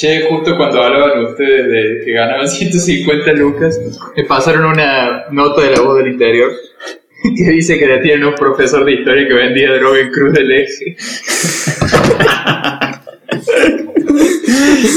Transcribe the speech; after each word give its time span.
Che, 0.00 0.22
justo 0.30 0.56
cuando 0.56 0.82
hablaban 0.82 1.26
ustedes 1.26 1.68
de 1.68 2.02
que 2.02 2.12
ganaban 2.12 2.48
150 2.48 3.32
lucas, 3.32 3.78
me 4.16 4.24
pasaron 4.24 4.64
una 4.64 5.26
nota 5.30 5.60
de 5.60 5.72
la 5.72 5.82
voz 5.82 5.98
del 5.98 6.12
interior 6.12 6.50
que 7.36 7.50
dice 7.50 7.78
que 7.78 7.86
le 7.86 7.98
tienen 7.98 8.24
un 8.24 8.34
profesor 8.34 8.82
de 8.86 8.92
historia 8.92 9.28
que 9.28 9.34
vendía 9.34 9.74
droga 9.74 10.00
en 10.00 10.10
Cruz 10.10 10.32
del 10.32 10.52
Eje. 10.52 10.96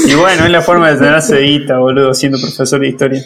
Y 0.06 0.14
bueno, 0.14 0.44
es 0.44 0.50
la 0.50 0.62
forma 0.62 0.90
de 0.90 0.98
tener 0.98 1.20
sedita, 1.20 1.78
boludo, 1.78 2.14
siendo 2.14 2.38
profesor 2.38 2.80
de 2.80 2.88
historia. 2.88 3.22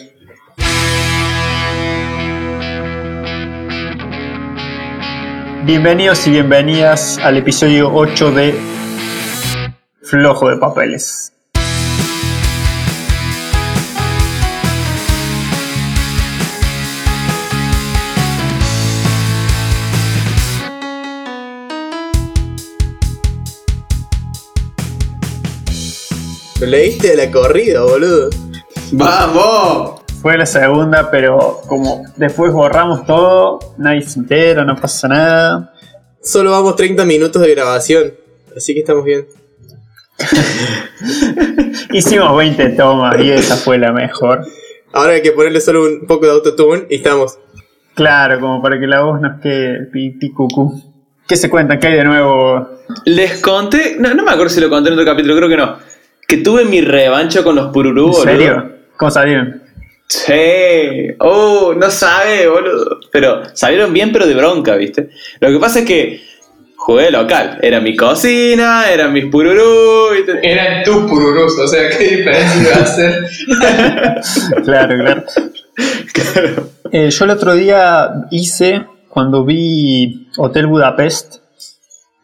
Bienvenidos 5.65 6.27
y 6.27 6.31
bienvenidas 6.31 7.17
al 7.19 7.37
episodio 7.37 7.91
8 7.93 8.31
de 8.31 8.55
Flojo 10.01 10.49
de 10.49 10.57
Papeles. 10.57 11.38
Lo 26.59 26.67
leíste 26.67 27.15
de 27.15 27.25
la 27.25 27.31
corrida, 27.31 27.81
boludo. 27.83 28.29
¡Vamos! 28.91 30.01
Fue 30.21 30.37
la 30.37 30.45
segunda, 30.45 31.09
pero 31.09 31.61
como 31.67 32.03
después 32.17 32.51
borramos 32.51 33.05
todo, 33.05 33.59
nadie 33.77 34.01
se 34.01 34.19
entera, 34.19 34.65
no 34.65 34.75
pasa 34.75 35.07
nada. 35.07 35.73
Solo 36.21 36.51
vamos 36.51 36.75
30 36.75 37.05
minutos 37.05 37.41
de 37.41 37.55
grabación, 37.55 38.13
así 38.57 38.73
que 38.73 38.81
estamos 38.81 39.05
bien. 39.05 39.25
Hicimos 41.93 42.35
20 42.35 42.69
tomas 42.71 43.21
y 43.21 43.31
esa 43.31 43.55
fue 43.55 43.77
la 43.77 43.93
mejor. 43.93 44.45
Ahora 44.91 45.13
hay 45.13 45.21
que 45.21 45.31
ponerle 45.31 45.61
solo 45.61 45.85
un 45.85 46.07
poco 46.07 46.25
de 46.25 46.33
autotune 46.33 46.87
y 46.89 46.95
estamos. 46.95 47.39
Claro, 47.95 48.37
como 48.41 48.61
para 48.61 48.77
que 48.77 48.87
la 48.87 48.99
voz 48.99 49.21
nos 49.21 49.39
quede 49.39 49.85
pi, 49.85 50.11
pi, 50.11 50.33
cucú. 50.33 50.83
¿Qué 51.25 51.37
se 51.37 51.49
cuenta? 51.49 51.79
¿Qué 51.79 51.87
hay 51.87 51.95
de 51.95 52.03
nuevo? 52.03 52.67
Les 53.05 53.39
conté, 53.39 53.95
no, 53.97 54.13
no 54.13 54.23
me 54.23 54.31
acuerdo 54.31 54.49
si 54.49 54.59
lo 54.59 54.69
conté 54.69 54.89
en 54.89 54.95
otro 54.95 55.05
capítulo, 55.05 55.37
creo 55.37 55.47
que 55.47 55.57
no. 55.57 55.88
Que 56.29 56.37
tuve 56.37 56.63
mi 56.63 56.79
revancha 56.81 57.43
con 57.43 57.55
los 57.55 57.73
pururú, 57.73 58.05
¿En 58.05 58.11
boludo. 58.11 58.23
serio? 58.23 58.71
¿Cómo 58.95 59.09
salieron? 59.11 59.63
Sí. 60.07 60.33
Oh, 61.19 61.73
no 61.75 61.89
sabe, 61.89 62.47
boludo. 62.47 62.99
Pero 63.11 63.41
salieron 63.55 63.91
bien, 63.91 64.11
pero 64.11 64.27
de 64.27 64.35
bronca, 64.35 64.75
¿viste? 64.75 65.09
Lo 65.39 65.49
que 65.49 65.57
pasa 65.57 65.79
es 65.79 65.85
que 65.85 66.21
jugué 66.75 67.09
local. 67.11 67.57
Era 67.63 67.81
mi 67.81 67.95
cocina, 67.95 68.91
eran 68.91 69.11
mis 69.11 69.25
pururú. 69.25 70.13
¿viste? 70.13 70.39
Eran 70.43 70.83
tus 70.83 70.97
pururús, 71.09 71.57
o 71.57 71.67
sea, 71.67 71.89
¿qué 71.89 72.17
diferencia 72.17 72.61
iba 72.61 72.75
a 72.75 72.83
hacer? 72.83 73.25
Claro, 74.65 74.97
claro. 74.97 75.23
Claro. 76.13 76.69
Eh, 76.91 77.09
yo 77.09 77.25
el 77.25 77.31
otro 77.31 77.55
día 77.55 78.09
hice, 78.31 78.85
cuando 79.09 79.45
vi 79.45 80.27
Hotel 80.37 80.67
Budapest, 80.67 81.37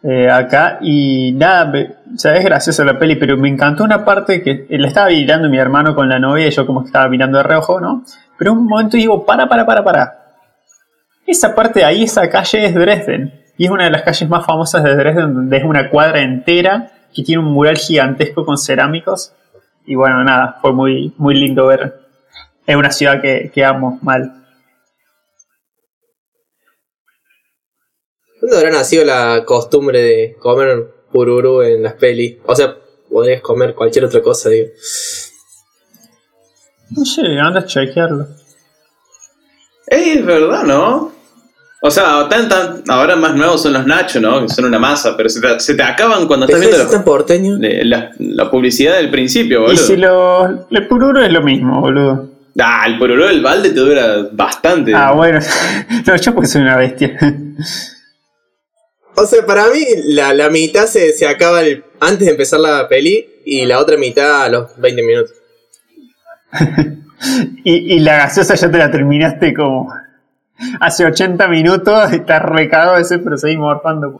eh, 0.07 0.29
acá, 0.29 0.77
y 0.81 1.31
nada, 1.33 1.65
me- 1.65 1.83
o 2.13 2.17
sea, 2.17 2.35
es 2.35 2.45
graciosa 2.45 2.85
la 2.85 2.99
peli, 2.99 3.15
pero 3.15 3.37
me 3.37 3.49
encantó 3.49 3.83
una 3.83 4.05
parte 4.05 4.41
que 4.43 4.65
la 4.69 4.87
estaba 4.87 5.09
mirando 5.09 5.49
mi 5.49 5.57
hermano 5.57 5.95
con 5.95 6.07
la 6.07 6.19
novia 6.19 6.47
y 6.47 6.51
yo 6.51 6.65
como 6.65 6.81
que 6.81 6.87
estaba 6.87 7.09
mirando 7.09 7.37
de 7.39 7.43
reojo, 7.43 7.79
¿no? 7.81 8.03
Pero 8.37 8.53
un 8.53 8.65
momento 8.65 8.97
digo, 8.97 9.25
para, 9.25 9.47
para, 9.47 9.65
para, 9.65 9.83
para. 9.83 10.19
Esa 11.25 11.55
parte 11.55 11.79
de 11.79 11.85
ahí, 11.85 12.03
esa 12.03 12.29
calle 12.29 12.65
es 12.65 12.75
Dresden. 12.75 13.33
Y 13.57 13.65
es 13.65 13.71
una 13.71 13.85
de 13.85 13.89
las 13.91 14.03
calles 14.03 14.29
más 14.29 14.45
famosas 14.45 14.83
de 14.83 14.95
Dresden, 14.95 15.33
donde 15.33 15.57
es 15.57 15.63
una 15.63 15.89
cuadra 15.89 16.21
entera 16.21 16.91
que 17.13 17.23
tiene 17.23 17.41
un 17.41 17.51
mural 17.53 17.77
gigantesco 17.77 18.45
con 18.45 18.57
cerámicos. 18.57 19.33
Y 19.85 19.95
bueno, 19.95 20.23
nada, 20.23 20.57
fue 20.61 20.73
muy, 20.73 21.13
muy 21.17 21.35
lindo 21.35 21.65
ver. 21.67 22.01
Es 22.67 22.75
una 22.75 22.91
ciudad 22.91 23.21
que, 23.21 23.49
que 23.53 23.63
amo 23.65 23.97
mal. 24.01 24.44
¿Cuándo 28.45 28.57
habrá 28.59 28.77
nacido 28.77 29.03
la 29.03 29.43
costumbre 29.43 29.99
de 30.03 30.35
comer 30.39 30.85
pururu 31.11 31.63
en 31.63 31.81
las 31.81 31.93
pelis? 31.93 32.35
O 32.45 32.55
sea, 32.55 32.75
podrías 33.09 33.41
comer 33.41 33.73
cualquier 33.73 34.05
otra 34.05 34.21
cosa, 34.21 34.49
digo. 34.49 34.67
No 36.91 37.03
sé, 37.05 37.21
anda 37.39 37.61
a 37.61 37.65
chequearlo. 37.65 38.27
Ey, 39.87 40.19
es 40.19 40.25
verdad, 40.27 40.61
¿no? 40.63 41.11
O 41.81 41.89
sea, 41.89 42.29
tan, 42.29 42.47
tan, 42.47 42.83
ahora 42.87 43.15
más 43.15 43.33
nuevos 43.35 43.63
son 43.63 43.73
los 43.73 43.87
nachos, 43.87 44.21
¿no? 44.21 44.39
Que 44.43 44.49
son 44.49 44.65
una 44.65 44.77
masa, 44.77 45.17
pero 45.17 45.27
se 45.27 45.41
te, 45.41 45.59
se 45.59 45.73
te 45.73 45.81
acaban 45.81 46.27
cuando 46.27 46.45
estás 46.45 46.59
¿Ves 46.61 46.69
viendo 46.87 47.03
porteño? 47.03 47.57
la- 47.59 48.11
la 48.19 48.51
publicidad 48.51 48.97
del 48.97 49.09
principio, 49.09 49.61
boludo. 49.61 49.73
Y 49.73 49.77
si 49.77 49.97
lo. 49.97 50.67
El 50.69 50.87
pururo 50.87 51.19
es 51.23 51.31
lo 51.33 51.41
mismo, 51.41 51.81
boludo. 51.81 52.29
Ah, 52.59 52.83
el 52.85 52.99
pururú 52.99 53.23
del 53.25 53.41
balde 53.41 53.69
te 53.71 53.79
dura 53.79 54.27
bastante. 54.31 54.93
Ah, 54.93 55.13
bueno. 55.13 55.39
no, 56.05 56.15
yo 56.15 56.33
porque 56.35 56.47
soy 56.47 56.61
una 56.61 56.77
bestia. 56.77 57.17
O 59.17 59.25
sea, 59.25 59.45
para 59.45 59.65
mí 59.67 59.79
la, 60.05 60.33
la 60.33 60.49
mitad 60.49 60.85
se, 60.85 61.13
se 61.13 61.27
acaba 61.27 61.61
el- 61.61 61.83
antes 61.99 62.25
de 62.25 62.31
empezar 62.31 62.59
la 62.59 62.87
peli 62.87 63.25
y 63.45 63.65
la 63.65 63.79
otra 63.79 63.97
mitad 63.97 64.43
a 64.43 64.49
los 64.49 64.77
20 64.79 65.03
minutos. 65.03 65.33
y, 67.63 67.95
y 67.95 67.99
la 67.99 68.17
gaseosa 68.17 68.55
ya 68.55 68.69
te 68.71 68.77
la 68.77 68.91
terminaste 68.91 69.53
como. 69.53 69.91
Hace 70.79 71.05
80 71.05 71.47
minutos, 71.47 72.11
estás 72.13 72.41
recagado 72.41 72.97
ese, 72.97 73.19
pero 73.19 73.37
seguís 73.37 73.57
morfando. 73.57 74.19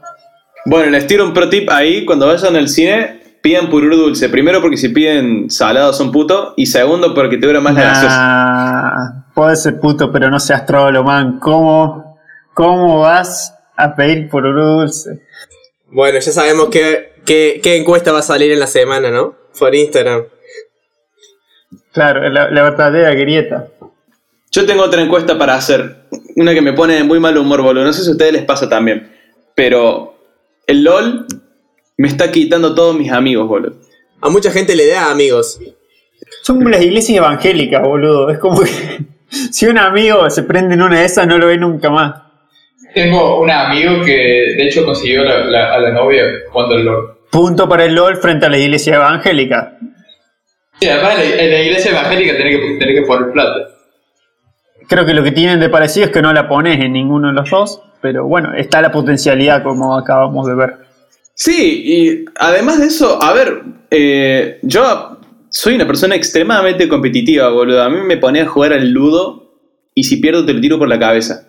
Bueno, 0.64 0.90
les 0.90 1.06
tiro 1.06 1.24
un 1.24 1.32
pro 1.32 1.48
tip 1.48 1.70
ahí, 1.70 2.04
cuando 2.04 2.26
vayan 2.26 2.56
al 2.56 2.68
cine, 2.68 3.20
pidan 3.42 3.70
pururú 3.70 3.96
dulce. 3.96 4.28
Primero 4.28 4.60
porque 4.60 4.76
si 4.76 4.88
piden 4.88 5.48
salado 5.50 5.92
son 5.92 6.10
putos, 6.10 6.54
y 6.56 6.66
segundo 6.66 7.14
porque 7.14 7.36
te 7.38 7.46
dura 7.46 7.60
más 7.60 7.74
la 7.74 7.82
gaseosa. 7.82 9.24
Podés 9.34 9.62
ser 9.62 9.78
puto, 9.78 10.10
pero 10.10 10.30
no 10.30 10.40
seas 10.40 10.66
trolo, 10.66 11.04
man. 11.04 11.38
¿Cómo, 11.38 12.18
cómo 12.54 13.00
vas 13.00 13.54
a 13.76 13.94
pedir 13.94 14.28
pururú 14.28 14.80
dulce? 14.80 15.20
Bueno, 15.88 16.18
ya 16.18 16.32
sabemos 16.32 16.68
qué, 16.70 17.12
qué, 17.24 17.60
qué 17.62 17.76
encuesta 17.76 18.12
va 18.12 18.20
a 18.20 18.22
salir 18.22 18.52
en 18.52 18.60
la 18.60 18.66
semana, 18.66 19.10
¿no? 19.10 19.34
Por 19.58 19.74
Instagram. 19.74 20.24
Claro, 21.92 22.28
la, 22.28 22.50
la 22.50 22.62
verdadera 22.62 23.14
grieta. 23.14 23.68
Yo 24.50 24.66
tengo 24.66 24.82
otra 24.82 25.02
encuesta 25.02 25.38
para 25.38 25.54
hacer, 25.54 26.06
una 26.36 26.54
que 26.54 26.62
me 26.62 26.72
pone 26.72 26.94
de 26.94 27.04
muy 27.04 27.20
mal 27.20 27.36
humor, 27.36 27.62
boludo. 27.62 27.84
No 27.84 27.92
sé 27.92 28.02
si 28.02 28.08
a 28.08 28.12
ustedes 28.12 28.32
les 28.32 28.44
pasa 28.44 28.68
también, 28.68 29.12
pero 29.54 30.16
el 30.66 30.82
LOL 30.82 31.26
me 31.96 32.08
está 32.08 32.30
quitando 32.30 32.74
todos 32.74 32.96
mis 32.96 33.12
amigos, 33.12 33.48
boludo. 33.48 33.76
A 34.20 34.28
mucha 34.28 34.50
gente 34.50 34.74
le 34.74 34.86
da 34.88 35.10
amigos. 35.10 35.58
Son 36.42 36.56
como 36.56 36.70
las 36.70 36.82
iglesias 36.82 37.18
evangélicas, 37.18 37.82
boludo. 37.82 38.30
Es 38.30 38.38
como 38.38 38.60
que 38.60 38.70
si 39.50 39.66
un 39.66 39.78
amigo 39.78 40.28
se 40.30 40.42
prende 40.42 40.74
en 40.74 40.82
una 40.82 41.00
de 41.00 41.04
esas, 41.04 41.26
no 41.26 41.38
lo 41.38 41.46
ve 41.46 41.58
nunca 41.58 41.90
más. 41.90 42.25
Tengo 42.96 43.40
un 43.42 43.50
amigo 43.50 44.02
que 44.06 44.54
de 44.56 44.66
hecho 44.66 44.82
consiguió 44.86 45.22
la- 45.22 45.44
la- 45.44 45.74
a 45.74 45.78
la 45.78 45.92
novia 45.92 46.22
cuando 46.50 46.78
lo... 46.78 47.18
Punto 47.30 47.68
para 47.68 47.84
el 47.84 47.94
LOL 47.94 48.16
frente 48.16 48.46
a 48.46 48.48
la 48.48 48.56
iglesia 48.56 48.94
evangélica. 48.94 49.76
Sí, 50.80 50.88
además 50.88 51.18
en 51.20 51.28
la, 51.36 51.42
en 51.42 51.50
la 51.50 51.62
iglesia 51.62 51.90
evangélica 51.90 52.36
tenés 52.38 52.58
que, 52.58 52.76
tenés 52.78 53.00
que 53.00 53.06
poner 53.06 53.32
plata. 53.32 53.68
Creo 54.88 55.04
que 55.04 55.12
lo 55.12 55.22
que 55.22 55.32
tienen 55.32 55.60
de 55.60 55.68
parecido 55.68 56.06
es 56.06 56.10
que 56.12 56.22
no 56.22 56.32
la 56.32 56.48
pones 56.48 56.82
en 56.82 56.94
ninguno 56.94 57.28
de 57.28 57.34
los 57.34 57.50
dos, 57.50 57.82
pero 58.00 58.24
bueno, 58.26 58.54
está 58.54 58.80
la 58.80 58.90
potencialidad 58.92 59.62
como 59.62 59.94
acabamos 59.98 60.46
de 60.46 60.54
ver. 60.54 60.74
Sí, 61.34 61.82
y 61.84 62.24
además 62.38 62.80
de 62.80 62.86
eso, 62.86 63.22
a 63.22 63.34
ver, 63.34 63.60
eh, 63.90 64.58
yo 64.62 65.18
soy 65.50 65.74
una 65.74 65.86
persona 65.86 66.14
extremadamente 66.14 66.88
competitiva, 66.88 67.50
boludo. 67.50 67.82
A 67.82 67.90
mí 67.90 67.98
me 68.06 68.16
pone 68.16 68.40
a 68.40 68.46
jugar 68.46 68.72
al 68.72 68.88
ludo 68.90 69.52
y 69.94 70.04
si 70.04 70.16
pierdo 70.16 70.46
te 70.46 70.54
lo 70.54 70.62
tiro 70.62 70.78
por 70.78 70.88
la 70.88 70.98
cabeza. 70.98 71.42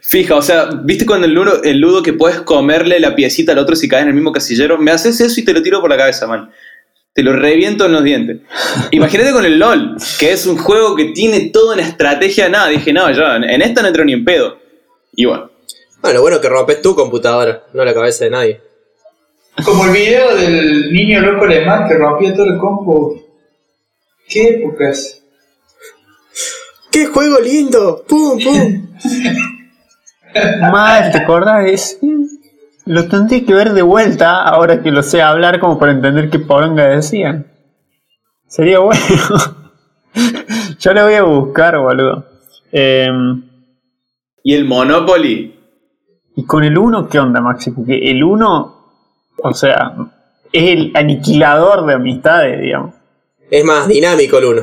Fija, 0.00 0.34
o 0.34 0.42
sea, 0.42 0.70
¿viste 0.82 1.06
cuando 1.06 1.26
el 1.26 1.32
ludo, 1.32 1.62
el 1.62 1.78
ludo 1.78 2.02
que 2.02 2.12
puedes 2.12 2.40
comerle 2.40 2.98
la 2.98 3.14
piecita 3.14 3.52
al 3.52 3.58
otro 3.58 3.76
si 3.76 3.88
caes 3.88 4.02
en 4.02 4.08
el 4.08 4.14
mismo 4.14 4.32
casillero? 4.32 4.78
Me 4.78 4.90
haces 4.90 5.20
eso 5.20 5.40
y 5.40 5.44
te 5.44 5.52
lo 5.52 5.62
tiro 5.62 5.80
por 5.80 5.90
la 5.90 5.96
cabeza, 5.96 6.26
man. 6.26 6.50
Te 7.12 7.22
lo 7.22 7.32
reviento 7.34 7.86
en 7.86 7.92
los 7.92 8.02
dientes. 8.02 8.38
Imagínate 8.90 9.32
con 9.32 9.44
el 9.44 9.58
LOL, 9.58 9.96
que 10.18 10.32
es 10.32 10.46
un 10.46 10.56
juego 10.56 10.96
que 10.96 11.06
tiene 11.06 11.50
toda 11.50 11.74
una 11.74 11.82
estrategia. 11.82 12.48
Nada, 12.48 12.68
dije, 12.68 12.92
no, 12.92 13.10
yo 13.12 13.22
en 13.34 13.62
esta 13.62 13.82
no 13.82 13.88
entro 13.88 14.04
ni 14.04 14.12
en 14.12 14.24
pedo. 14.24 14.58
Y 15.14 15.26
bueno, 15.26 15.50
Bueno, 16.00 16.16
lo 16.16 16.22
bueno 16.22 16.36
es 16.36 16.42
que 16.42 16.48
rompes 16.48 16.82
tu 16.82 16.94
computadora, 16.94 17.64
no 17.72 17.84
la 17.84 17.94
cabeza 17.94 18.24
de 18.24 18.30
nadie. 18.30 18.60
Como 19.64 19.84
el 19.84 19.92
video 19.92 20.34
del 20.36 20.92
niño 20.92 21.20
loco 21.20 21.44
alemán 21.44 21.86
que 21.88 21.94
rompía 21.94 22.34
todo 22.34 22.46
el 22.46 22.58
compu. 22.58 23.22
¿Qué 24.28 24.48
épocas? 24.48 25.22
¡Qué 26.90 27.06
juego 27.06 27.38
lindo! 27.40 28.04
¡Pum, 28.08 28.38
pum! 28.42 28.88
Mal, 30.72 31.10
¿te 31.12 31.18
acordás? 31.18 31.64
Es- 31.66 31.98
Lo 32.86 33.06
tendré 33.08 33.44
que 33.44 33.54
ver 33.54 33.72
de 33.72 33.82
vuelta 33.82 34.42
ahora 34.42 34.82
que 34.82 34.90
lo 34.90 35.02
sé 35.02 35.22
hablar 35.22 35.60
como 35.60 35.78
para 35.78 35.92
entender 35.92 36.30
qué 36.30 36.38
poronga 36.38 36.86
decían. 36.86 37.46
Sería 38.46 38.80
bueno. 38.80 39.00
Yo 40.80 40.92
lo 40.94 41.04
voy 41.04 41.14
a 41.14 41.22
buscar, 41.22 41.78
boludo. 41.78 42.26
Em, 42.72 43.44
y 44.42 44.54
el 44.54 44.64
Monopoly. 44.64 45.54
y 46.36 46.44
con 46.46 46.64
el 46.64 46.76
1, 46.78 47.08
¿qué 47.08 47.18
onda, 47.18 47.40
Maxi? 47.40 47.70
Porque 47.72 48.10
el 48.10 48.24
1, 48.24 48.76
o 49.42 49.52
sea, 49.54 49.94
es 50.52 50.70
el 50.70 50.92
aniquilador 50.94 51.86
de 51.86 51.94
amistades, 51.94 52.60
digamos. 52.60 52.94
Es 53.50 53.64
más 53.64 53.86
dinámico 53.88 54.38
el 54.38 54.44
uno. 54.46 54.62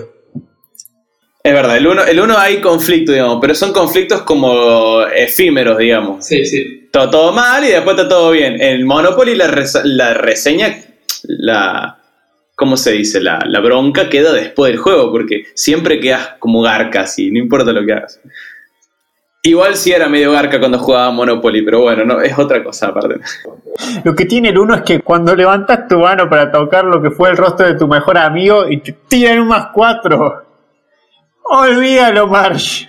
Es 1.43 1.53
verdad, 1.53 1.77
el 1.77 1.87
uno, 1.87 2.03
el 2.03 2.19
uno 2.19 2.37
hay 2.37 2.59
conflicto, 2.59 3.13
digamos, 3.13 3.37
pero 3.39 3.55
son 3.55 3.71
conflictos 3.71 4.23
como 4.23 5.01
efímeros, 5.03 5.77
digamos. 5.77 6.25
Sí, 6.25 6.45
sí. 6.45 6.89
Todo, 6.91 7.09
todo 7.09 7.31
mal 7.31 7.63
y 7.63 7.69
después 7.69 7.95
está 7.95 8.09
todo 8.09 8.31
bien. 8.31 8.61
En 8.61 8.85
Monopoly 8.85 9.35
la, 9.35 9.47
la 9.83 10.13
reseña, 10.13 10.77
la... 11.23 11.93
¿Cómo 12.55 12.75
se 12.75 12.91
dice? 12.93 13.21
La, 13.21 13.39
la 13.45 13.59
bronca 13.59 14.09
queda 14.09 14.33
después 14.33 14.71
del 14.71 14.79
juego, 14.81 15.11
porque 15.11 15.43
siempre 15.53 15.99
quedas 15.99 16.31
como 16.39 16.63
garca, 16.63 17.01
así, 17.01 17.29
no 17.29 17.37
importa 17.37 17.71
lo 17.71 17.85
que 17.85 17.93
hagas. 17.93 18.19
Igual 19.43 19.75
sí 19.75 19.91
era 19.91 20.09
medio 20.09 20.31
garca 20.31 20.59
cuando 20.59 20.79
jugaba 20.79 21.11
Monopoly, 21.11 21.61
pero 21.61 21.81
bueno, 21.81 22.03
no, 22.03 22.19
es 22.19 22.37
otra 22.37 22.63
cosa 22.63 22.87
aparte. 22.87 23.19
Lo 24.03 24.15
que 24.15 24.25
tiene 24.25 24.49
el 24.49 24.57
uno 24.57 24.73
es 24.73 24.81
que 24.81 24.99
cuando 25.01 25.35
levantas 25.35 25.87
tu 25.87 25.99
mano 25.99 26.27
para 26.27 26.51
tocar 26.51 26.83
lo 26.83 27.01
que 27.01 27.11
fue 27.11 27.29
el 27.29 27.37
rostro 27.37 27.67
de 27.67 27.75
tu 27.75 27.87
mejor 27.87 28.17
amigo 28.17 28.67
y 28.67 28.81
te 28.81 28.91
tiran 29.07 29.39
un 29.39 29.47
más 29.49 29.67
cuatro. 29.71 30.46
Olvídalo, 31.49 32.27
Marsh. 32.27 32.85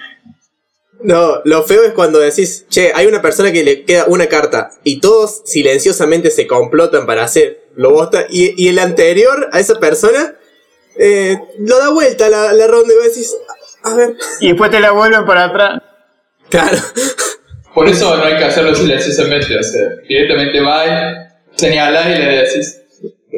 No, 1.01 1.41
lo 1.45 1.63
feo 1.63 1.85
es 1.85 1.93
cuando 1.93 2.19
decís, 2.19 2.67
che, 2.69 2.91
hay 2.93 3.07
una 3.07 3.23
persona 3.23 3.53
que 3.53 3.63
le 3.63 3.85
queda 3.85 4.07
una 4.09 4.27
carta 4.27 4.71
y 4.83 5.01
todos 5.01 5.43
silenciosamente 5.45 6.31
se 6.33 6.49
complotan 6.49 7.07
para 7.07 7.23
hacer 7.23 7.69
lo 7.77 7.93
bosta 7.93 8.27
y, 8.29 8.61
y 8.61 8.69
el 8.69 8.81
anterior 8.81 9.49
a 9.53 9.61
esa 9.61 9.79
persona 9.79 10.35
eh, 10.99 11.39
lo 11.61 11.79
da 11.79 11.91
vuelta 11.91 12.29
la, 12.29 12.53
la 12.53 12.67
ronda 12.67 12.93
y 12.93 12.97
vos 12.97 13.07
decís, 13.07 13.33
a 13.85 13.95
ver, 13.95 14.17
Y 14.41 14.49
después 14.49 14.73
te 14.73 14.81
la 14.81 14.91
vuelven 14.91 15.25
para 15.25 15.45
atrás. 15.45 15.83
claro. 16.51 16.79
Por 17.75 17.87
eso 17.89 18.17
no 18.17 18.25
hay 18.25 18.37
que 18.37 18.45
hacerlo 18.45 18.75
silenciosamente. 18.75 19.57
O 19.57 19.63
sea, 19.63 19.83
directamente 20.09 20.61
va, 20.61 20.85
señalás 21.55 22.07
y 22.07 22.19
le 22.19 22.39
decís. 22.43 22.81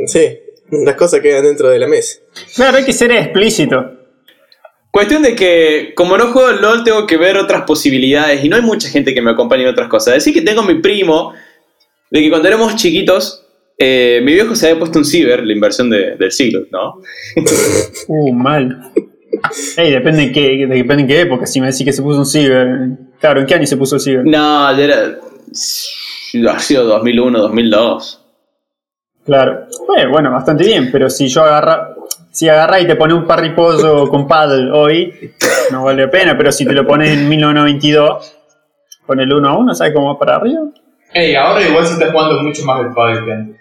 Sí, 0.07 0.39
las 0.71 0.95
cosas 0.95 1.21
quedan 1.21 1.45
dentro 1.45 1.69
de 1.69 1.79
la 1.79 1.87
mesa. 1.87 2.21
Claro, 2.57 2.79
hay 2.79 2.85
que 2.87 2.95
ser 2.95 3.13
explícito. 3.13 4.00
Cuestión 4.91 5.23
de 5.23 5.37
que, 5.37 5.93
como 5.95 6.19
no 6.19 6.33
juego 6.33 6.49
al 6.49 6.61
LOL, 6.61 6.83
tengo 6.85 7.07
que 7.07 7.17
ver 7.17 7.37
otras 7.37 7.63
posibilidades 7.63 8.45
y 8.45 8.49
no 8.49 8.57
hay 8.57 8.63
mucha 8.63 8.89
gente 8.89 9.15
que 9.15 9.23
me 9.23 9.31
acompañe 9.31 9.63
en 9.63 9.69
otras 9.69 9.89
cosas. 9.89 10.15
Decir 10.15 10.35
que 10.35 10.43
tengo 10.43 10.63
a 10.63 10.67
mi 10.67 10.75
primo, 10.81 11.33
de 12.11 12.21
que 12.21 12.29
cuando 12.29 12.49
éramos 12.49 12.75
chiquitos, 12.77 13.47
eh, 13.79 14.21
mi 14.25 14.33
viejo 14.35 14.55
se 14.57 14.67
había 14.69 14.81
puesto 14.81 14.99
un 14.99 15.05
ciber, 15.05 15.45
la 15.47 15.53
inversión 15.53 15.89
de- 15.91 16.17
del 16.17 16.33
siglo, 16.33 16.63
¿no? 16.73 17.01
Uh, 18.09 18.33
mal. 18.33 18.91
Ey, 19.77 19.91
depende 19.93 20.25
en 20.25 20.33
qué, 20.33 20.41
de- 20.67 20.67
depende 20.67 21.03
en 21.03 21.09
qué 21.09 21.21
época. 21.21 21.47
Si 21.47 21.61
me 21.61 21.69
decís 21.69 21.85
que 21.85 21.93
se 21.93 22.03
puso 22.03 22.19
un 22.19 22.27
ciber. 22.27 22.67
Claro, 23.21 23.41
¿en 23.41 23.47
qué 23.47 23.55
año 23.55 23.67
se 23.67 23.77
puso 23.77 23.95
el 23.95 24.01
ciber? 24.03 24.25
No, 24.27 24.77
ya 24.77 24.85
era. 24.85 25.19
Ha 26.53 26.59
sido 26.59 26.85
2001, 26.85 27.39
2002. 27.39 28.17
Claro. 29.25 29.67
Eh, 29.97 30.07
bueno, 30.11 30.31
bastante 30.33 30.65
bien, 30.65 30.91
pero 30.91 31.09
si 31.09 31.29
yo 31.29 31.43
agarra, 31.43 31.95
si 32.41 32.49
agarra 32.49 32.81
y 32.81 32.87
te 32.87 32.97
pone 32.97 33.13
un 33.13 33.27
parripollo 33.27 34.09
con 34.09 34.27
paddle 34.27 34.71
hoy, 34.73 35.35
no 35.71 35.85
vale 35.85 36.07
la 36.07 36.11
pena, 36.11 36.39
pero 36.39 36.51
si 36.51 36.65
te 36.65 36.73
lo 36.73 36.87
pones 36.87 37.11
en 37.11 37.29
1992, 37.29 38.35
con 39.05 39.21
el 39.21 39.31
1 39.31 39.47
a 39.47 39.59
1, 39.59 39.75
¿sabes 39.75 39.93
cómo 39.93 40.15
va 40.15 40.19
para 40.19 40.37
arriba? 40.37 40.63
Ey, 41.13 41.35
ahora 41.35 41.61
igual 41.61 41.85
se 41.85 41.93
está 41.93 42.11
jugando 42.11 42.43
mucho 42.43 42.65
más 42.65 42.81
el 42.81 42.95
pádel 42.95 43.25
que 43.27 43.33
antes. 43.35 43.61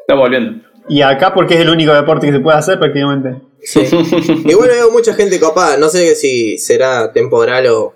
Está 0.00 0.14
volviendo. 0.16 0.66
Y 0.88 1.00
acá 1.00 1.32
porque 1.32 1.54
es 1.54 1.60
el 1.60 1.70
único 1.70 1.94
deporte 1.94 2.26
que 2.26 2.32
se 2.32 2.40
puede 2.40 2.58
hacer 2.58 2.80
prácticamente. 2.80 3.36
Sí. 3.62 3.82
Igual 4.46 4.68
veo 4.68 4.90
mucha 4.90 5.14
gente 5.14 5.38
copada, 5.38 5.76
no 5.76 5.88
sé 5.88 6.16
si 6.16 6.58
será 6.58 7.12
temporal 7.12 7.68
o... 7.68 7.94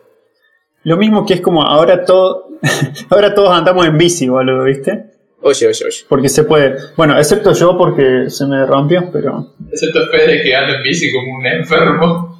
Lo 0.84 0.96
mismo 0.96 1.26
que 1.26 1.34
es 1.34 1.40
como 1.40 1.64
ahora 1.64 2.04
todo, 2.04 2.46
ahora 3.10 3.34
todos 3.34 3.50
andamos 3.50 3.86
en 3.86 3.98
bici, 3.98 4.28
boludo, 4.28 4.62
¿viste? 4.62 5.11
Oye, 5.42 5.66
oye, 5.66 5.84
oye. 5.84 6.04
Porque 6.08 6.28
se 6.28 6.44
puede. 6.44 6.76
Bueno, 6.96 7.18
excepto 7.18 7.52
yo 7.52 7.76
porque 7.76 8.30
se 8.30 8.46
me 8.46 8.64
rompió, 8.64 9.10
pero 9.12 9.54
Excepto 9.70 10.06
Fede 10.08 10.42
que 10.42 10.54
anda 10.54 10.76
en 10.76 10.82
bici 10.82 11.12
como 11.12 11.36
un 11.36 11.46
enfermo. 11.46 12.38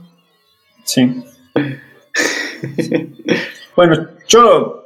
sí. 0.85 1.23
bueno, 3.77 4.09
yo, 4.29 4.85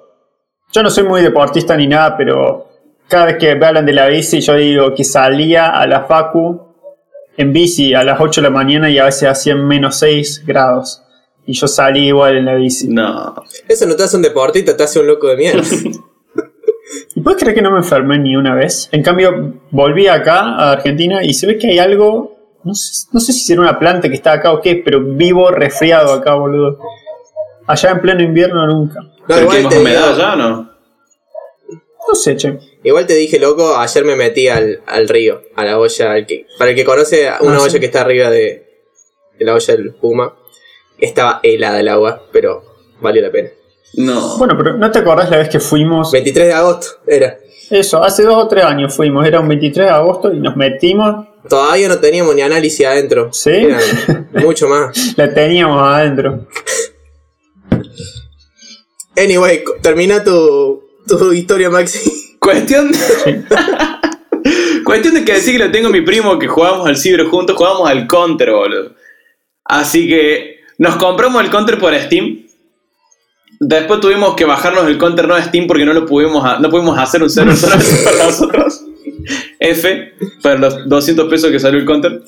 yo 0.73 0.83
no 0.83 0.91
soy 0.91 1.05
muy 1.05 1.23
deportista 1.23 1.77
ni 1.77 1.87
nada, 1.87 2.17
pero 2.17 2.69
cada 3.09 3.27
vez 3.27 3.37
que 3.37 3.55
me 3.55 3.67
hablan 3.67 3.85
de 3.87 3.93
la 3.93 4.09
bici, 4.09 4.41
yo 4.41 4.55
digo 4.55 4.95
que 4.95 5.05
salía 5.05 5.71
a 5.71 5.87
la 5.87 6.05
Facu 6.05 6.75
en 7.37 7.53
bici 7.53 7.93
a 7.93 8.03
las 8.03 8.19
8 8.19 8.41
de 8.41 8.49
la 8.49 8.51
mañana 8.51 8.89
y 8.91 8.99
a 8.99 9.05
veces 9.05 9.29
hacían 9.29 9.67
menos 9.67 9.99
6 9.99 10.45
grados. 10.47 11.03
Y 11.45 11.53
yo 11.53 11.69
salí 11.69 12.09
igual 12.09 12.39
en 12.39 12.47
la 12.47 12.55
bici. 12.55 12.89
No. 12.89 13.35
Eso 13.69 13.87
no 13.87 13.95
te 13.95 14.03
hace 14.03 14.17
un 14.17 14.23
deportista, 14.23 14.77
te 14.77 14.83
hace 14.83 15.01
un 15.01 15.07
loco 15.07 15.29
de 15.29 15.37
mierda. 15.37 15.63
¿Y 17.27 17.29
puedes 17.29 17.43
creer 17.43 17.57
que 17.57 17.63
no 17.63 17.73
me 17.73 17.79
enfermé 17.79 18.21
ni 18.21 18.37
una 18.37 18.55
vez? 18.55 18.89
En 18.93 19.03
cambio, 19.03 19.55
volví 19.73 20.07
acá 20.07 20.43
a 20.43 20.71
Argentina 20.71 21.25
y 21.25 21.35
se 21.35 21.49
ve 21.49 21.59
que 21.59 21.67
hay 21.67 21.81
algo. 21.81 22.37
No 22.63 22.73
sé, 22.73 23.09
no 23.13 23.19
sé 23.19 23.33
si 23.33 23.41
será 23.41 23.63
una 23.63 23.81
planta 23.81 24.09
que 24.09 24.15
está 24.15 24.31
acá 24.35 24.53
o 24.53 24.61
qué, 24.61 24.81
pero 24.85 25.01
vivo 25.03 25.51
resfriado 25.51 26.13
acá, 26.13 26.37
boludo. 26.37 26.79
Allá 27.67 27.91
en 27.91 28.01
pleno 28.01 28.23
invierno 28.23 28.65
nunca. 28.69 29.01
No, 29.01 29.11
¿Pero 29.27 29.39
qué 29.49 29.59
igual 29.59 29.63
más 29.65 29.75
te, 29.75 29.81
humedad 29.81 30.17
ya 30.17 30.33
o 30.35 30.37
no? 30.37 30.71
No 32.09 32.15
sé, 32.15 32.37
che. 32.37 32.61
igual 32.85 33.07
te 33.09 33.15
dije, 33.15 33.41
loco, 33.41 33.77
ayer 33.77 34.05
me 34.05 34.15
metí 34.15 34.47
al, 34.47 34.83
al 34.87 35.09
río, 35.09 35.43
a 35.57 35.65
la 35.65 35.81
olla. 35.81 36.13
al 36.13 36.27
que, 36.27 36.47
para 36.61 36.71
el 36.71 36.77
que 36.77 36.85
conoce, 36.85 37.29
una 37.41 37.57
Ah, 37.57 37.61
olla 37.63 37.71
sí. 37.71 37.81
que 37.81 37.87
está 37.87 38.03
arriba 38.03 38.31
de, 38.31 38.85
de 39.37 39.45
la 39.45 39.53
olla 39.55 39.77
del 39.77 39.95
Puma. 39.95 40.37
Estaba 40.99 41.41
helada 41.43 41.81
el 41.81 41.89
agua, 41.89 42.23
pero 42.31 42.63
valió 43.01 43.21
la 43.21 43.33
pena. 43.33 43.49
No. 43.95 44.37
Bueno, 44.39 44.55
pero 44.57 44.77
¿no 44.77 44.91
te 44.91 44.99
acordás 44.99 45.31
la 45.31 45.39
vez 45.39 45.49
que 45.49 45.61
fuimos? 45.61 46.13
23 46.13 46.47
de 46.49 46.53
agosto 46.53 46.87
era. 47.07 47.39
Eso, 47.71 48.03
hace 48.03 48.23
dos 48.23 48.37
o 48.37 48.49
tres 48.49 48.65
años 48.65 48.95
fuimos. 48.95 49.27
Era 49.27 49.41
un 49.41 49.49
23 49.49 49.87
de 49.87 49.93
agosto 49.93 50.33
y 50.33 50.39
nos 50.39 50.57
metimos. 50.57 51.27
Todavía 51.49 51.89
no 51.89 51.99
teníamos 51.99 52.35
ni 52.35 52.43
análisis 52.43 52.87
adentro. 52.87 53.33
¿Sí? 53.33 53.51
Era 53.51 53.79
mucho 54.35 54.69
más. 54.69 55.15
La 55.17 55.33
teníamos 55.33 55.83
adentro. 55.83 56.47
Anyway, 59.17 59.65
termina 59.83 60.23
tu, 60.23 60.83
tu 61.09 61.33
historia, 61.33 61.71
Maxi. 61.71 62.39
Cuestión. 62.39 62.91
Cuestión 64.85 65.15
de 65.15 65.25
que 65.25 65.33
decir 65.33 65.59
que 65.59 65.65
lo 65.65 65.73
tengo 65.73 65.89
mi 65.89 66.03
primo 66.03 66.39
que 66.39 66.47
jugábamos 66.47 66.87
al 66.87 66.97
ciber 66.97 67.27
juntos, 67.27 67.57
jugábamos 67.57 67.91
al 67.91 68.07
counter, 68.07 68.53
boludo. 68.53 68.95
Así 69.65 70.07
que 70.07 70.61
nos 70.79 70.97
compramos 70.97 71.43
el 71.43 71.51
counter 71.51 71.79
por 71.79 71.93
Steam. 71.99 72.46
Después 73.59 74.01
tuvimos 74.01 74.35
que 74.35 74.45
bajarnos 74.45 74.87
el 74.87 74.99
counter 74.99 75.27
no 75.27 75.35
de 75.37 75.43
Steam 75.43 75.67
porque 75.67 75.85
no 75.85 75.93
lo 75.93 76.07
pudimos, 76.07 76.45
no 76.61 76.69
pudimos 76.69 76.99
hacer 76.99 77.23
un 77.23 77.31
server 77.31 77.57
solamente 77.57 77.97
para 78.05 78.25
nosotros. 78.25 78.83
F, 79.59 80.13
para 80.43 80.57
los 80.59 80.89
200 80.89 81.29
pesos 81.29 81.51
que 81.51 81.59
salió 81.59 81.81
el 81.81 81.87
counter. 81.87 82.23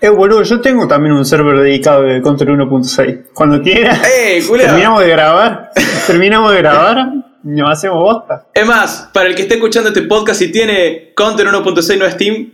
Eh, 0.00 0.08
boludo, 0.10 0.42
yo 0.42 0.60
tengo 0.60 0.86
también 0.86 1.14
un 1.14 1.24
server 1.24 1.56
dedicado 1.58 2.02
de 2.02 2.20
Counter 2.20 2.48
1.6. 2.48 3.28
Cuando 3.32 3.62
quiera, 3.62 4.02
¡Ey, 4.26 4.42
Julia! 4.42 4.66
terminamos 4.66 5.00
de 5.00 5.08
grabar. 5.08 5.70
terminamos 6.06 6.52
de 6.52 6.58
grabar 6.58 7.08
y 7.42 7.48
nos 7.48 7.70
hacemos 7.70 7.98
bosta. 7.98 8.46
Es 8.52 8.66
más, 8.66 9.08
para 9.12 9.28
el 9.28 9.34
que 9.34 9.42
esté 9.42 9.54
escuchando 9.54 9.88
este 9.88 10.02
podcast 10.02 10.42
y 10.42 10.52
tiene 10.52 11.12
Counter 11.16 11.46
1.6 11.46 11.98
no 11.98 12.10
Steam, 12.10 12.52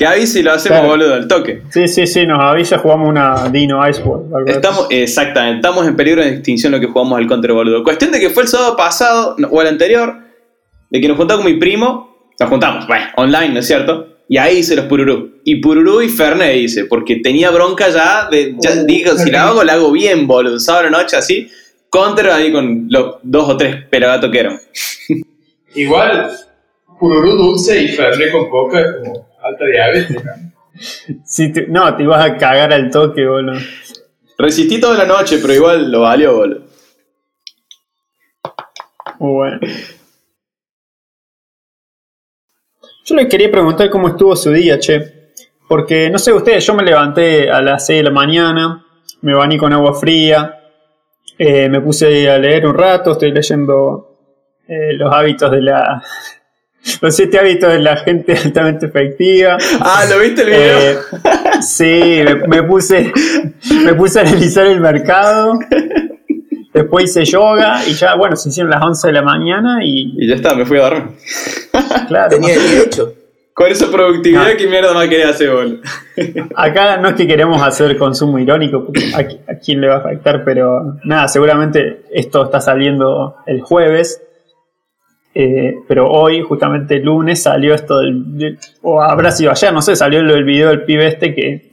que 0.00 0.06
avise 0.06 0.40
y 0.40 0.42
lo 0.42 0.52
hacemos, 0.52 0.78
Claro. 0.78 0.92
boludo, 0.94 1.12
al 1.14 1.28
toque. 1.28 1.60
Sí, 1.68 1.86
sí, 1.86 2.06
sí, 2.06 2.24
nos 2.26 2.38
avisa, 2.42 2.78
jugamos 2.78 3.06
una 3.10 3.50
Dino 3.50 3.86
Ice 3.86 4.02
World. 4.02 4.34
algo 4.34 4.48
así. 4.48 4.56
Estamos, 4.56 4.86
exactamente, 4.88 5.56
estamos 5.56 5.86
en 5.86 5.94
peligro 5.94 6.22
de 6.22 6.30
extinción 6.30 6.72
lo 6.72 6.80
que 6.80 6.86
jugamos 6.86 7.18
al 7.18 7.26
Counter, 7.26 7.52
boludo. 7.52 7.84
Cuestión 7.84 8.10
de 8.10 8.18
que 8.18 8.30
fue 8.30 8.44
el 8.44 8.48
sábado 8.48 8.76
pasado, 8.78 9.34
no, 9.36 9.48
o 9.48 9.60
el 9.60 9.68
anterior, 9.68 10.14
de 10.88 11.00
que 11.02 11.06
nos 11.06 11.18
juntamos 11.18 11.44
con 11.44 11.52
mi 11.52 11.58
primo, 11.60 12.30
nos 12.40 12.48
juntamos, 12.48 12.86
bueno, 12.86 13.04
online, 13.16 13.50
¿no 13.50 13.60
es 13.60 13.66
cierto? 13.66 14.06
Y 14.26 14.38
ahí 14.38 14.60
hice 14.60 14.74
los 14.74 14.86
Pururú. 14.86 15.32
Y 15.44 15.56
Pururú 15.56 16.00
y 16.00 16.08
Fernet 16.08 16.56
hice, 16.56 16.86
porque 16.86 17.16
tenía 17.16 17.50
bronca 17.50 17.90
ya, 17.90 18.26
de, 18.30 18.54
ya 18.58 18.70
Uh, 18.80 18.86
digo, 18.86 19.12
si 19.18 19.30
la 19.30 19.48
hago, 19.48 19.62
la 19.64 19.74
hago 19.74 19.92
bien, 19.92 20.26
boludo. 20.26 20.58
Sábado 20.58 20.88
noche 20.88 21.18
así, 21.18 21.50
Counter 21.90 22.30
ahí 22.30 22.50
con 22.52 22.86
los 22.88 23.16
dos 23.22 23.50
o 23.50 23.56
tres 23.58 23.84
pelagatos 23.90 24.30
que 24.30 24.38
eran. 24.40 24.58
Igual, 25.74 26.30
Pururú 26.98 27.32
dulce 27.36 27.82
y 27.82 27.88
Fernet 27.88 28.32
con 28.32 28.48
coca 28.48 28.80
es 28.80 28.86
como 29.04 29.29
diabetes. 29.58 30.24
¿no? 30.24 31.20
Sí, 31.24 31.52
te- 31.52 31.66
no, 31.66 31.94
te 31.96 32.02
ibas 32.04 32.24
a 32.24 32.36
cagar 32.36 32.72
al 32.72 32.90
toque, 32.90 33.26
boludo. 33.26 33.58
Resistí 34.38 34.80
toda 34.80 34.96
la 34.98 35.04
noche, 35.06 35.38
pero 35.40 35.52
igual 35.54 35.90
lo 35.90 36.00
valió, 36.02 36.36
boludo. 36.36 36.62
Muy 39.18 39.32
bueno. 39.34 39.58
Yo 43.04 43.14
le 43.16 43.28
quería 43.28 43.50
preguntar 43.50 43.90
cómo 43.90 44.08
estuvo 44.08 44.34
su 44.36 44.50
día, 44.50 44.78
che. 44.78 45.32
Porque, 45.68 46.10
no 46.10 46.18
sé 46.18 46.32
ustedes, 46.32 46.64
yo 46.66 46.74
me 46.74 46.82
levanté 46.82 47.50
a 47.50 47.60
las 47.60 47.86
6 47.86 47.98
de 48.00 48.04
la 48.04 48.10
mañana, 48.10 48.84
me 49.22 49.34
bañé 49.34 49.56
con 49.58 49.72
agua 49.72 49.94
fría, 49.94 50.58
eh, 51.38 51.68
me 51.68 51.80
puse 51.80 52.28
a 52.28 52.38
leer 52.38 52.66
un 52.66 52.74
rato, 52.76 53.12
estoy 53.12 53.30
leyendo 53.32 54.18
eh, 54.66 54.92
los 54.94 55.12
hábitos 55.12 55.50
de 55.50 55.62
la... 55.62 56.02
Los 57.00 57.14
siete 57.14 57.38
hábitos 57.38 57.72
de 57.72 57.78
la 57.80 57.96
gente 57.98 58.36
altamente 58.44 58.86
efectiva. 58.86 59.58
Ah, 59.80 60.04
¿lo 60.08 60.18
viste 60.18 60.42
el 60.42 60.48
video? 60.48 60.78
Eh, 60.78 60.98
sí, 61.62 62.22
me, 62.24 62.34
me 62.48 62.62
puse 62.62 63.12
me 63.84 63.94
puse 63.94 64.18
a 64.18 64.22
analizar 64.22 64.66
el 64.66 64.80
mercado. 64.80 65.58
Después 66.72 67.04
hice 67.04 67.24
yoga 67.24 67.84
y 67.86 67.92
ya, 67.92 68.14
bueno, 68.14 68.36
se 68.36 68.48
hicieron 68.48 68.70
las 68.70 68.82
11 68.82 69.08
de 69.08 69.12
la 69.12 69.22
mañana 69.22 69.84
y 69.84 70.14
Y 70.16 70.28
ya 70.28 70.36
está, 70.36 70.54
me 70.54 70.64
fui 70.64 70.78
a 70.78 70.82
dormir. 70.82 71.04
claro. 72.08 72.30
Tenía 72.30 72.54
el 72.54 72.62
día 72.70 72.82
hecho. 72.82 73.14
Con 73.52 73.70
esa 73.70 73.90
productividad, 73.90 74.56
¿qué 74.56 74.66
mierda 74.68 74.94
más 74.94 75.06
querés 75.08 75.26
hacer, 75.26 75.50
boludo? 75.50 75.80
Acá 76.54 76.96
no 76.96 77.08
es 77.08 77.14
que 77.14 77.26
queremos 77.26 77.60
hacer 77.60 77.94
consumo 77.98 78.38
irónico, 78.38 78.86
porque 78.86 79.12
a, 79.12 79.18
a 79.52 79.58
quién 79.58 79.82
le 79.82 79.88
va 79.88 79.96
a 79.96 79.98
afectar, 79.98 80.44
pero 80.44 80.96
nada, 81.04 81.28
seguramente 81.28 82.04
esto 82.10 82.44
está 82.44 82.60
saliendo 82.60 83.36
el 83.46 83.60
jueves. 83.60 84.22
Eh, 85.34 85.76
pero 85.86 86.10
hoy, 86.10 86.42
justamente 86.42 86.96
el 86.96 87.04
lunes, 87.04 87.42
salió 87.42 87.74
esto 87.74 87.98
del, 88.00 88.36
del- 88.36 88.58
O 88.82 89.00
habrá 89.02 89.30
sido 89.30 89.50
ayer, 89.50 89.72
no 89.72 89.80
sé, 89.82 89.94
salió 89.96 90.22
del 90.22 90.44
video 90.44 90.68
del 90.68 90.84
pibe 90.84 91.06
este 91.06 91.34
que. 91.34 91.70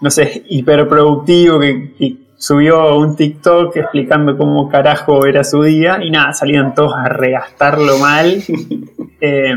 No 0.00 0.10
sé, 0.10 0.44
hiperproductivo, 0.48 1.58
que, 1.58 1.92
que 1.98 2.16
subió 2.36 2.96
un 2.96 3.16
TikTok 3.16 3.76
explicando 3.76 4.36
cómo 4.38 4.68
carajo 4.68 5.26
era 5.26 5.42
su 5.42 5.62
día. 5.64 5.98
Y 6.02 6.10
nada, 6.10 6.32
salieron 6.32 6.72
todos 6.74 6.92
a 6.96 7.08
regastarlo 7.08 7.98
mal. 7.98 8.42
Eh, 9.20 9.52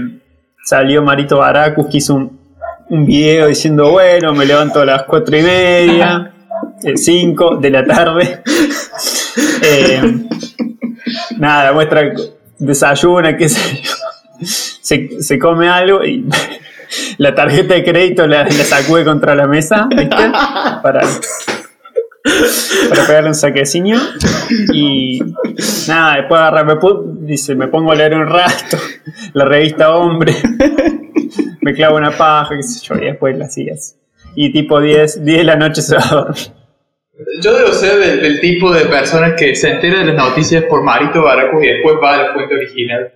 salió 0.64 1.04
Marito 1.04 1.38
Baracus 1.38 1.86
que 1.86 1.98
hizo 1.98 2.16
un, 2.16 2.40
un 2.90 3.06
video 3.06 3.46
diciendo, 3.46 3.92
bueno, 3.92 4.34
me 4.34 4.44
levanto 4.48 4.82
a 4.82 4.86
las 4.86 5.04
cuatro 5.04 5.38
y 5.38 5.44
media, 5.44 6.34
5 6.96 7.58
de 7.58 7.70
la 7.70 7.86
tarde. 7.86 8.42
Eh, 9.64 10.02
nada, 11.38 11.72
muestra, 11.74 12.12
desayuna, 12.66 13.36
qué 13.38 13.50
sé 13.50 13.82
yo. 13.82 13.92
Se, 14.82 15.22
se 15.22 15.38
come 15.38 15.70
algo 15.70 16.04
y 16.04 16.26
la 17.18 17.36
tarjeta 17.36 17.76
de 17.76 17.84
crédito 17.84 18.28
la, 18.28 18.44
la 18.44 18.64
sacude 18.64 19.04
contra 19.04 19.36
la 19.36 19.48
mesa. 19.48 19.88
Para, 20.82 21.02
para 22.90 23.06
pegarle 23.08 23.30
un 23.30 23.36
saquecillo. 23.36 23.98
Y 24.74 25.20
nada, 25.88 26.18
después 26.18 26.42
agarra, 26.42 26.64
me 26.64 26.76
dice, 27.22 27.56
me 27.56 27.68
pongo 27.68 27.92
a 27.92 27.96
leer 27.96 28.16
un 28.16 28.28
rato, 28.28 28.78
la 29.34 29.46
revista 29.46 29.96
Hombre, 29.96 30.36
me 31.62 31.74
clavo 31.74 31.98
una 31.98 32.12
paja, 32.12 32.56
qué 32.56 32.64
sé 32.64 32.86
yo, 32.86 32.96
y 32.96 33.06
después 33.06 33.38
la 33.38 33.50
sigues. 33.50 33.98
Y 34.36 34.52
tipo 34.52 34.80
10, 34.80 35.24
10 35.24 35.38
de 35.38 35.44
la 35.44 35.56
noche 35.56 35.82
se 35.82 35.96
va 35.96 36.04
a 36.04 36.16
dormir. 36.16 36.61
Yo 37.42 37.54
debo 37.54 37.74
ser 37.74 37.98
del, 38.00 38.22
del 38.22 38.40
tipo 38.40 38.72
de 38.72 38.86
personas 38.86 39.34
que 39.38 39.56
se 39.56 39.70
entera 39.70 40.00
de 40.00 40.06
las 40.06 40.16
noticias 40.16 40.64
por 40.66 40.84
Marito 40.84 41.24
Baracus 41.24 41.64
y 41.64 41.68
después 41.68 41.96
va 42.02 42.16
a 42.16 42.24
la 42.24 42.34
fuente 42.34 42.56
original. 42.56 43.12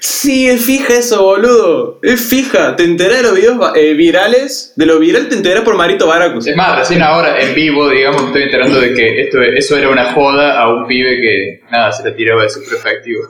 Sí, 0.00 0.48
es 0.48 0.64
fija 0.64 0.94
eso, 0.98 1.22
boludo. 1.22 1.98
Es 2.02 2.20
fija. 2.20 2.76
Te 2.76 2.84
enterás 2.84 3.18
de 3.18 3.22
los 3.24 3.34
videos 3.34 3.72
eh, 3.74 3.94
virales. 3.94 4.72
De 4.76 4.86
lo 4.86 4.98
viral 4.98 5.28
te 5.28 5.34
enterás 5.34 5.62
por 5.62 5.76
Marito 5.76 6.06
Baracus. 6.06 6.46
Es 6.46 6.56
más, 6.56 6.78
recién 6.78 7.02
ahora 7.02 7.40
en 7.40 7.54
vivo, 7.54 7.88
digamos, 7.90 8.22
me 8.22 8.28
estoy 8.28 8.42
enterando 8.44 8.80
de 8.80 8.94
que 8.94 9.22
esto, 9.22 9.42
eso 9.42 9.76
era 9.76 9.90
una 9.90 10.12
joda 10.12 10.58
a 10.60 10.72
un 10.72 10.86
pibe 10.86 11.20
que, 11.20 11.60
nada, 11.70 11.92
se 11.92 12.08
la 12.08 12.14
tiraba 12.14 12.44
de 12.44 12.50
su 12.50 12.60
efectivo. 12.60 13.22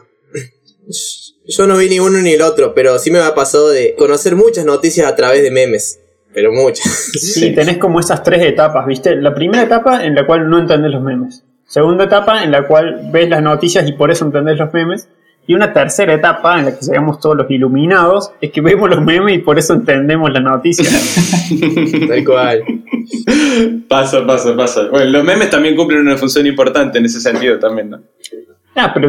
Yo 1.46 1.66
no 1.66 1.76
vi 1.76 1.88
ni 1.88 2.00
uno 2.00 2.18
ni 2.18 2.32
el 2.32 2.42
otro, 2.42 2.74
pero 2.74 2.98
sí 2.98 3.10
me 3.10 3.18
ha 3.18 3.34
pasado 3.34 3.70
de 3.70 3.94
conocer 3.96 4.36
muchas 4.36 4.64
noticias 4.64 5.06
a 5.06 5.16
través 5.16 5.42
de 5.42 5.50
memes. 5.50 6.00
Pero 6.34 6.52
muchas. 6.52 6.84
Sí, 7.14 7.54
tenés 7.54 7.78
como 7.78 8.00
esas 8.00 8.22
tres 8.22 8.42
etapas, 8.42 8.86
¿viste? 8.86 9.16
La 9.16 9.34
primera 9.34 9.62
etapa 9.62 10.04
en 10.04 10.14
la 10.14 10.26
cual 10.26 10.50
no 10.50 10.58
entendés 10.58 10.90
los 10.90 11.02
memes. 11.02 11.44
Segunda 11.66 12.04
etapa 12.04 12.44
en 12.44 12.50
la 12.50 12.66
cual 12.66 13.08
ves 13.12 13.28
las 13.28 13.42
noticias 13.42 13.88
y 13.88 13.92
por 13.92 14.10
eso 14.10 14.24
entendés 14.24 14.58
los 14.58 14.72
memes. 14.72 15.08
Y 15.46 15.54
una 15.54 15.72
tercera 15.72 16.14
etapa 16.14 16.58
en 16.58 16.64
la 16.66 16.76
que 16.76 16.82
seamos 16.82 17.20
todos 17.20 17.36
los 17.36 17.50
iluminados, 17.50 18.32
es 18.40 18.50
que 18.50 18.62
vemos 18.62 18.88
los 18.88 19.02
memes 19.02 19.34
y 19.36 19.38
por 19.38 19.58
eso 19.58 19.74
entendemos 19.74 20.32
la 20.32 20.40
noticia. 20.40 20.88
Tal 22.08 22.24
cual. 22.24 22.62
Pasa, 23.86 24.26
pasa, 24.26 24.56
pasa. 24.56 24.88
Bueno, 24.90 25.10
los 25.10 25.24
memes 25.24 25.50
también 25.50 25.76
cumplen 25.76 26.00
una 26.00 26.16
función 26.16 26.46
importante 26.46 26.98
en 26.98 27.04
ese 27.04 27.20
sentido 27.20 27.58
también, 27.58 27.90
¿no? 27.90 28.00
Ah, 28.74 28.90
pero 28.92 29.08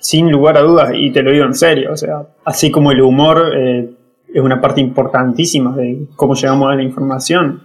sin 0.00 0.30
lugar 0.30 0.56
a 0.56 0.60
dudas, 0.60 0.90
y 0.94 1.10
te 1.10 1.22
lo 1.22 1.32
digo 1.32 1.44
en 1.44 1.54
serio, 1.54 1.92
o 1.92 1.96
sea, 1.96 2.22
así 2.44 2.70
como 2.70 2.92
el 2.92 3.00
humor 3.02 3.52
eh, 3.54 3.90
es 4.34 4.40
una 4.40 4.60
parte 4.60 4.80
importantísima 4.80 5.74
de 5.76 6.06
cómo 6.16 6.34
llegamos 6.34 6.72
a 6.72 6.74
la 6.74 6.82
información, 6.82 7.62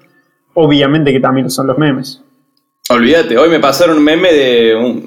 obviamente 0.54 1.12
que 1.12 1.20
también 1.20 1.50
son 1.50 1.68
los 1.68 1.78
memes. 1.78 2.22
Olvídate, 2.90 3.38
hoy 3.38 3.50
me 3.50 3.60
pasaron 3.60 3.98
un 3.98 4.04
meme 4.04 4.32
de, 4.32 5.04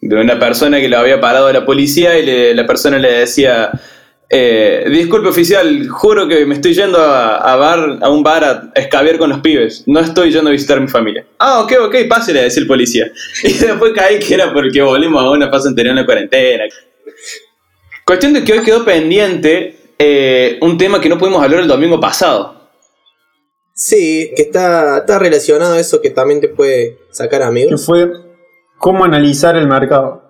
de 0.00 0.16
una 0.16 0.38
persona 0.38 0.80
que 0.80 0.88
lo 0.88 0.98
había 0.98 1.20
parado 1.20 1.46
a 1.46 1.52
la 1.52 1.64
policía 1.64 2.18
y 2.18 2.54
la 2.54 2.66
persona 2.66 2.98
le 2.98 3.12
decía, 3.12 3.70
eh, 4.30 4.86
disculpe 4.90 5.28
oficial, 5.28 5.88
juro 5.88 6.26
que 6.26 6.46
me 6.46 6.54
estoy 6.54 6.74
yendo 6.74 6.98
a, 6.98 7.36
a 7.36 7.56
bar, 7.56 7.98
a 8.00 8.08
un 8.10 8.22
bar 8.22 8.44
a 8.44 8.70
escabiar 8.74 9.18
con 9.18 9.30
los 9.30 9.40
pibes, 9.40 9.84
no 9.86 10.00
estoy 10.00 10.32
yendo 10.32 10.48
a 10.48 10.52
visitar 10.52 10.78
a 10.78 10.80
mi 10.80 10.88
familia. 10.88 11.26
Ah, 11.38 11.60
ok, 11.60 11.72
ok, 11.82 11.96
pase, 12.08 12.32
le 12.32 12.42
decía 12.42 12.62
el 12.62 12.66
policía. 12.66 13.10
Y 13.44 13.52
después 13.52 13.92
caí 13.94 14.18
que 14.18 14.34
era 14.34 14.52
porque 14.52 14.80
volvimos 14.82 15.22
a 15.22 15.30
una 15.30 15.50
fase 15.50 15.68
anterior 15.68 15.92
en 15.92 16.00
la 16.00 16.06
cuarentena. 16.06 16.64
Cuestión 18.04 18.32
de 18.32 18.44
que 18.44 18.54
hoy 18.54 18.64
quedó 18.64 18.84
pendiente 18.84 19.83
eh, 19.98 20.58
un 20.62 20.76
tema 20.78 21.00
que 21.00 21.08
no 21.08 21.18
pudimos 21.18 21.42
hablar 21.42 21.60
el 21.60 21.68
domingo 21.68 22.00
pasado. 22.00 22.68
Sí, 23.72 24.32
que 24.36 24.42
está, 24.42 24.98
está 24.98 25.18
relacionado 25.18 25.74
a 25.74 25.80
eso 25.80 26.00
que 26.00 26.10
también 26.10 26.40
te 26.40 26.48
puede 26.48 26.98
sacar 27.10 27.40
Que 27.40 27.46
amigos. 27.46 27.84
fue 27.84 28.10
cómo 28.78 29.04
analizar 29.04 29.56
el 29.56 29.66
mercado. 29.68 30.22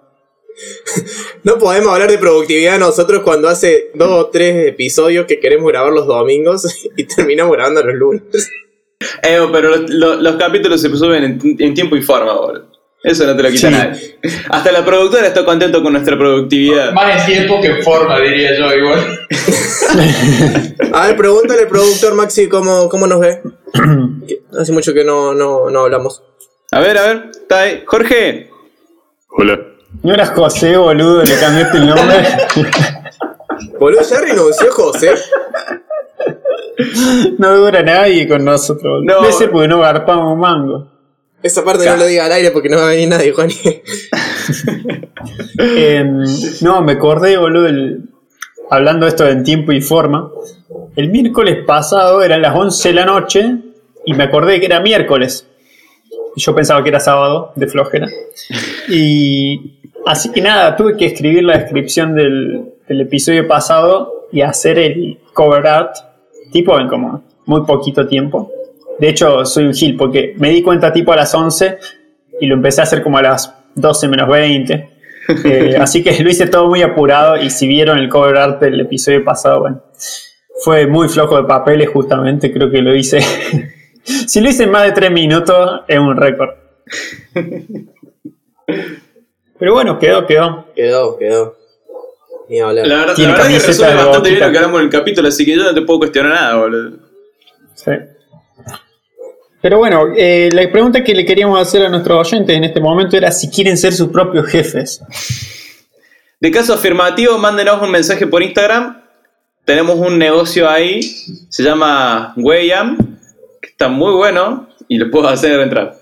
No 1.42 1.58
podemos 1.58 1.92
hablar 1.92 2.10
de 2.10 2.16
productividad 2.16 2.78
nosotros 2.78 3.22
cuando 3.22 3.48
hace 3.48 3.90
dos 3.94 4.08
o 4.10 4.30
tres 4.30 4.66
episodios 4.68 5.26
que 5.26 5.38
queremos 5.38 5.70
grabar 5.70 5.92
los 5.92 6.06
domingos 6.06 6.64
y 6.96 7.04
terminamos 7.04 7.52
grabando 7.54 7.82
los 7.82 7.94
lunes. 7.94 8.22
Eh, 9.22 9.38
pero 9.52 9.68
los, 9.76 9.90
los- 9.90 10.22
los 10.22 10.36
capítulos 10.36 10.80
se 10.80 10.88
suben 10.96 11.24
en, 11.24 11.56
en 11.58 11.74
tiempo 11.74 11.94
y 11.96 12.00
forma, 12.00 12.32
boludo. 12.32 12.68
Eso 13.04 13.26
no 13.26 13.36
te 13.36 13.42
lo 13.42 13.50
quita 13.50 13.68
Sí. 13.68 13.74
nadie. 13.74 14.18
Hasta 14.48 14.72
la 14.72 14.82
productora 14.84 15.26
está 15.26 15.44
contento 15.44 15.82
con 15.82 15.92
nuestra 15.92 16.16
productividad. 16.16 16.92
Más 16.92 17.20
en 17.20 17.26
tiempo 17.34 17.60
que 17.60 17.68
en 17.68 17.82
forma, 17.82 18.18
diría 18.18 18.56
yo, 18.58 18.72
igual. 18.74 19.18
A 20.92 21.06
ver, 21.08 21.16
pregúntale 21.16 21.62
al 21.62 21.68
productor 21.68 22.14
Maxi 22.14 22.48
cómo, 22.48 22.88
cómo 22.88 23.06
nos 23.06 23.20
ve. 23.20 23.42
Hace 24.58 24.72
mucho 24.72 24.94
que 24.94 25.04
no, 25.04 25.34
no, 25.34 25.68
no 25.70 25.80
hablamos. 25.80 26.22
A 26.72 26.80
ver, 26.80 26.96
a 26.98 27.02
ver, 27.06 27.30
está 27.30 27.60
ahí. 27.60 27.82
Jorge. 27.86 28.50
Hola. 29.36 29.60
¿No 30.02 30.14
eras 30.14 30.30
José, 30.30 30.76
boludo? 30.76 31.22
¿Le 31.24 31.38
cambiaste 31.38 31.76
el 31.78 31.86
nombre? 31.86 32.16
Boludo, 33.78 34.02
ya 34.02 34.20
renunció 34.20 34.72
José. 34.72 35.10
no 37.38 37.56
dura 37.56 37.82
nadie 37.82 38.26
con 38.28 38.44
nosotros. 38.44 39.02
No. 39.04 39.24
Ese 39.28 39.48
porque 39.48 39.68
no 39.68 39.80
garpamos 39.80 40.36
mango. 40.38 40.90
Esa 41.44 41.62
parte 41.62 41.84
no 41.84 41.96
lo 41.98 42.06
diga 42.06 42.24
al 42.26 42.32
aire 42.32 42.50
porque 42.50 42.68
no 42.70 42.78
va 42.78 42.86
a 42.86 42.90
venir 42.90 43.08
nadie, 43.08 43.32
Juan. 43.32 43.50
Em, 45.58 46.22
no, 46.62 46.82
me 46.82 46.92
acordé, 46.92 47.36
boludo, 47.36 47.66
el- 47.68 48.08
hablando 48.70 49.06
de 49.06 49.10
esto 49.10 49.26
en 49.28 49.44
tiempo 49.44 49.72
y 49.72 49.80
forma. 49.80 50.30
El 50.96 51.10
miércoles 51.10 51.58
pasado 51.66 52.22
eran 52.22 52.42
las 52.42 52.54
11 52.56 52.88
de 52.88 52.94
la 52.94 53.04
noche 53.04 53.56
y 54.04 54.14
me 54.14 54.24
acordé 54.24 54.58
que 54.60 54.66
era 54.66 54.80
miércoles. 54.80 55.46
Yo 56.36 56.54
pensaba 56.54 56.82
que 56.82 56.88
era 56.88 56.98
sábado, 57.00 57.52
de 57.56 57.66
flojera. 57.68 58.08
Y 58.88 59.80
así 60.06 60.32
que 60.32 60.40
nada, 60.40 60.76
tuve 60.76 60.96
que 60.96 61.06
escribir 61.06 61.44
la 61.44 61.58
descripción 61.58 62.14
del, 62.14 62.72
del 62.88 63.00
episodio 63.02 63.46
pasado 63.46 64.26
y 64.32 64.40
hacer 64.40 64.78
el 64.78 65.18
cover 65.32 65.66
art, 65.66 65.94
tipo 66.52 66.78
en 66.80 66.88
como 66.88 67.22
muy 67.46 67.62
poquito 67.66 68.06
tiempo. 68.06 68.50
De 68.98 69.08
hecho, 69.08 69.44
soy 69.44 69.64
un 69.64 69.74
gil 69.74 69.96
porque 69.96 70.34
me 70.38 70.50
di 70.50 70.62
cuenta 70.62 70.92
tipo 70.92 71.12
a 71.12 71.16
las 71.16 71.34
11 71.34 71.78
y 72.40 72.46
lo 72.46 72.54
empecé 72.54 72.80
a 72.80 72.84
hacer 72.84 73.02
como 73.02 73.18
a 73.18 73.22
las 73.22 73.54
12 73.74 74.08
menos 74.08 74.28
20. 74.28 74.90
Eh, 75.46 75.74
así 75.80 76.04
que 76.04 76.22
lo 76.22 76.28
hice 76.28 76.48
todo 76.48 76.68
muy 76.68 76.82
apurado 76.82 77.38
y 77.38 77.48
si 77.48 77.66
vieron 77.66 77.96
el 77.96 78.10
cover 78.10 78.36
art 78.36 78.60
del 78.60 78.78
episodio 78.78 79.24
pasado, 79.24 79.60
bueno, 79.60 79.82
fue 80.62 80.86
muy 80.86 81.08
flojo 81.08 81.38
de 81.38 81.44
papeles 81.44 81.88
justamente, 81.88 82.52
creo 82.52 82.70
que 82.70 82.82
lo 82.82 82.94
hice. 82.94 83.20
si 84.02 84.42
lo 84.42 84.50
hice 84.50 84.64
en 84.64 84.70
más 84.70 84.84
de 84.84 84.92
3 84.92 85.10
minutos, 85.10 85.80
es 85.88 85.98
un 85.98 86.14
récord. 86.14 86.50
Pero 89.58 89.72
bueno, 89.72 89.98
quedó, 89.98 90.26
quedó. 90.26 90.66
Quedó, 90.76 91.16
quedó. 91.16 91.56
Ni 92.50 92.60
hablar. 92.60 92.86
La 92.86 92.94
verdad, 92.96 93.08
la 93.08 93.14
Tiene 93.14 93.32
verdad 93.32 93.46
que 93.46 93.52
camiseta 93.54 93.68
resume 93.68 93.88
de 93.88 93.94
bastante 93.94 94.28
bien 94.28 94.40
lo 94.40 94.50
que 94.50 94.56
hablamos 94.58 94.80
en 94.80 94.84
el 94.84 94.92
capítulo, 94.92 95.28
así 95.28 95.46
que 95.46 95.56
yo 95.56 95.62
no 95.62 95.74
te 95.74 95.80
puedo 95.80 96.00
cuestionar 96.00 96.32
nada, 96.32 96.56
boludo. 96.56 96.98
Sí. 97.74 97.92
Pero 99.64 99.78
bueno, 99.78 100.08
eh, 100.14 100.50
la 100.52 100.70
pregunta 100.70 101.02
que 101.02 101.14
le 101.14 101.24
queríamos 101.24 101.58
hacer 101.58 101.86
a 101.86 101.88
nuestros 101.88 102.28
oyentes 102.28 102.54
en 102.54 102.64
este 102.64 102.82
momento 102.82 103.16
era 103.16 103.30
si 103.30 103.48
quieren 103.48 103.78
ser 103.78 103.94
sus 103.94 104.10
propios 104.10 104.46
jefes. 104.48 105.00
De 106.38 106.50
caso 106.50 106.74
afirmativo, 106.74 107.38
mándenos 107.38 107.80
un 107.80 107.90
mensaje 107.90 108.26
por 108.26 108.42
Instagram. 108.42 109.00
Tenemos 109.64 109.96
un 109.96 110.18
negocio 110.18 110.68
ahí, 110.68 111.00
se 111.48 111.62
llama 111.62 112.34
Weyam, 112.36 112.98
que 113.62 113.70
está 113.70 113.88
muy 113.88 114.12
bueno 114.12 114.68
y 114.86 114.98
lo 114.98 115.10
puedo 115.10 115.28
hacer 115.28 115.58
entrar. 115.58 115.94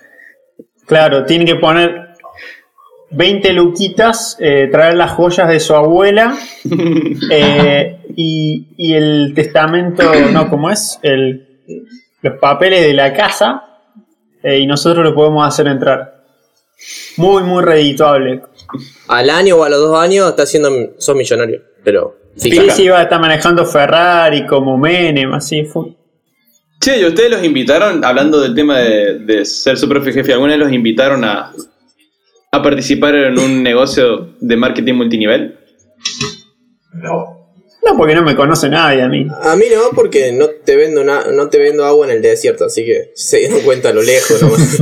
Claro, 0.85 1.25
tienen 1.25 1.47
que 1.47 1.54
poner 1.54 2.16
20 3.12 3.52
luquitas, 3.52 4.37
eh, 4.40 4.71
traer 4.73 4.95
las 4.95 5.12
joyas 5.12 5.49
de 5.49 5.61
su 5.61 5.73
abuela 5.73 6.37
eh, 7.31 8.00
y, 8.16 8.66
y 8.76 8.95
el 8.95 9.35
testamento, 9.37 10.02
no, 10.33 10.50
¿cómo 10.50 10.69
es? 10.69 10.99
El, 11.04 11.47
los 12.23 12.38
papeles 12.38 12.83
de 12.83 12.95
la 12.95 13.12
casa 13.12 13.64
eh, 14.43 14.59
y 14.59 14.67
nosotros 14.67 15.05
lo 15.05 15.14
podemos 15.14 15.47
hacer 15.47 15.67
entrar. 15.67 16.23
Muy, 17.17 17.43
muy 17.43 17.62
redituable. 17.62 18.43
Al 19.09 19.31
año 19.31 19.57
o 19.57 19.64
a 19.64 19.69
los 19.69 19.81
dos 19.81 19.99
años 19.99 20.29
está 20.31 20.47
siendo, 20.47 20.71
sos 20.99 21.14
millonario. 21.14 21.62
Pero 21.85 22.17
sí, 22.37 22.50
iba 22.79 22.99
a 22.99 23.02
estar 23.02 23.21
manejando 23.21 23.64
Ferrari 23.67 24.47
como 24.47 24.79
Menem, 24.79 25.33
así 25.35 25.64
fue. 25.64 25.95
Che, 26.81 27.00
¿y 27.00 27.05
ustedes 27.05 27.31
los 27.31 27.45
invitaron, 27.45 28.05
hablando 28.05 28.41
del 28.41 28.55
tema 28.55 28.79
de, 28.79 29.21
de 29.21 29.45
ser 29.45 29.76
su 29.76 29.88
propio 29.88 30.12
jefe, 30.12 30.33
alguna 30.33 30.52
vez 30.52 30.61
los 30.61 30.73
invitaron 30.73 31.23
a, 31.25 31.52
a 32.50 32.62
participar 32.62 33.14
en 33.14 33.38
un 33.38 33.62
negocio 33.62 34.31
de 34.41 34.57
marketing 34.57 34.95
multinivel? 34.95 35.59
No. 36.95 37.31
No, 37.84 37.96
porque 37.96 38.14
no 38.14 38.22
me 38.22 38.36
conoce 38.36 38.68
nadie 38.68 39.02
a 39.02 39.08
mí. 39.08 39.26
A 39.42 39.56
mí 39.56 39.64
no, 39.74 39.90
porque 39.94 40.32
no 40.32 40.48
te 40.48 40.76
vendo 40.76 41.02
na- 41.02 41.26
no 41.32 41.48
te 41.48 41.58
vendo 41.58 41.84
agua 41.84 42.06
en 42.06 42.12
el 42.16 42.22
desierto, 42.22 42.66
así 42.66 42.84
que 42.84 43.10
se 43.14 43.38
dieron 43.38 43.60
cuenta 43.62 43.88
a 43.88 43.92
lo 43.92 44.02
lejos 44.02 44.40
nomás. 44.40 44.78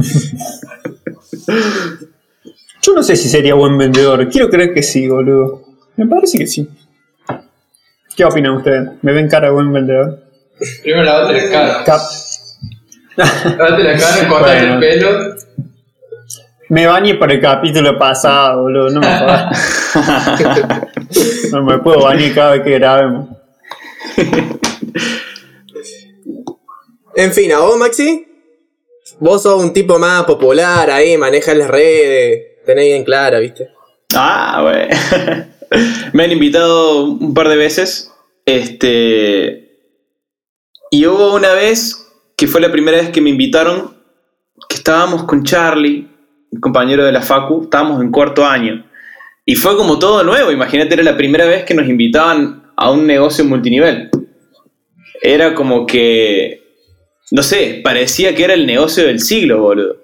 Yo 2.83 2.95
no 2.95 3.02
sé 3.02 3.16
si 3.16 3.28
sería 3.28 3.54
buen 3.54 3.76
vendedor. 3.76 4.28
Quiero 4.28 4.49
creer 4.49 4.73
que 4.75 4.83
sí, 4.83 5.07
boludo. 5.09 5.62
Me 5.97 6.07
parece 6.07 6.38
que 6.38 6.47
sí. 6.47 6.69
¿Qué 8.16 8.25
opinan 8.25 8.57
ustedes? 8.57 8.88
¿Me 9.02 9.12
ven 9.12 9.28
cara 9.28 9.49
de 9.49 9.52
buen 9.54 9.73
vendedor? 9.73 10.21
Primero 10.83 11.04
lavate 11.04 11.33
la 11.42 11.50
cara. 11.50 11.85
Cap. 11.85 12.00
Lavate 13.59 13.83
la 13.85 13.97
cara, 13.99 14.28
cortate 14.28 14.59
Bueno. 14.59 14.75
el 14.75 14.80
pelo. 14.80 15.35
Me 16.71 16.87
bañé 16.87 17.14
por 17.16 17.30
el 17.33 17.40
capítulo 17.40 17.99
pasado, 17.99 18.62
boludo. 18.62 18.90
No 18.90 19.00
me 19.00 19.19
jodas. 19.19 19.76
No 21.52 21.62
me 21.62 21.78
puedo 21.78 22.02
bañar 22.02 22.35
cada 22.35 22.52
vez 22.52 22.62
que 22.62 22.71
grabemos. 22.71 23.28
En 27.14 27.33
fin, 27.33 27.52
¿a 27.52 27.59
vos, 27.61 27.76
Maxi? 27.76 28.26
Vos 29.19 29.42
sos 29.42 29.62
un 29.62 29.73
tipo 29.73 29.99
más 29.99 30.25
popular 30.25 30.90
ahí, 30.90 31.19
manejas 31.19 31.57
las 31.57 31.69
redes, 31.69 32.64
tenés 32.64 32.87
bien 32.87 33.04
clara, 33.04 33.38
¿viste? 33.40 33.69
Ah, 34.14 34.61
güey. 34.62 34.88
Me 36.12 36.25
han 36.25 36.33
invitado 36.33 37.04
un 37.04 37.35
par 37.35 37.49
de 37.49 37.57
veces. 37.57 38.12
Este. 38.47 39.78
Y 40.90 41.07
hubo 41.07 41.35
una 41.35 41.52
vez 41.52 42.09
que 42.37 42.47
fue 42.47 42.61
la 42.61 42.73
primera 42.73 42.97
vez 42.97 43.11
que 43.11 43.21
me 43.21 43.30
invitaron, 43.30 43.95
que 44.69 44.76
estábamos 44.76 45.25
con 45.25 45.45
Charlie, 45.45 46.09
un 46.50 46.61
compañero 46.61 47.04
de 47.04 47.12
la 47.12 47.21
Facu, 47.21 47.64
estábamos 47.64 48.00
en 48.00 48.11
cuarto 48.11 48.45
año. 48.45 48.90
Y 49.45 49.57
fue 49.57 49.77
como 49.77 49.99
todo 49.99 50.23
nuevo, 50.23 50.53
imagínate, 50.53 50.95
era 50.95 51.03
la 51.03 51.17
primera 51.17 51.47
vez 51.47 51.65
que 51.65 51.75
nos 51.75 51.89
invitaban 51.89 52.71
a 52.77 52.91
un 52.91 53.07
negocio 53.07 53.45
multinivel. 53.45 54.11
Era 55.23 55.55
como 55.55 55.87
que, 55.87 56.63
no 57.31 57.43
sé, 57.43 57.81
parecía 57.83 58.35
que 58.35 58.45
era 58.45 58.55
el 58.55 58.67
negocio 58.67 59.07
del 59.07 59.21
siglo, 59.21 59.61
boludo. 59.61 59.97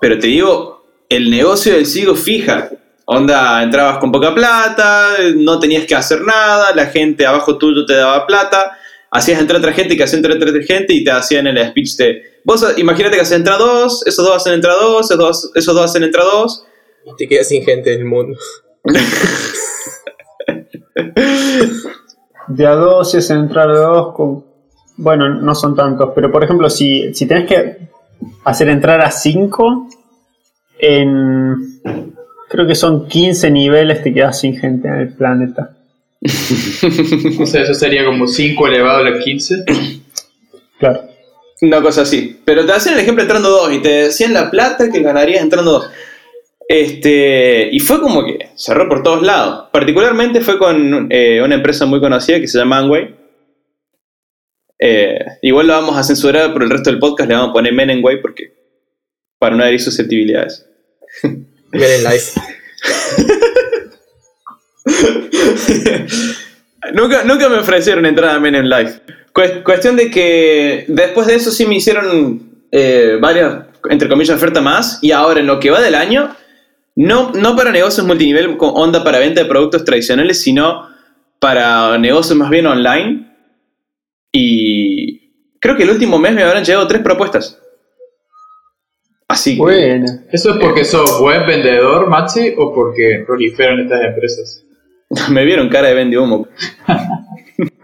Pero 0.00 0.18
te 0.18 0.28
digo, 0.28 0.84
el 1.08 1.30
negocio 1.30 1.74
del 1.74 1.86
siglo 1.86 2.14
fija. 2.14 2.70
Onda, 3.08 3.62
entrabas 3.62 3.98
con 3.98 4.10
poca 4.10 4.34
plata, 4.34 5.10
no 5.36 5.60
tenías 5.60 5.84
que 5.84 5.94
hacer 5.94 6.22
nada, 6.22 6.74
la 6.74 6.86
gente 6.86 7.24
abajo 7.24 7.56
tuyo 7.56 7.86
te 7.86 7.94
daba 7.94 8.26
plata, 8.26 8.76
hacías 9.12 9.40
entrar 9.40 9.60
otra 9.60 9.72
gente 9.72 9.96
que 9.96 10.02
hacía 10.02 10.16
entrar 10.16 10.36
otra 10.36 10.50
gente 10.62 10.92
y 10.92 11.04
te 11.04 11.12
hacían 11.12 11.46
el 11.46 11.68
speech 11.68 11.96
de, 11.98 12.40
vos 12.44 12.66
imagínate 12.76 13.14
que 13.14 13.22
hacen 13.22 13.38
entrar 13.38 13.58
dos, 13.58 14.04
esos 14.06 14.24
dos 14.24 14.34
hacen 14.34 14.54
entrar 14.54 14.74
dos, 14.74 15.06
esos 15.06 15.18
dos, 15.18 15.52
esos 15.54 15.74
dos 15.74 15.84
hacen 15.84 16.02
entrar 16.02 16.24
dos. 16.24 16.64
Te 17.16 17.28
quedas 17.28 17.46
sin 17.46 17.64
gente 17.64 17.94
en 17.94 18.00
el 18.00 18.06
mundo. 18.06 18.36
De 22.48 22.66
a 22.66 22.72
dos 22.72 23.14
es 23.14 23.30
entrar 23.30 23.68
dos 23.68 24.14
con. 24.14 24.44
Bueno, 24.96 25.28
no 25.28 25.54
son 25.54 25.74
tantos, 25.76 26.12
pero 26.14 26.32
por 26.32 26.42
ejemplo, 26.42 26.70
si, 26.70 27.12
si 27.12 27.26
tenés 27.26 27.46
que 27.48 27.88
hacer 28.44 28.68
entrar 28.68 29.00
a 29.02 29.10
5, 29.10 29.88
en. 30.78 31.80
Creo 32.48 32.66
que 32.66 32.74
son 32.74 33.08
15 33.08 33.50
niveles, 33.50 34.02
te 34.02 34.14
quedas 34.14 34.40
sin 34.40 34.56
gente 34.56 34.88
en 34.88 34.94
el 34.94 35.12
planeta. 35.14 35.76
O 37.40 37.46
sea, 37.46 37.62
eso 37.62 37.74
sería 37.74 38.04
como 38.04 38.26
5 38.26 38.66
elevado 38.68 38.98
a 38.98 39.10
la 39.10 39.18
15. 39.18 39.64
Claro. 40.78 41.00
Una 41.62 41.80
cosa 41.80 42.02
así. 42.02 42.40
Pero 42.44 42.66
te 42.66 42.72
hacían 42.72 42.94
el 42.94 43.00
ejemplo 43.00 43.22
entrando 43.22 43.48
dos 43.48 43.72
y 43.72 43.80
te 43.80 43.88
decían 43.88 44.32
la 44.32 44.50
plata 44.50 44.90
que 44.90 45.00
ganarías 45.00 45.42
entrando 45.42 45.72
dos. 45.72 45.90
Este, 46.68 47.68
y 47.70 47.78
fue 47.80 48.00
como 48.00 48.24
que 48.24 48.48
cerró 48.56 48.88
por 48.88 49.02
todos 49.02 49.22
lados. 49.22 49.68
Particularmente 49.72 50.40
fue 50.40 50.58
con 50.58 51.06
eh, 51.10 51.40
una 51.42 51.54
empresa 51.54 51.86
muy 51.86 52.00
conocida 52.00 52.40
que 52.40 52.48
se 52.48 52.58
llama 52.58 52.78
Amway. 52.78 53.14
Eh, 54.78 55.18
igual 55.42 55.68
lo 55.68 55.72
vamos 55.74 55.96
a 55.96 56.02
censurar 56.02 56.52
por 56.52 56.62
el 56.62 56.70
resto 56.70 56.90
del 56.90 56.98
podcast, 56.98 57.28
le 57.30 57.36
vamos 57.36 57.50
a 57.50 57.52
poner 57.54 57.72
Menenway 57.72 58.20
porque 58.20 58.52
para 59.38 59.56
no 59.56 59.64
herir 59.64 59.80
susceptibilidades. 59.80 60.66
Ven 61.22 61.46
en 61.72 62.04
live. 62.04 62.22
nunca, 66.94 67.24
nunca 67.24 67.48
me 67.48 67.58
ofrecieron 67.58 68.06
entrada 68.06 68.34
a 68.36 68.40
Men 68.40 68.54
in 68.54 68.68
Life. 68.68 69.00
Cues- 69.32 69.62
cuestión 69.62 69.96
de 69.96 70.10
que 70.10 70.84
después 70.88 71.26
de 71.26 71.34
eso 71.36 71.50
sí 71.50 71.66
me 71.66 71.76
hicieron 71.76 72.66
eh, 72.72 73.18
varias, 73.20 73.64
entre 73.90 74.08
comillas, 74.08 74.36
ofertas 74.36 74.62
más. 74.62 74.98
Y 75.02 75.12
ahora 75.12 75.40
en 75.40 75.46
lo 75.46 75.60
que 75.60 75.70
va 75.70 75.80
del 75.80 75.94
año, 75.94 76.34
no, 76.96 77.30
no 77.32 77.54
para 77.54 77.70
negocios 77.70 78.06
multinivel 78.06 78.56
con 78.56 78.72
onda 78.74 79.04
para 79.04 79.18
venta 79.18 79.42
de 79.42 79.48
productos 79.48 79.84
tradicionales, 79.84 80.40
sino 80.40 80.88
para 81.38 81.98
negocios 81.98 82.38
más 82.38 82.50
bien 82.50 82.66
online. 82.66 83.30
Y 84.32 85.58
creo 85.60 85.76
que 85.76 85.82
el 85.82 85.90
último 85.90 86.18
mes 86.18 86.32
me 86.32 86.42
habrán 86.42 86.64
llegado 86.64 86.86
tres 86.88 87.02
propuestas. 87.02 87.60
Así 89.28 89.56
que... 89.56 89.62
Bueno. 89.62 90.06
¿Eso 90.32 90.50
es 90.52 90.56
porque 90.58 90.84
sos 90.84 91.20
buen 91.20 91.46
vendedor, 91.46 92.08
Maxi, 92.08 92.54
o 92.56 92.74
porque 92.74 93.24
proliferan 93.26 93.80
estas 93.80 94.02
empresas? 94.02 94.64
Me 95.30 95.44
vieron 95.44 95.68
cara 95.68 95.88
de 95.88 95.94
vende 95.94 96.18
humo. 96.18 96.48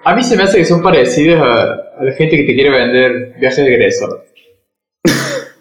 A 0.05 0.17
mí 0.17 0.25
se 0.25 0.37
me 0.37 0.43
hace 0.43 0.59
que 0.59 0.65
son 0.65 0.83
parecidos 0.83 1.41
a, 1.41 1.63
a 1.97 2.05
la 2.05 2.13
gente 2.15 2.37
que 2.37 2.43
te 2.43 2.55
quiere 2.55 2.71
vender 2.71 3.37
viajes 3.39 3.65
de 3.65 3.73
egreso. 3.73 4.25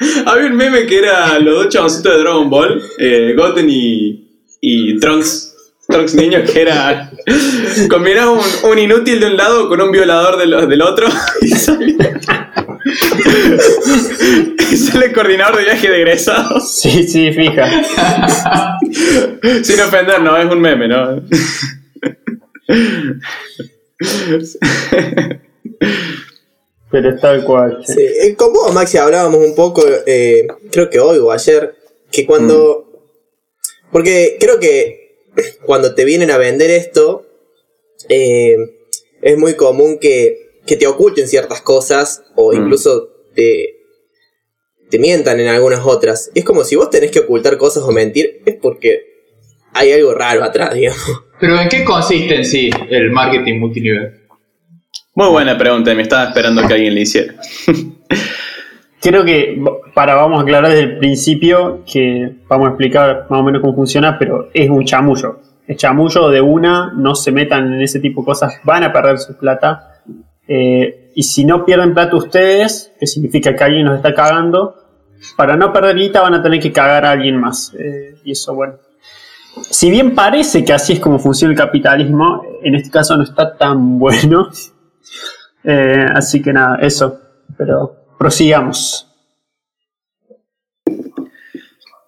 Había 0.26 0.46
un 0.46 0.56
meme 0.56 0.86
que 0.86 0.98
era 0.98 1.38
los 1.38 1.54
dos 1.64 1.68
chaboncitos 1.68 2.12
de 2.14 2.20
Dragon 2.20 2.48
Ball, 2.50 2.82
eh, 2.98 3.34
Goten 3.36 3.68
y, 3.68 4.26
y 4.60 4.98
Trunks. 4.98 5.48
Trunks 5.88 6.14
niño, 6.14 6.38
que 6.44 6.62
era. 6.62 7.10
Combinaba 7.90 8.30
un, 8.32 8.40
un 8.70 8.78
inútil 8.78 9.18
de 9.20 9.26
un 9.26 9.36
lado 9.36 9.68
con 9.68 9.80
un 9.80 9.90
violador 9.90 10.38
de 10.38 10.46
lo- 10.46 10.66
del 10.66 10.82
otro 10.82 11.08
y 11.42 11.48
sale 14.76 15.06
el 15.06 15.12
coordinador 15.12 15.56
de 15.58 15.64
viaje 15.64 15.90
de 15.90 15.96
egresados. 15.96 16.72
Sí, 16.80 17.02
sí, 17.02 17.32
fija. 17.32 17.68
Sin 19.62 19.80
ofender, 19.80 20.20
no, 20.22 20.36
es 20.36 20.46
un 20.50 20.60
meme, 20.60 20.86
¿no? 20.88 21.22
Pero 26.90 27.10
es 27.10 27.20
tal 27.20 27.44
cual. 27.44 27.82
sí. 27.86 27.94
Sí, 27.94 28.02
eh, 28.02 28.34
con 28.36 28.52
vos, 28.52 28.72
Maxi, 28.74 28.98
hablábamos 28.98 29.44
un 29.46 29.54
poco, 29.54 29.82
eh, 30.06 30.46
creo 30.72 30.90
que 30.90 30.98
hoy 31.00 31.18
o 31.18 31.30
ayer, 31.30 31.74
que 32.10 32.26
cuando... 32.26 32.86
Porque 33.92 34.36
creo 34.38 34.58
que 34.60 35.24
cuando 35.66 35.94
te 35.94 36.04
vienen 36.04 36.30
a 36.30 36.38
vender 36.38 36.70
esto, 36.70 37.26
eh, 38.08 38.56
es 39.22 39.36
muy 39.38 39.54
común 39.54 39.98
que, 39.98 40.60
que 40.66 40.76
te 40.76 40.86
oculten 40.86 41.26
ciertas 41.28 41.60
cosas 41.60 42.22
o 42.36 42.52
Mm. 42.52 42.56
incluso 42.56 43.08
te, 43.34 43.76
te 44.90 44.98
mientan 44.98 45.40
en 45.40 45.48
algunas 45.48 45.84
otras. 45.84 46.30
Es 46.34 46.44
como 46.44 46.64
si 46.64 46.76
vos 46.76 46.90
tenés 46.90 47.10
que 47.10 47.20
ocultar 47.20 47.56
cosas 47.58 47.82
o 47.84 47.90
mentir, 47.92 48.42
es 48.46 48.56
porque 48.56 49.02
hay 49.72 49.92
algo 49.92 50.14
raro 50.14 50.42
atrás, 50.44 50.74
digamos. 50.74 51.22
Pero 51.40 51.60
¿en 51.60 51.68
qué 51.68 51.84
consiste 51.84 52.34
en 52.36 52.44
sí 52.44 52.70
el 52.90 53.10
marketing 53.10 53.58
multinivel? 53.58 54.19
Muy 55.14 55.28
buena 55.28 55.58
pregunta, 55.58 55.92
me 55.94 56.02
estaba 56.02 56.24
esperando 56.28 56.66
que 56.66 56.74
alguien 56.74 56.94
le 56.94 57.00
hiciera. 57.00 57.34
Creo 59.02 59.24
que 59.24 59.60
para 59.92 60.14
vamos 60.14 60.38
a 60.38 60.42
aclarar 60.42 60.70
desde 60.70 60.84
el 60.84 60.98
principio 60.98 61.82
que 61.90 62.36
vamos 62.48 62.68
a 62.68 62.70
explicar 62.70 63.26
más 63.28 63.40
o 63.40 63.42
menos 63.42 63.60
cómo 63.60 63.74
funciona, 63.74 64.18
pero 64.18 64.50
es 64.54 64.70
un 64.70 64.84
chamullo. 64.84 65.40
Es 65.66 65.78
chamullo 65.78 66.28
de 66.28 66.40
una, 66.40 66.92
no 66.92 67.14
se 67.14 67.32
metan 67.32 67.72
en 67.72 67.80
ese 67.80 67.98
tipo 67.98 68.20
de 68.20 68.26
cosas, 68.26 68.60
van 68.62 68.84
a 68.84 68.92
perder 68.92 69.18
su 69.18 69.36
plata. 69.36 70.02
Eh, 70.46 71.10
y 71.14 71.22
si 71.24 71.44
no 71.44 71.64
pierden 71.64 71.92
plata 71.92 72.16
ustedes, 72.16 72.92
que 73.00 73.06
significa 73.06 73.56
que 73.56 73.64
alguien 73.64 73.86
nos 73.86 73.96
está 73.96 74.14
cagando, 74.14 74.76
para 75.36 75.56
no 75.56 75.72
perder 75.72 75.96
guita 75.96 76.20
van 76.20 76.34
a 76.34 76.42
tener 76.42 76.60
que 76.60 76.70
cagar 76.70 77.04
a 77.04 77.10
alguien 77.12 77.36
más. 77.36 77.74
Eh, 77.78 78.14
y 78.24 78.32
eso, 78.32 78.54
bueno. 78.54 78.74
Si 79.62 79.90
bien 79.90 80.14
parece 80.14 80.64
que 80.64 80.72
así 80.72 80.92
es 80.94 81.00
como 81.00 81.18
funciona 81.18 81.52
el 81.52 81.58
capitalismo, 81.58 82.42
en 82.62 82.76
este 82.76 82.90
caso 82.90 83.16
no 83.16 83.24
está 83.24 83.56
tan 83.56 83.98
bueno. 83.98 84.50
Eh, 85.64 86.06
así 86.14 86.42
que 86.42 86.52
nada, 86.52 86.78
eso. 86.80 87.20
Pero 87.56 87.96
prosigamos. 88.18 89.06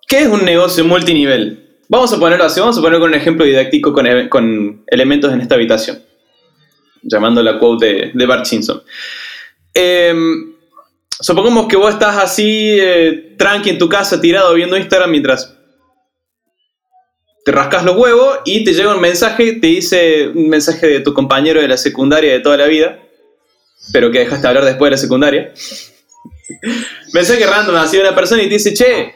¿Qué 0.08 0.20
es 0.20 0.28
un 0.28 0.44
negocio 0.44 0.84
multinivel? 0.84 1.78
Vamos 1.88 2.12
a 2.12 2.18
ponerlo 2.18 2.44
así, 2.44 2.60
vamos 2.60 2.76
a 2.76 2.80
ponerlo 2.80 3.00
con 3.00 3.10
un 3.10 3.16
ejemplo 3.16 3.44
didáctico 3.44 3.92
con, 3.92 4.06
con 4.28 4.84
elementos 4.86 5.32
en 5.32 5.40
esta 5.40 5.54
habitación. 5.54 6.02
Llamando 7.02 7.42
la 7.42 7.58
quote 7.58 7.86
de, 7.86 8.10
de 8.14 8.26
Bart 8.26 8.44
Simpson. 8.44 8.82
Em, 9.74 10.54
supongamos 11.08 11.66
que 11.66 11.76
vos 11.76 11.92
estás 11.92 12.16
así, 12.16 12.78
eh, 12.80 13.34
tranqui 13.38 13.70
en 13.70 13.78
tu 13.78 13.88
casa, 13.88 14.20
tirado 14.20 14.54
viendo 14.54 14.76
Instagram 14.76 15.10
mientras 15.10 15.56
te 17.44 17.52
rascas 17.52 17.84
los 17.84 17.96
huevos 17.96 18.38
y 18.44 18.64
te 18.64 18.72
llega 18.72 18.94
un 18.94 19.00
mensaje, 19.00 19.54
te 19.54 19.66
dice 19.66 20.28
un 20.28 20.48
mensaje 20.48 20.86
de 20.86 21.00
tu 21.00 21.12
compañero 21.12 21.60
de 21.60 21.68
la 21.68 21.76
secundaria 21.76 22.32
de 22.32 22.40
toda 22.40 22.56
la 22.56 22.66
vida, 22.66 23.00
pero 23.92 24.10
que 24.10 24.20
dejaste 24.20 24.46
hablar 24.46 24.64
después 24.64 24.88
de 24.88 24.90
la 24.92 24.96
secundaria. 24.96 25.52
mensaje 27.12 27.46
random, 27.46 27.76
así 27.76 27.96
de 27.96 28.02
una 28.02 28.14
persona 28.14 28.42
y 28.42 28.48
te 28.48 28.54
dice, 28.54 28.74
che, 28.74 29.14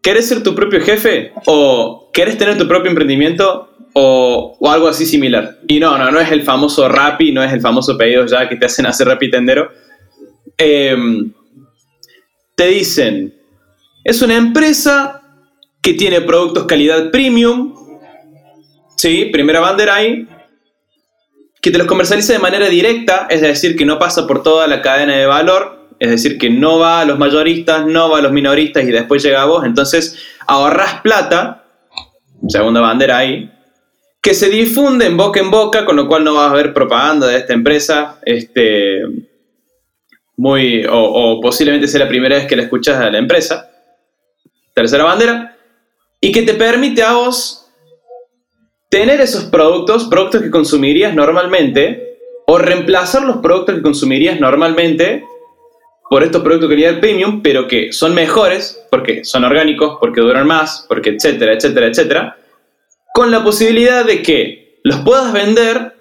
¿querés 0.00 0.28
ser 0.28 0.42
tu 0.42 0.54
propio 0.54 0.80
jefe? 0.80 1.32
¿O 1.46 2.10
querés 2.12 2.38
tener 2.38 2.56
tu 2.56 2.66
propio 2.66 2.90
emprendimiento? 2.90 3.70
O, 3.92 4.56
o 4.58 4.70
algo 4.70 4.88
así 4.88 5.06
similar. 5.06 5.58
Y 5.68 5.78
no, 5.78 5.96
no, 5.98 6.10
no 6.10 6.20
es 6.20 6.32
el 6.32 6.42
famoso 6.42 6.88
Rappi, 6.88 7.30
no 7.30 7.44
es 7.44 7.52
el 7.52 7.60
famoso 7.60 7.96
pedido 7.96 8.26
ya 8.26 8.48
que 8.48 8.56
te 8.56 8.66
hacen 8.66 8.86
hacer 8.86 9.06
Rappi 9.06 9.30
tendero. 9.30 9.70
Em, 10.56 11.32
te 12.56 12.66
dicen, 12.66 13.34
es 14.02 14.22
una 14.22 14.36
empresa 14.36 15.23
que 15.84 15.92
tiene 15.92 16.22
productos 16.22 16.64
calidad 16.64 17.10
premium, 17.10 17.74
sí, 18.96 19.26
primera 19.26 19.60
bandera 19.60 19.96
ahí, 19.96 20.26
que 21.60 21.70
te 21.70 21.76
los 21.76 21.86
comercializa 21.86 22.32
de 22.32 22.38
manera 22.38 22.70
directa, 22.70 23.26
es 23.28 23.42
decir, 23.42 23.76
que 23.76 23.84
no 23.84 23.98
pasa 23.98 24.26
por 24.26 24.42
toda 24.42 24.66
la 24.66 24.80
cadena 24.80 25.14
de 25.14 25.26
valor, 25.26 25.90
es 25.98 26.08
decir, 26.08 26.38
que 26.38 26.48
no 26.48 26.78
va 26.78 27.02
a 27.02 27.04
los 27.04 27.18
mayoristas, 27.18 27.84
no 27.84 28.08
va 28.08 28.18
a 28.18 28.22
los 28.22 28.32
minoristas 28.32 28.84
y 28.84 28.92
después 28.92 29.22
llega 29.22 29.42
a 29.42 29.44
vos, 29.44 29.66
entonces 29.66 30.18
ahorras 30.46 31.02
plata, 31.02 31.66
segunda 32.48 32.80
bandera 32.80 33.18
ahí, 33.18 33.52
que 34.22 34.32
se 34.32 34.48
difunde 34.48 35.04
en 35.04 35.18
boca 35.18 35.38
en 35.38 35.50
boca, 35.50 35.84
con 35.84 35.96
lo 35.96 36.08
cual 36.08 36.24
no 36.24 36.32
vas 36.32 36.50
a 36.50 36.54
ver 36.54 36.72
propaganda 36.72 37.26
de 37.26 37.36
esta 37.36 37.52
empresa, 37.52 38.20
este, 38.24 39.02
muy, 40.38 40.86
o, 40.86 40.96
o 40.98 41.40
posiblemente 41.42 41.88
sea 41.88 42.00
la 42.00 42.08
primera 42.08 42.36
vez 42.36 42.46
que 42.46 42.56
la 42.56 42.62
escuchas 42.62 42.98
a 42.98 43.10
la 43.10 43.18
empresa. 43.18 43.70
Tercera 44.72 45.04
bandera, 45.04 45.53
y 46.24 46.32
que 46.32 46.40
te 46.40 46.54
permite 46.54 47.02
a 47.02 47.12
vos 47.12 47.66
tener 48.88 49.20
esos 49.20 49.44
productos, 49.44 50.04
productos 50.04 50.40
que 50.40 50.50
consumirías 50.50 51.14
normalmente, 51.14 52.16
o 52.46 52.56
reemplazar 52.56 53.24
los 53.24 53.38
productos 53.42 53.74
que 53.74 53.82
consumirías 53.82 54.40
normalmente 54.40 55.22
por 56.08 56.22
estos 56.22 56.40
productos 56.40 56.70
de 56.70 56.76
calidad 56.76 57.00
premium, 57.00 57.42
pero 57.42 57.68
que 57.68 57.92
son 57.92 58.14
mejores, 58.14 58.82
porque 58.90 59.22
son 59.22 59.44
orgánicos, 59.44 59.98
porque 60.00 60.22
duran 60.22 60.46
más, 60.46 60.86
porque 60.88 61.10
etcétera, 61.10 61.52
etcétera, 61.52 61.88
etcétera, 61.88 62.38
con 63.12 63.30
la 63.30 63.44
posibilidad 63.44 64.06
de 64.06 64.22
que 64.22 64.80
los 64.82 65.00
puedas 65.00 65.30
vender 65.30 65.92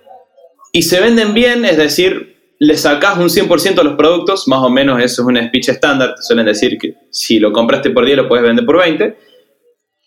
y 0.71 0.83
se 0.83 1.01
venden 1.01 1.33
bien, 1.33 1.65
es 1.65 1.75
decir, 1.75 2.55
le 2.59 2.77
sacas 2.77 3.17
un 3.17 3.27
100% 3.27 3.77
a 3.77 3.83
los 3.83 3.95
productos, 3.95 4.47
más 4.47 4.61
o 4.63 4.69
menos 4.69 5.03
eso 5.03 5.21
es 5.21 5.27
un 5.27 5.35
speech 5.47 5.67
estándar, 5.67 6.15
suelen 6.21 6.45
decir 6.45 6.77
que 6.77 6.93
si 7.11 7.39
lo 7.39 7.51
compraste 7.51 7.89
por 7.89 8.05
10 8.05 8.15
lo 8.19 8.29
puedes 8.29 8.45
vender 8.45 8.65
por 8.65 8.77
20, 8.77 9.32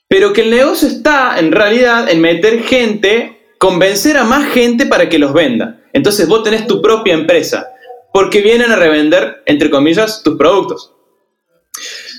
pero 0.08 0.32
que 0.32 0.42
el 0.42 0.50
negocio 0.50 0.88
está 0.88 1.38
en 1.38 1.52
realidad 1.52 2.08
en 2.08 2.20
meter 2.20 2.62
gente, 2.62 3.50
convencer 3.58 4.16
a 4.16 4.24
más 4.24 4.52
gente 4.52 4.86
para 4.86 5.08
que 5.08 5.18
los 5.18 5.32
venda. 5.32 5.82
Entonces 5.92 6.28
vos 6.28 6.42
tenés 6.42 6.66
tu 6.66 6.80
propia 6.80 7.14
empresa, 7.14 7.68
porque 8.12 8.40
vienen 8.40 8.70
a 8.70 8.76
revender, 8.76 9.42
entre 9.46 9.70
comillas, 9.70 10.22
tus 10.22 10.36
productos. 10.36 10.92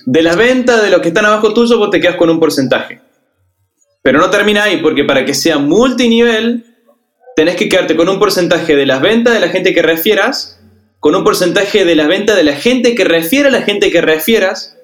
De 0.05 0.21
las 0.21 0.37
ventas 0.37 0.81
de 0.81 0.89
los 0.89 1.01
que 1.01 1.09
están 1.09 1.25
abajo 1.25 1.53
tuyo, 1.53 1.77
vos 1.77 1.89
te 1.89 1.99
quedas 1.99 2.15
con 2.15 2.29
un 2.29 2.39
porcentaje. 2.39 3.01
Pero 4.01 4.19
no 4.19 4.29
termina 4.29 4.63
ahí, 4.63 4.77
porque 4.77 5.03
para 5.03 5.25
que 5.25 5.33
sea 5.33 5.57
multinivel, 5.57 6.65
tenés 7.35 7.55
que 7.55 7.67
quedarte 7.69 7.95
con 7.95 8.09
un 8.09 8.19
porcentaje 8.19 8.75
de 8.75 8.85
las 8.85 9.01
ventas 9.01 9.33
de 9.33 9.39
la 9.39 9.49
gente 9.49 9.73
que 9.73 9.81
refieras, 9.81 10.59
con 10.99 11.13
un 11.15 11.23
porcentaje 11.23 11.85
de 11.85 11.95
las 11.95 12.07
ventas 12.07 12.35
de 12.35 12.43
la 12.43 12.55
gente 12.55 12.95
que 12.95 13.03
refiere 13.03 13.49
a 13.49 13.51
la 13.51 13.61
gente 13.61 13.91
que 13.91 14.01
refieras, 14.01 14.77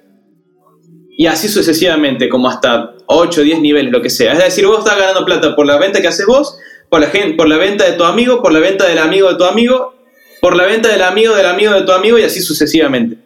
y 1.17 1.27
así 1.27 1.47
sucesivamente, 1.47 2.27
como 2.27 2.49
hasta 2.49 2.92
8 3.07 3.41
o 3.41 3.43
10 3.43 3.59
niveles, 3.59 3.91
lo 3.91 4.01
que 4.01 4.09
sea. 4.09 4.33
Es 4.33 4.39
decir, 4.39 4.65
vos 4.65 4.79
estás 4.79 4.97
ganando 4.97 5.25
plata 5.25 5.55
por 5.55 5.65
la 5.65 5.77
venta 5.77 6.01
que 6.01 6.07
haces 6.07 6.25
vos, 6.25 6.57
por 6.89 7.01
la, 7.01 7.07
gente, 7.07 7.35
por 7.35 7.47
la 7.47 7.57
venta 7.57 7.85
de 7.85 7.93
tu 7.93 8.03
amigo, 8.03 8.41
por 8.41 8.53
la 8.53 8.59
venta 8.59 8.87
del 8.87 8.99
amigo 8.99 9.29
de 9.29 9.35
tu 9.35 9.45
amigo, 9.45 9.95
por 10.41 10.55
la 10.55 10.65
venta 10.65 10.89
del 10.89 11.01
amigo 11.01 11.35
del 11.35 11.45
amigo 11.45 11.73
de 11.73 11.81
tu 11.83 11.91
amigo 11.91 12.19
y 12.19 12.23
así 12.23 12.41
sucesivamente. 12.41 13.17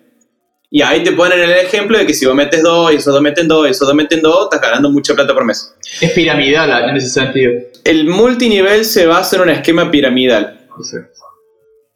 Y 0.69 0.81
ahí 0.81 1.01
te 1.03 1.13
ponen 1.13 1.39
el 1.39 1.51
ejemplo 1.51 1.97
de 1.97 2.05
que 2.05 2.13
si 2.13 2.25
vos 2.25 2.35
metes 2.35 2.61
dos, 2.61 2.91
y 2.91 2.95
esos 2.95 3.13
dos 3.13 3.21
meten 3.21 3.47
dos, 3.47 3.67
y 3.67 3.71
esos 3.71 3.87
dos 3.87 3.95
meten 3.95 4.21
dos, 4.21 4.45
estás 4.45 4.61
ganando 4.61 4.89
mucha 4.89 5.13
plata 5.15 5.33
por 5.33 5.45
mes. 5.45 5.73
Es 6.01 6.11
piramidal 6.11 6.89
en 6.89 6.97
ese 6.97 7.09
sentido. 7.09 7.53
El 7.83 8.05
multinivel 8.05 8.83
se 8.83 9.05
basa 9.05 9.37
en 9.37 9.43
un 9.43 9.49
esquema 9.49 9.89
piramidal. 9.89 10.59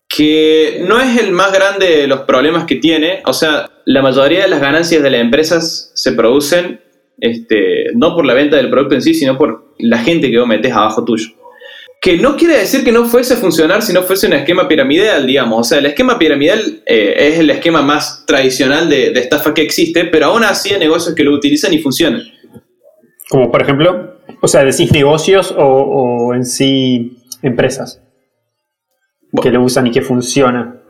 que 0.08 0.84
no 0.88 1.00
es 1.00 1.18
el 1.20 1.32
más 1.32 1.54
grande 1.54 1.86
de 1.98 2.08
los 2.08 2.22
problemas 2.22 2.66
que 2.66 2.76
tiene. 2.76 3.22
O 3.26 3.34
sea, 3.34 3.70
la 3.86 4.02
mayoría 4.02 4.44
de 4.44 4.48
las 4.48 4.62
ganancias 4.62 5.04
de 5.04 5.10
las 5.10 5.22
empresas 5.22 5.92
se 5.94 6.14
producen 6.14 6.82
este, 7.20 7.86
no 7.96 8.16
por 8.16 8.26
la 8.26 8.34
venta 8.34 8.58
del 8.58 8.70
producto 8.70 8.96
en 8.96 9.02
sí, 9.02 9.14
sino 9.14 9.38
por 9.38 9.74
la 9.80 10.00
gente 10.00 10.30
que 10.30 10.40
vos 10.40 10.48
metes 10.48 10.72
abajo 10.72 11.04
tuyo. 11.04 11.28
Que 12.02 12.18
no 12.18 12.36
quiere 12.36 12.58
decir 12.58 12.84
que 12.84 12.92
no 12.92 13.06
fuese 13.06 13.36
a 13.36 13.38
funcionar 13.38 13.84
si 13.84 13.94
no 13.94 14.02
fuese 14.02 14.26
un 14.26 14.34
esquema 14.34 14.68
piramidal, 14.68 15.28
digamos. 15.28 15.60
O 15.60 15.64
sea, 15.64 15.78
el 15.78 15.86
esquema 15.86 16.18
piramidal 16.18 16.82
eh, 16.86 17.14
es 17.18 17.40
el 17.40 17.50
esquema 17.52 17.84
más 17.84 18.26
tradicional 18.26 18.90
de, 18.90 19.12
de 19.12 19.20
estafa 19.20 19.54
que 19.54 19.62
existe, 19.62 20.06
pero 20.06 20.28
aún 20.28 20.44
así 20.44 20.74
hay 20.74 20.80
negocios 20.80 21.14
que 21.14 21.24
lo 21.24 21.34
utilizan 21.34 21.74
y 21.74 21.80
funcionan. 21.80 22.24
Como 23.30 23.52
por 23.52 23.62
ejemplo, 23.62 24.18
o 24.42 24.48
sea, 24.48 24.64
decís 24.64 24.92
negocios 24.92 25.54
o, 25.56 25.64
o 25.64 26.34
en 26.34 26.44
sí 26.44 27.18
empresas 27.44 28.02
que 29.40 29.52
lo 29.52 29.62
usan 29.62 29.88
y 29.88 29.92
que 29.92 30.02
funciona. 30.02 30.82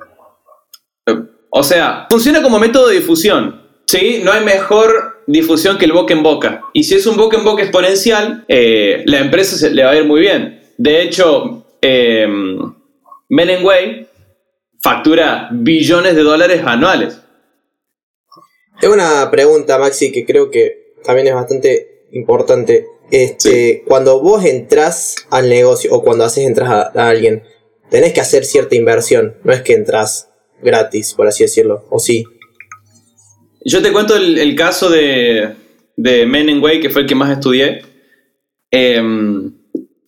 O 1.49 1.63
sea, 1.63 2.07
funciona 2.09 2.41
como 2.41 2.59
método 2.59 2.87
de 2.87 2.95
difusión. 2.95 3.61
¿sí? 3.85 4.21
No 4.23 4.31
hay 4.31 4.43
mejor 4.43 5.10
difusión 5.27 5.77
que 5.77 5.85
el 5.85 5.93
boca 5.93 6.13
en 6.13 6.23
boca. 6.23 6.63
Y 6.73 6.83
si 6.83 6.95
es 6.95 7.05
un 7.05 7.17
boca 7.17 7.37
en 7.37 7.43
boca 7.43 7.63
exponencial, 7.63 8.45
eh, 8.47 9.03
la 9.05 9.19
empresa 9.19 9.57
se, 9.57 9.71
le 9.71 9.83
va 9.83 9.91
a 9.91 9.95
ir 9.95 10.05
muy 10.05 10.21
bien. 10.21 10.61
De 10.77 11.01
hecho, 11.01 11.65
eh, 11.81 12.27
Way 13.29 14.07
factura 14.81 15.49
billones 15.51 16.15
de 16.15 16.23
dólares 16.23 16.61
anuales. 16.65 17.21
Tengo 18.79 18.95
una 18.95 19.29
pregunta, 19.29 19.77
Maxi, 19.77 20.11
que 20.11 20.25
creo 20.25 20.49
que 20.49 20.95
también 21.03 21.27
es 21.27 21.35
bastante 21.35 22.07
importante. 22.11 22.87
Este, 23.11 23.83
Cuando 23.85 24.21
vos 24.21 24.43
entras 24.43 25.15
al 25.29 25.49
negocio 25.49 25.93
o 25.93 26.03
cuando 26.03 26.23
haces 26.23 26.45
entras 26.45 26.69
a, 26.69 26.91
a 26.95 27.09
alguien, 27.09 27.43
tenés 27.89 28.13
que 28.13 28.21
hacer 28.21 28.43
cierta 28.43 28.75
inversión. 28.75 29.37
No 29.43 29.53
es 29.53 29.61
que 29.61 29.73
entras 29.73 30.29
gratis, 30.63 31.13
por 31.13 31.27
así 31.27 31.43
decirlo. 31.43 31.85
¿O 31.89 31.99
sí? 31.99 32.25
Yo 33.63 33.81
te 33.81 33.91
cuento 33.91 34.15
el, 34.15 34.55
caso 34.55 34.89
de, 34.89 35.55
de 35.95 36.59
Way, 36.59 36.79
que 36.79 36.89
fue 36.89 37.03
el 37.03 37.07
que 37.07 37.15
más 37.15 37.31
estudié. 37.31 37.83
Em, 38.71 39.53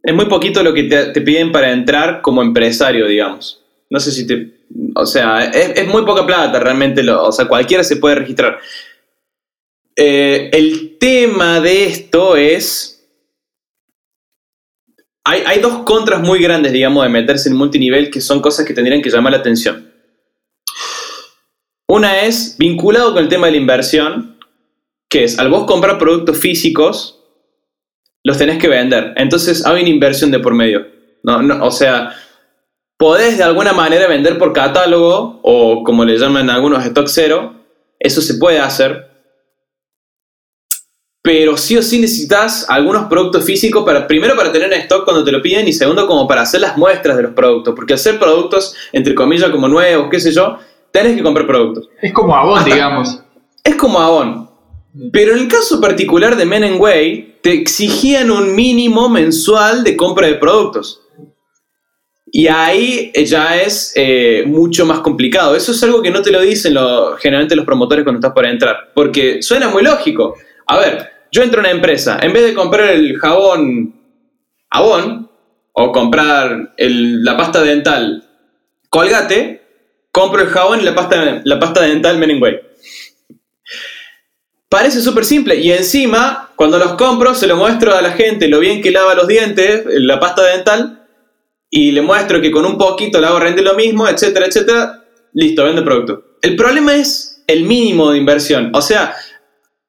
es 0.02 0.13
muy 0.13 0.26
poquito 0.26 0.63
lo 0.63 0.74
que 0.74 0.84
te, 0.84 1.22
piden 1.22 1.52
para 1.52 1.72
entrar 1.72 2.22
como 2.22 2.42
empresario, 2.42 3.08
digamos. 3.08 3.63
No 3.89 4.00
sé 4.00 4.12
si 4.12 4.26
te... 4.26 4.52
O 4.96 5.06
sea, 5.06 5.46
es, 5.46 5.88
muy 5.88 6.04
poca 6.04 6.26
plata 6.26 6.60
realmente. 6.60 7.08
O 7.10 7.32
sea, 7.32 7.46
cualquiera 7.46 7.84
se 7.84 7.98
puede 7.98 8.16
registrar. 8.16 8.60
Eh, 9.96 10.50
el 10.52 10.98
tema 10.98 11.60
de 11.60 11.86
esto 11.86 12.36
es... 12.36 12.89
Hay, 15.26 15.44
hay 15.46 15.60
dos 15.60 15.84
contras 15.84 16.22
muy 16.22 16.42
grandes, 16.42 16.74
digamos, 16.74 17.04
de 17.04 17.10
meterse 17.10 17.50
en 17.50 17.56
multinivel 17.56 18.10
que 18.10 18.20
son 18.20 18.42
cosas 18.42 18.66
que 18.66 18.74
tendrían 18.74 19.02
que 19.02 19.10
llamar 19.10 19.32
la 19.32 19.39
atención. 19.39 19.92
Una 21.88 22.22
es 22.22 22.58
vinculado 22.58 23.13
con 23.13 23.24
el 23.24 23.30
tema 23.30 23.48
de 23.48 23.54
la 23.54 23.58
inversión, 23.58 24.39
que 25.10 25.24
es 25.26 25.38
al 25.38 25.50
vos 25.50 25.65
comprar 25.65 26.00
productos 26.00 26.38
físicos, 26.38 27.19
los 28.24 28.38
tenés 28.38 28.58
que 28.58 28.69
vender. 28.69 29.13
Entonces 29.17 29.65
hay 29.65 29.82
una 29.82 29.89
inversión 29.89 30.32
de 30.32 30.39
por 30.39 30.54
medio. 30.54 30.88
No, 31.24 31.41
no, 31.41 31.65
o 31.65 31.72
sea, 31.72 32.15
podés 32.98 33.38
de 33.38 33.43
alguna 33.43 33.74
manera 33.74 34.08
vender 34.08 34.38
por 34.38 34.54
catálogo 34.54 35.39
o 35.43 35.84
como 35.84 36.06
le 36.06 36.17
llaman 36.17 36.50
algunos 36.50 36.86
stock 36.86 37.08
cero. 37.08 37.56
Eso 38.00 38.22
se 38.22 38.36
puede 38.36 38.60
hacer. 38.60 39.12
Pero 41.22 41.56
sí 41.56 41.78
o 41.78 41.82
sí 41.82 42.00
necesitas 42.00 42.69
algunos 42.69 43.06
productos 43.06 43.46
físicos 43.46 43.86
para, 43.86 44.08
primero 44.08 44.36
para 44.36 44.52
tener 44.52 44.74
en 44.74 44.82
stock 44.82 45.06
cuando 45.06 45.24
te 45.24 45.32
lo 45.32 45.41
piden 45.41 45.67
y 45.67 45.74
segundo 45.74 46.06
como 46.06 46.28
para 46.28 46.41
hacer 46.41 46.60
las 46.60 46.78
muestras 46.78 47.15
de 47.15 47.24
los 47.24 47.34
productos. 47.34 47.74
Porque 47.76 47.93
hacer 47.93 48.19
productos, 48.19 48.76
entre 48.91 49.15
comillas, 49.15 49.50
como 49.50 49.69
nuevos, 49.69 50.10
qué 50.10 50.19
sé 50.19 50.34
yo, 50.34 50.58
tenés 50.93 51.17
que 51.17 51.23
comprar 51.23 51.45
productos. 51.45 51.89
Es 52.01 52.13
como 52.13 52.36
Avon, 52.36 52.63
digamos. 52.63 53.21
Es 53.63 53.75
como 53.75 53.99
Avon. 53.99 54.49
Pero 55.12 55.34
en 55.34 55.39
el 55.39 55.47
caso 55.47 55.82
particular 55.82 56.38
de 56.38 56.45
Men 56.45 56.79
Way, 56.79 57.39
te 57.41 57.51
exigían 57.51 58.29
un 58.29 58.56
mínimo 58.56 59.10
mensual 59.10 59.84
de 59.84 59.97
compra 59.97 60.27
de 60.27 60.36
productos. 60.36 61.01
Y 62.32 62.47
ahí 62.47 63.12
ya 63.25 63.62
es 63.62 63.91
eh, 63.95 64.43
mucho 64.45 64.86
más 64.86 64.99
complicado. 64.99 65.56
Eso 65.56 65.71
es 65.71 65.84
algo 65.84 66.01
que 66.01 66.12
no 66.12 66.21
te 66.21 66.32
lo 66.32 66.41
dicen 66.41 66.75
lo, 66.75 67.17
generalmente 67.17 67.56
los 67.56 67.65
promotores 67.65 68.03
cuando 68.03 68.19
estás 68.19 68.34
por 68.34 68.45
entrar. 68.45 68.91
Porque 68.93 69.41
suena 69.41 69.69
muy 69.69 69.84
lógico. 69.84 70.36
A 70.67 70.77
ver, 70.77 71.10
yo 71.32 71.41
entro 71.41 71.60
a 71.60 71.62
una 71.62 71.71
empresa. 71.71 72.19
En 72.21 72.34
vez 72.34 72.43
de 72.43 72.53
comprar 72.53 72.91
el 72.91 73.17
jabón 73.17 73.95
Avon 74.69 75.29
o 75.73 75.91
comprar 75.91 76.73
el, 76.77 77.23
la 77.23 77.36
pasta 77.36 77.62
dental 77.62 78.27
Colgate, 78.89 79.62
compro 80.13 80.43
el 80.43 80.49
jabón 80.49 80.80
y 80.80 80.84
la 80.84 80.95
pasta, 80.95 81.41
la 81.43 81.60
pasta 81.60 81.82
dental 81.82 82.21
Way. 82.41 82.60
Parece 84.69 85.02
súper 85.02 85.26
simple 85.26 85.56
y 85.56 85.71
encima 85.71 86.52
cuando 86.56 86.78
los 86.78 86.93
compro, 86.93 87.36
se 87.36 87.47
lo 87.47 87.58
muestro 87.58 87.95
a 87.95 88.02
la 88.02 88.12
gente 88.12 88.47
lo 88.47 88.60
bien 88.60 88.82
que 88.82 88.91
lava 88.91 89.15
los 89.15 89.28
dientes, 89.28 89.84
la 89.88 90.19
pasta 90.19 90.43
dental, 90.43 91.08
y 91.69 91.91
le 91.91 92.04
muestro 92.04 92.39
que 92.39 92.52
con 92.52 92.65
un 92.65 92.78
poquito 92.78 93.19
le 93.19 93.26
hago 93.26 93.39
rendir 93.39 93.63
lo 93.63 93.73
mismo, 93.73 94.08
etcétera, 94.08 94.45
etcétera. 94.45 95.04
Listo, 95.34 95.63
vende 95.63 95.82
producto. 95.82 96.38
El 96.43 96.56
problema 96.56 96.95
es 96.95 97.43
el 97.47 97.63
mínimo 97.63 98.12
de 98.12 98.19
inversión. 98.19 98.69
O 98.76 98.82
sea, 98.82 99.15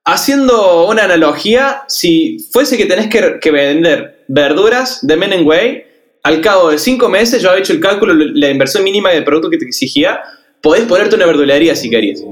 haciendo 0.05 0.87
una 0.87 1.05
analogía, 1.05 1.83
si 1.87 2.39
fuese 2.51 2.79
que 2.79 2.87
tenés 2.87 3.09
que, 3.09 3.39
que 3.39 3.51
vender 3.51 4.25
verduras 4.29 5.07
de 5.07 5.17
Men 5.17 5.47
Way, 5.47 5.85
al 6.25 6.41
cabo 6.41 6.71
de 6.71 6.79
cinco 6.79 7.09
meses, 7.09 7.43
yo 7.43 7.51
había 7.51 7.61
hecho 7.61 7.75
el 7.75 7.81
cálculo, 7.81 8.15
la 8.15 8.51
inversión 8.51 8.83
mínima 8.83 9.11
del 9.11 9.25
producto 9.25 9.51
que 9.51 9.59
te 9.59 9.67
exigía, 9.67 10.23
podés 10.63 10.85
ponerte 10.87 11.17
una 11.17 11.27
verdulería 11.27 11.77
si 11.77 11.91
querías. 11.91 12.23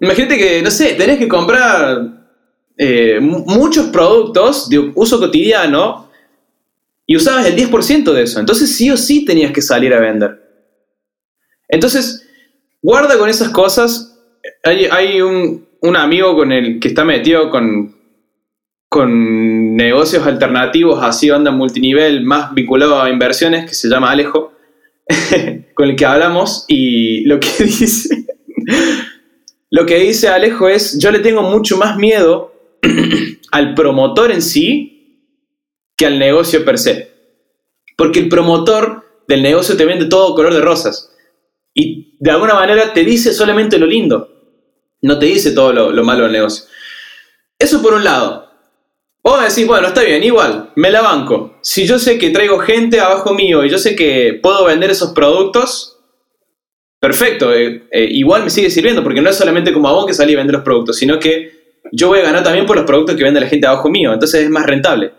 Imagínate 0.00 0.38
que, 0.38 0.62
no 0.62 0.70
sé, 0.70 0.94
tenés 0.94 1.18
que 1.18 1.28
comprar 1.28 2.24
eh, 2.78 3.20
muchos 3.20 3.88
productos 3.88 4.68
de 4.70 4.92
uso 4.94 5.20
cotidiano 5.20 6.10
y 7.06 7.16
usabas 7.16 7.46
el 7.46 7.54
10% 7.54 8.12
de 8.12 8.22
eso. 8.22 8.40
Entonces 8.40 8.74
sí 8.74 8.90
o 8.90 8.96
sí 8.96 9.26
tenías 9.26 9.52
que 9.52 9.60
salir 9.60 9.92
a 9.92 10.00
vender. 10.00 10.40
Entonces, 11.68 12.26
guarda 12.82 13.18
con 13.18 13.28
esas 13.28 13.50
cosas. 13.50 14.18
Hay, 14.62 15.20
un, 15.20 15.66
un, 15.82 15.96
amigo 15.96 16.34
con 16.34 16.50
el 16.50 16.80
que 16.80 16.88
está 16.88 17.04
metido 17.04 17.50
con, 17.50 17.94
con 18.88 19.53
negocios 19.74 20.24
alternativos, 20.26 21.02
así 21.02 21.30
onda 21.30 21.50
multinivel, 21.50 22.22
más 22.22 22.54
vinculado 22.54 23.02
a 23.02 23.10
inversiones, 23.10 23.68
que 23.68 23.74
se 23.74 23.88
llama 23.88 24.10
Alejo, 24.10 24.52
con 25.74 25.88
el 25.88 25.96
que 25.96 26.06
hablamos, 26.06 26.64
y 26.68 27.24
lo 27.24 27.40
que 27.40 27.48
dice, 27.64 28.26
lo 29.70 29.84
que 29.84 29.98
dice 29.98 30.28
Alejo 30.28 30.68
es, 30.68 30.98
yo 30.98 31.10
le 31.10 31.18
tengo 31.18 31.42
mucho 31.42 31.76
más 31.76 31.96
miedo 31.96 32.54
al 33.50 33.74
promotor 33.74 34.30
en 34.30 34.42
sí 34.42 34.94
que 35.96 36.06
al 36.06 36.18
negocio 36.18 36.64
per 36.64 36.78
se. 36.78 37.12
Porque 37.96 38.20
el 38.20 38.28
promotor 38.28 39.04
del 39.26 39.42
negocio 39.42 39.76
te 39.76 39.84
vende 39.84 40.06
todo 40.06 40.34
color 40.34 40.54
de 40.54 40.60
rosas. 40.60 41.12
Y 41.72 42.16
de 42.20 42.30
alguna 42.30 42.54
manera 42.54 42.92
te 42.92 43.04
dice 43.04 43.32
solamente 43.32 43.78
lo 43.78 43.86
lindo. 43.86 44.28
No 45.02 45.18
te 45.18 45.26
dice 45.26 45.52
todo 45.52 45.72
lo, 45.72 45.90
lo 45.90 46.04
malo 46.04 46.24
del 46.24 46.32
negocio. 46.32 46.64
Eso 47.58 47.82
por 47.82 47.94
un 47.94 48.04
lado. 48.04 48.43
Vos 49.24 49.40
decís, 49.40 49.66
bueno, 49.66 49.88
está 49.88 50.02
bien, 50.02 50.22
igual, 50.22 50.70
me 50.76 50.90
la 50.90 51.00
banco. 51.00 51.56
Si 51.62 51.86
yo 51.86 51.98
sé 51.98 52.18
que 52.18 52.28
traigo 52.28 52.58
gente 52.58 53.00
abajo 53.00 53.32
mío 53.32 53.64
y 53.64 53.70
yo 53.70 53.78
sé 53.78 53.96
que 53.96 54.38
puedo 54.42 54.66
vender 54.66 54.90
esos 54.90 55.12
productos, 55.12 55.98
perfecto, 57.00 57.54
eh, 57.54 57.84
eh, 57.90 58.06
igual 58.10 58.44
me 58.44 58.50
sigue 58.50 58.68
sirviendo, 58.68 59.02
porque 59.02 59.22
no 59.22 59.30
es 59.30 59.36
solamente 59.36 59.72
como 59.72 59.88
a 59.88 59.92
vos 59.92 60.04
que 60.04 60.12
salí 60.12 60.34
a 60.34 60.36
vender 60.36 60.56
los 60.56 60.62
productos, 60.62 60.98
sino 60.98 61.18
que 61.18 61.80
yo 61.90 62.08
voy 62.08 62.18
a 62.18 62.24
ganar 62.24 62.42
también 62.42 62.66
por 62.66 62.76
los 62.76 62.84
productos 62.84 63.16
que 63.16 63.24
vende 63.24 63.40
la 63.40 63.46
gente 63.46 63.66
abajo 63.66 63.88
mío, 63.88 64.12
entonces 64.12 64.42
es 64.42 64.50
más 64.50 64.66
rentable. 64.66 65.12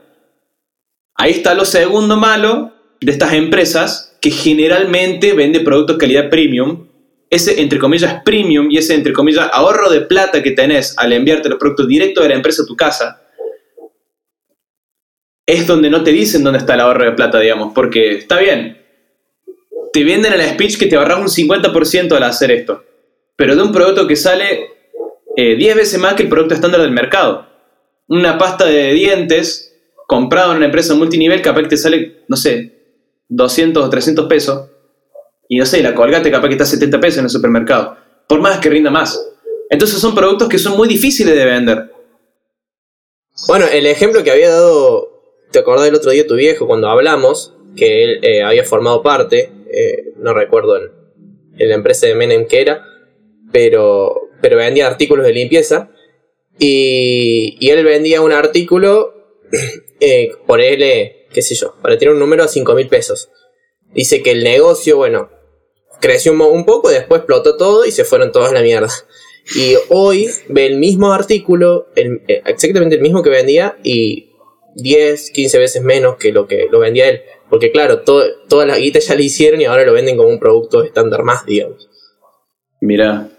Ahí 1.15 1.32
está 1.32 1.56
lo 1.56 1.65
segundo 1.65 2.15
malo 2.15 2.74
de 3.02 3.12
estas 3.12 3.34
empresas 3.34 4.15
que 4.22 4.30
generalmente 4.30 5.34
vende 5.34 5.62
productos 5.62 5.98
calidad 5.98 6.30
premium. 6.30 6.86
Ese, 7.32 7.60
entre 7.60 7.80
comillas, 7.80 8.22
premium 8.24 8.70
y 8.70 8.78
ese, 8.78 8.94
entre 8.94 9.13
comillas, 9.13 9.50
ahorro 9.52 9.89
de 9.89 10.02
plata 10.02 10.44
que 10.44 10.52
tenés 10.52 10.94
al 11.00 11.12
enviarte 11.12 11.50
los 11.50 11.58
productos 11.58 11.88
directos 11.88 12.24
de 12.24 12.30
la 12.30 12.36
empresa 12.36 12.62
a 12.62 12.65
tu 12.68 12.76
casa 12.76 13.22
es 15.45 15.67
donde 15.67 15.89
no 15.89 16.03
te 16.03 16.12
dicen 16.12 16.43
dónde 16.43 16.60
está 16.60 16.73
el 16.73 16.81
ahorro 16.81 17.05
de 17.05 17.12
plata, 17.12 17.39
digamos, 17.39 17.73
porque 17.73 18.12
está 18.17 18.39
bien, 18.39 18.81
te 19.93 20.03
venden 20.03 20.34
en 20.34 20.39
la 20.39 20.49
speech 20.49 20.77
que 20.77 20.88
te 20.88 20.95
ahorras 20.95 21.19
un 21.19 21.27
50% 21.27 22.15
al 22.15 22.23
hacer 22.23 22.51
esto, 22.51 22.84
pero 23.36 23.55
de 23.55 23.62
un 23.62 23.71
producto 23.71 24.08
que 24.08 24.15
sale 24.15 24.71
10 25.38 25.60
eh, 25.60 25.73
veces 25.75 25.99
más 25.99 26.15
que 26.15 26.23
el 26.23 26.29
producto 26.29 26.55
estándar 26.55 26.81
del 26.81 26.91
mercado. 26.91 27.47
Una 28.08 28.38
pasta 28.38 28.65
de 28.65 28.93
dientes 28.93 29.73
comprado 30.08 30.51
en 30.51 30.58
una 30.58 30.67
empresa 30.67 30.93
multinivel 30.95 31.41
capaz 31.41 31.63
que 31.63 31.69
te 31.69 31.77
sale, 31.77 32.23
no 32.27 32.38
sé, 32.38 32.73
200 33.29 33.84
o 33.84 33.89
300 33.89 34.27
pesos, 34.27 34.69
y 35.47 35.58
no 35.58 35.65
sé, 35.65 35.81
la 35.81 35.93
colgate 35.93 36.31
capaz 36.31 36.47
que 36.47 36.55
está 36.55 36.65
70 36.65 36.99
pesos 36.99 37.19
en 37.19 37.25
el 37.25 37.29
supermercado, 37.29 37.97
por 38.27 38.41
más 38.41 38.60
que 38.60 38.69
rinda 38.69 38.89
más. 38.89 39.19
Entonces 39.69 39.99
son 39.99 40.15
productos 40.15 40.49
que 40.49 40.60
son 40.60 40.75
muy 40.77 40.88
difíciles 40.88 41.36
de 41.36 41.45
vender. 41.45 41.91
Bueno, 43.47 43.65
el 43.71 43.86
ejemplo 43.86 44.23
que 44.23 44.31
había 44.31 44.49
dado 44.49 45.14
¿Te 45.51 45.60
acordás 45.60 45.88
el 45.88 45.95
otro 45.95 46.12
día 46.12 46.27
tu 46.27 46.36
viejo 46.36 46.67
cuando 46.67 46.88
hablamos 46.89 47.53
que 47.75 48.03
él 48.03 48.19
eh, 48.23 48.41
había 48.41 48.63
formado 48.63 49.01
parte, 49.03 49.51
eh, 49.71 50.13
no 50.17 50.34
recuerdo 50.34 50.77
en, 50.77 50.91
la 51.58 51.75
empresa 51.75 52.08
de 52.08 52.15
Menem 52.15 52.47
que 52.47 52.62
era, 52.62 52.86
pero, 53.51 54.29
pero 54.41 54.58
vendía 54.58 54.88
artículos 54.88 55.25
de 55.25 55.34
limpieza 55.34 55.89
y, 56.60 57.58
y 57.60 57.69
él 57.69 57.84
vendía 57.86 58.21
un 58.21 58.31
artículo, 58.31 59.13
eh, 59.99 60.31
por 60.45 60.62
él, 60.62 60.79
qué 61.31 61.41
sé 61.41 61.55
yo, 61.55 61.75
para 61.81 61.97
tener 61.97 62.13
un 62.13 62.19
número 62.19 62.43
a 62.43 62.47
5 62.47 62.73
mil 62.75 62.88
pesos. 62.88 63.29
Dice 63.93 64.21
que 64.21 64.31
el 64.31 64.43
negocio, 64.43 64.97
bueno, 64.97 65.29
creció 66.01 66.34
un, 66.34 66.65
poco, 66.65 66.89
después 66.89 67.19
explotó 67.19 67.55
todo 67.58 67.86
y 67.86 67.91
se 67.91 68.03
fueron 68.03 68.31
todas 68.31 68.51
a 68.51 68.53
la 68.53 68.62
mierda. 68.62 68.89
Y 69.55 69.75
hoy 69.89 70.29
ve 70.49 70.65
el 70.65 70.77
mismo 70.77 71.13
artículo, 71.13 71.88
exactamente 71.95 72.95
el 72.95 73.01
mismo 73.01 73.23
que 73.23 73.29
vendía, 73.29 73.77
y 73.84 74.35
10, 74.75 75.31
15 75.31 75.57
veces 75.59 75.83
menos 75.83 76.17
que 76.17 76.31
lo 76.31 76.47
que 76.47 76.67
lo 76.71 76.79
vendía 76.79 77.09
él. 77.09 77.21
Porque 77.49 77.71
claro, 77.71 78.01
todas 78.01 78.67
las 78.67 78.77
guitas 78.77 79.07
ya 79.07 79.15
le 79.15 79.23
hicieron 79.23 79.61
y 79.61 79.65
ahora 79.65 79.85
lo 79.85 79.93
venden 79.93 80.17
como 80.17 80.29
un 80.29 80.39
producto 80.39 80.83
estándar 80.83 81.23
más, 81.23 81.45
digamos. 81.45 81.89
Mira. 82.81 83.29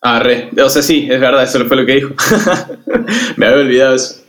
Ah, 0.00 0.20
re. 0.20 0.50
O 0.62 0.68
sea, 0.68 0.82
sí, 0.82 1.08
es 1.10 1.20
verdad, 1.20 1.44
eso 1.44 1.64
fue 1.64 1.76
lo 1.76 1.86
que 1.86 1.94
dijo. 1.94 2.14
me 3.36 3.46
había 3.46 3.58
olvidado 3.58 3.94
eso. 3.94 4.22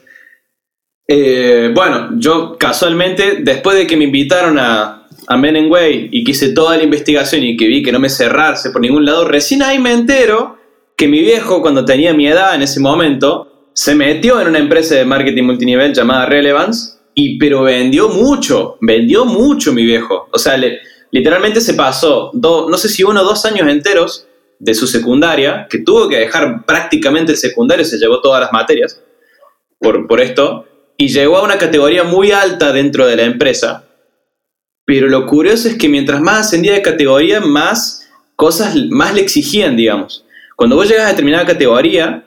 Eh, 1.08 1.72
bueno, 1.74 2.12
yo 2.18 2.58
casualmente, 2.58 3.40
después 3.42 3.78
de 3.78 3.86
que 3.86 3.98
me 3.98 4.06
invitaron 4.06 4.58
a, 4.58 5.08
a 5.28 5.38
Men 5.38 5.70
Way 5.70 6.10
y 6.12 6.24
que 6.24 6.32
hice 6.32 6.54
toda 6.54 6.78
la 6.78 6.84
investigación 6.84 7.44
y 7.44 7.58
que 7.58 7.68
vi 7.68 7.84
que 7.84 7.92
no 7.92 8.00
me 8.00 8.10
cerrarse 8.10 8.72
por 8.72 8.82
ningún 8.82 9.06
lado, 9.06 9.28
recién 9.28 9.62
ahí 9.62 9.78
me 9.80 9.92
entero 9.92 10.58
que 10.98 11.08
mi 11.08 11.20
viejo, 11.20 11.62
cuando 11.62 11.86
tenía 11.86 12.14
mi 12.14 12.28
edad 12.28 12.56
en 12.56 12.62
ese 12.62 12.80
momento, 12.80 13.55
se 13.76 13.94
metió 13.94 14.40
en 14.40 14.48
una 14.48 14.60
empresa 14.60 14.96
de 14.96 15.04
marketing 15.04 15.44
multinivel 15.44 15.94
llamada 15.94 16.26
Relevance, 16.26 16.94
y, 17.14 17.38
pero 17.38 17.64
vendió 17.64 18.08
mucho, 18.08 18.78
vendió 18.80 19.26
mucho 19.26 19.74
mi 19.74 19.84
viejo. 19.84 20.30
O 20.32 20.40
sea, 20.40 20.58
literalmente 21.12 21.60
se 21.60 21.74
pasó, 21.74 22.32
no 22.34 22.78
sé 22.78 22.88
si 22.88 23.04
uno 23.04 23.22
o 23.22 23.26
dos 23.26 23.46
años 23.46 23.68
enteros 23.70 24.28
de 24.60 24.74
su 24.74 24.88
secundaria, 24.88 25.68
que 25.70 25.80
tuvo 25.80 26.08
que 26.08 26.20
dejar 26.20 26.66
prácticamente 26.66 27.34
el 27.34 27.38
secundario, 27.38 27.84
se 27.84 27.98
llevó 27.98 28.22
todas 28.22 28.40
las 28.40 28.54
materias 28.54 29.02
por, 29.78 30.08
por 30.08 30.22
esto, 30.22 30.66
y 30.96 31.10
llegó 31.10 31.38
a 31.38 31.44
una 31.44 31.58
categoría 31.58 32.06
muy 32.06 32.32
alta 32.32 32.72
dentro 32.72 33.06
de 33.06 33.18
la 33.18 33.24
empresa. 33.24 33.84
Pero 34.86 35.10
lo 35.10 35.26
curioso 35.26 35.68
es 35.68 35.78
que 35.78 35.90
mientras 35.90 36.22
más 36.22 36.48
ascendía 36.48 36.74
de 36.74 36.82
categoría, 36.82 37.42
más 37.42 38.08
cosas 38.38 38.74
más 38.90 39.14
le 39.14 39.22
exigían, 39.22 39.76
digamos. 39.76 40.24
Cuando 40.56 40.78
vos 40.78 40.88
llegas 40.88 41.08
a 41.08 41.10
determinada 41.10 41.46
categoría, 41.46 42.25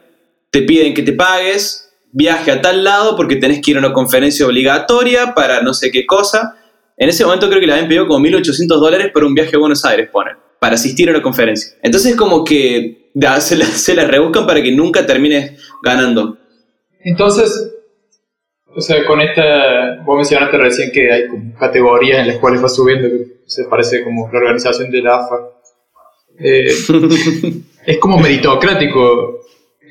te 0.51 0.63
piden 0.63 0.95
que 0.95 1.03
te 1.03 1.13
pagues 1.13 1.89
viaje 2.13 2.51
a 2.51 2.61
tal 2.61 2.85
lado 2.85 3.17
porque 3.17 3.37
tenés 3.37 3.61
que 3.61 3.73
ir 3.73 3.77
a 3.77 3.81
una 3.81 3.93
conferencia 3.93 4.47
obligatoria 4.47 5.35
para 5.35 5.63
no 5.63 5.75
sé 5.75 5.91
qué 5.91 6.07
cosa. 6.07 6.57
En 6.97 7.09
ese 7.09 7.25
momento 7.25 7.49
creo 7.49 7.61
que 7.61 7.67
le 7.67 7.75
habían 7.75 7.89
pedido 7.89 8.07
como 8.07 8.25
1.800 8.25 8.67
dólares 8.67 9.11
por 9.13 9.25
un 9.25 9.35
viaje 9.35 9.55
a 9.55 9.59
Buenos 9.59 9.85
Aires, 9.85 10.09
ponen, 10.11 10.37
para 10.59 10.75
asistir 10.75 11.09
a 11.09 11.13
una 11.13 11.23
conferencia. 11.23 11.77
Entonces 11.83 12.17
como 12.17 12.45
que 12.45 13.11
se 13.41 13.57
la, 13.57 13.67
se 13.67 13.95
la 13.95 14.07
rebuscan 14.07 14.47
para 14.47 14.63
que 14.63 14.73
nunca 14.73 15.07
termines 15.07 15.61
ganando. 15.83 16.39
Entonces, 17.01 17.73
o 18.75 18.81
sea, 18.81 19.05
con 19.07 19.21
esta, 19.21 20.03
vos 20.05 20.17
mencionaste 20.17 20.57
recién 20.59 20.91
que 20.93 21.13
hay 21.13 21.29
como 21.29 21.55
categorías 21.55 22.21
en 22.21 22.29
las 22.29 22.39
cuales 22.39 22.63
va 22.63 22.69
subiendo, 22.69 23.09
que 23.09 23.39
se 23.47 23.65
parece 23.65 24.03
como 24.03 24.29
la 24.33 24.39
organización 24.39 24.91
de 24.91 25.03
la 25.03 25.17
AFA. 25.17 25.37
Eh, 26.41 26.67
es 27.87 27.99
como 27.99 28.19
meritocrático 28.19 29.41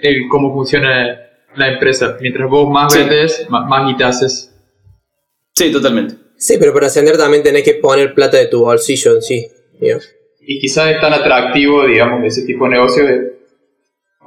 el 0.01 0.27
cómo 0.29 0.53
funciona 0.53 1.19
la 1.55 1.73
empresa. 1.73 2.17
Mientras 2.21 2.49
vos 2.49 2.69
más 2.69 2.95
vendes, 2.95 3.47
más, 3.49 3.67
más 3.67 4.01
haces. 4.01 4.53
Sí, 5.53 5.71
totalmente. 5.71 6.15
Sí, 6.38 6.57
pero 6.60 6.73
para 6.73 6.88
ascender 6.88 7.17
también 7.17 7.43
tenés 7.43 7.63
que 7.63 7.73
poner 7.75 8.13
plata 8.13 8.38
de 8.38 8.47
tu 8.47 8.62
bolsillo 8.62 9.15
en 9.15 9.21
sí. 9.21 9.47
Y 10.39 10.60
quizás 10.60 10.91
es 10.91 11.01
tan 11.01 11.13
atractivo, 11.13 11.86
digamos, 11.86 12.23
ese 12.23 12.45
tipo 12.45 12.65
de 12.65 12.71
negocio 12.71 13.03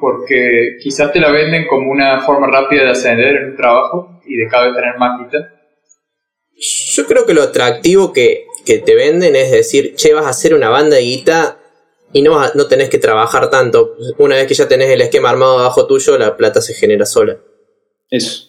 porque 0.00 0.78
quizás 0.82 1.12
te 1.12 1.20
la 1.20 1.30
venden 1.30 1.66
como 1.66 1.90
una 1.90 2.22
forma 2.22 2.46
rápida 2.50 2.84
de 2.84 2.90
ascender 2.90 3.36
en 3.36 3.50
un 3.50 3.56
trabajo 3.56 4.20
y 4.26 4.36
de 4.36 4.48
cada 4.48 4.66
vez 4.66 4.74
tener 4.74 4.96
más 4.98 5.20
guita. 5.20 5.54
Yo 6.56 7.06
creo 7.06 7.26
que 7.26 7.34
lo 7.34 7.42
atractivo 7.42 8.12
que, 8.12 8.46
que 8.64 8.78
te 8.78 8.94
venden 8.94 9.36
es 9.36 9.50
decir, 9.50 9.94
che, 9.94 10.14
vas 10.14 10.26
a 10.26 10.30
hacer 10.30 10.54
una 10.54 10.70
banda 10.70 10.96
de 10.96 11.02
guita 11.02 11.58
y 12.12 12.22
no, 12.22 12.40
no 12.54 12.66
tenés 12.66 12.88
que 12.88 12.98
trabajar 12.98 13.50
tanto. 13.50 13.96
Una 14.18 14.36
vez 14.36 14.46
que 14.46 14.54
ya 14.54 14.68
tenés 14.68 14.90
el 14.90 15.00
esquema 15.00 15.30
armado 15.30 15.58
abajo 15.58 15.86
tuyo, 15.86 16.18
la 16.18 16.36
plata 16.36 16.60
se 16.60 16.74
genera 16.74 17.06
sola. 17.06 17.36
Eso. 18.10 18.48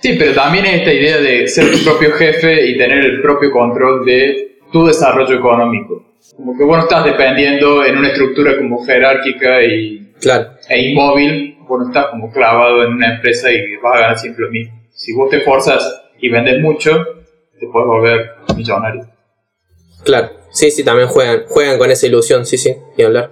Sí, 0.00 0.16
pero 0.18 0.32
también 0.32 0.64
esta 0.66 0.92
idea 0.92 1.18
de 1.18 1.46
ser 1.46 1.70
tu 1.70 1.84
propio 1.84 2.12
jefe 2.12 2.66
y 2.66 2.78
tener 2.78 3.04
el 3.04 3.20
propio 3.20 3.50
control 3.50 4.04
de 4.04 4.58
tu 4.72 4.86
desarrollo 4.86 5.36
económico. 5.36 6.14
Como 6.36 6.56
que 6.56 6.64
vos 6.64 6.76
no 6.78 6.82
estás 6.84 7.04
dependiendo 7.04 7.84
en 7.84 7.98
una 7.98 8.08
estructura 8.08 8.56
como 8.56 8.84
jerárquica 8.84 9.62
y, 9.62 10.12
claro. 10.20 10.52
e 10.68 10.90
inmóvil 10.90 11.58
vos 11.68 11.80
no 11.80 11.88
estás 11.88 12.06
como 12.10 12.32
clavado 12.32 12.82
en 12.82 12.94
una 12.94 13.14
empresa 13.14 13.50
y 13.52 13.76
vas 13.82 13.94
a 13.94 14.00
ganar 14.00 14.18
siempre 14.18 14.46
lo 14.46 14.50
mismo. 14.50 14.80
Si 14.90 15.12
vos 15.12 15.30
te 15.30 15.38
esforzas 15.38 16.02
y 16.18 16.28
vendes 16.30 16.60
mucho, 16.60 17.04
te 17.58 17.66
puedes 17.66 17.86
volver 17.86 18.30
millonario. 18.56 19.06
Claro, 20.04 20.30
sí, 20.50 20.70
sí, 20.70 20.84
también 20.84 21.08
juegan, 21.08 21.44
juegan 21.48 21.78
con 21.78 21.90
esa 21.90 22.06
ilusión, 22.06 22.46
sí, 22.46 22.58
sí, 22.58 22.74
y 22.96 23.02
hablar. 23.02 23.30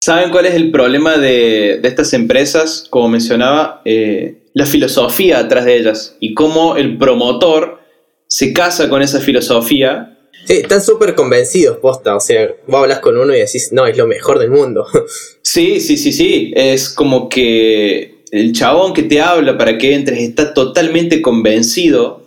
¿Saben 0.00 0.30
cuál 0.30 0.46
es 0.46 0.54
el 0.54 0.70
problema 0.70 1.16
de, 1.16 1.80
de 1.82 1.88
estas 1.88 2.12
empresas? 2.12 2.86
Como 2.90 3.08
mencionaba, 3.08 3.82
eh, 3.84 4.46
la 4.54 4.64
filosofía 4.64 5.38
atrás 5.38 5.64
de 5.64 5.76
ellas 5.76 6.16
y 6.20 6.32
cómo 6.32 6.76
el 6.76 6.96
promotor 6.96 7.80
se 8.28 8.52
casa 8.52 8.88
con 8.88 9.02
esa 9.02 9.20
filosofía. 9.20 10.18
Sí, 10.46 10.54
están 10.54 10.80
súper 10.80 11.14
convencidos, 11.14 11.78
posta, 11.78 12.14
o 12.14 12.20
sea, 12.20 12.48
vos 12.66 12.82
hablas 12.82 13.00
con 13.00 13.18
uno 13.18 13.34
y 13.34 13.40
decís, 13.40 13.70
no, 13.72 13.86
es 13.86 13.96
lo 13.96 14.06
mejor 14.06 14.38
del 14.38 14.50
mundo. 14.50 14.86
Sí, 15.42 15.80
sí, 15.80 15.96
sí, 15.96 16.12
sí. 16.12 16.52
Es 16.56 16.90
como 16.90 17.28
que 17.28 18.24
el 18.30 18.52
chabón 18.52 18.92
que 18.92 19.04
te 19.04 19.20
habla 19.20 19.56
para 19.56 19.78
que 19.78 19.94
entres 19.94 20.20
está 20.20 20.52
totalmente 20.52 21.22
convencido, 21.22 22.22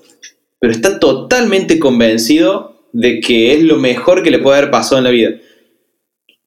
pero 0.60 0.74
está 0.74 1.00
totalmente 1.00 1.80
convencido 1.80 2.79
de 2.94 3.20
que 3.20 3.54
es 3.54 3.64
lo 3.64 3.78
mejor 3.78 4.24
que 4.24 4.32
le 4.32 4.40
puede 4.40 4.58
haber 4.58 4.72
pasado 4.72 4.98
en 4.98 5.04
la 5.04 5.12
vida. 5.12 5.32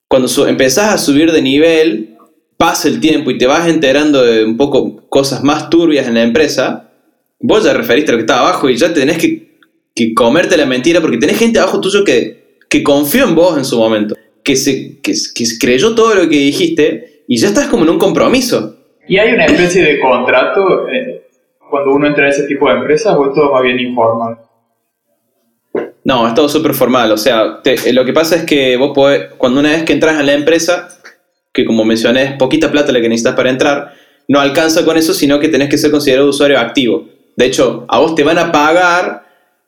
Cuando 0.09 0.29
empezás 0.47 0.95
a 0.95 0.99
subir 0.99 1.33
de 1.33 1.43
nivel, 1.43 2.17
pasa 2.57 2.89
el 2.89 3.01
tiempo 3.01 3.31
y 3.31 3.39
te 3.39 3.47
vas 3.47 3.69
enterando 3.69 4.23
de 4.23 4.45
un 4.45 4.57
poco 4.57 5.09
cosas 5.09 5.43
más 5.43 5.71
turbias 5.71 6.07
en 6.07 6.15
la 6.15 6.23
empresa, 6.23 6.93
vos 7.41 7.65
ya 7.65 7.73
referiste 7.73 8.11
a 8.11 8.13
lo 8.13 8.19
que 8.19 8.23
estaba 8.23 8.49
abajo 8.49 8.71
y 8.71 8.77
ya 8.77 8.93
tenés 8.93 9.19
que, 9.19 9.59
que 9.95 10.15
comerte 10.15 10.57
la 10.57 10.67
mentira 10.67 11.01
porque 11.01 11.19
tenés 11.19 11.39
gente 11.39 11.59
abajo 11.59 11.81
tuyo 11.81 12.05
que, 12.05 12.59
que 12.69 12.83
confió 12.83 13.25
en 13.25 13.35
vos 13.35 13.59
en 13.59 13.65
su 13.65 13.79
momento, 13.79 14.15
que, 14.45 14.57
se, 14.57 15.01
que, 15.01 15.13
que 15.35 15.45
creyó 15.61 15.95
todo 15.95 16.15
lo 16.15 16.29
que 16.29 16.37
dijiste 16.37 17.25
y 17.27 17.39
ya 17.39 17.49
estás 17.49 17.67
como 17.67 17.85
en 17.85 17.91
un 17.91 17.99
compromiso. 17.99 18.77
Y 19.09 19.19
hay 19.19 19.33
una 19.35 19.47
especie 19.47 19.83
de 19.83 19.99
contrato 19.99 20.89
eh, 20.89 21.23
cuando 21.69 21.95
uno 21.95 22.07
entra 22.07 22.25
en 22.25 22.31
ese 22.31 22.45
tipo 22.45 22.69
de 22.69 22.77
empresas 22.77 23.17
o 23.17 23.27
es 23.27 23.35
todo 23.35 23.53
más 23.53 23.63
bien 23.63 23.81
informal. 23.81 24.39
No, 26.05 26.27
es 26.27 26.35
todo 26.35 26.49
súper 26.49 26.75
formal. 26.75 27.13
O 27.13 27.17
sea, 27.17 27.61
eh, 27.65 27.93
lo 27.93 28.05
que 28.05 28.13
pasa 28.13 28.37
es 28.37 28.45
que 28.45 28.77
vos 28.77 28.93
podés, 28.95 29.33
cuando 29.39 29.61
una 29.61 29.71
vez 29.71 29.85
que 29.85 29.93
entras 29.93 30.19
en 30.19 30.27
la 30.27 30.33
empresa, 30.33 30.89
que 31.53 31.65
como 31.65 31.85
mencioné 31.85 32.25
es 32.25 32.33
poquita 32.33 32.71
plata 32.71 32.93
la 32.93 33.01
que 33.01 33.09
necesitas 33.09 33.35
para 33.35 33.51
entrar, 33.51 33.95
no 34.29 34.41
alcanza 34.41 34.85
con 34.85 34.97
eso, 34.97 35.15
sino 35.15 35.39
que 35.39 35.49
tenés 35.49 35.69
que 35.69 35.79
ser 35.79 35.91
considerado 35.91 36.29
usuario 36.29 36.59
activo. 36.59 37.09
De 37.37 37.47
hecho, 37.47 37.87
a 37.89 37.99
vos 37.99 38.15
te 38.15 38.25
van 38.25 38.39
a 38.39 38.53
pagar 38.53 39.23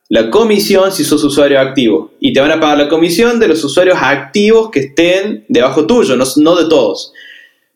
la 0.09 0.29
comisión 0.29 0.91
si 0.91 1.03
sos 1.03 1.23
usuario 1.23 1.59
activo. 1.59 2.11
Y 2.19 2.33
te 2.33 2.41
van 2.41 2.51
a 2.51 2.59
pagar 2.59 2.77
la 2.77 2.89
comisión 2.89 3.39
de 3.39 3.47
los 3.47 3.63
usuarios 3.63 3.97
activos 4.01 4.69
que 4.71 4.81
estén 4.81 5.45
debajo 5.47 5.87
tuyo, 5.87 6.15
no, 6.15 6.25
no 6.37 6.55
de 6.55 6.69
todos. 6.69 7.11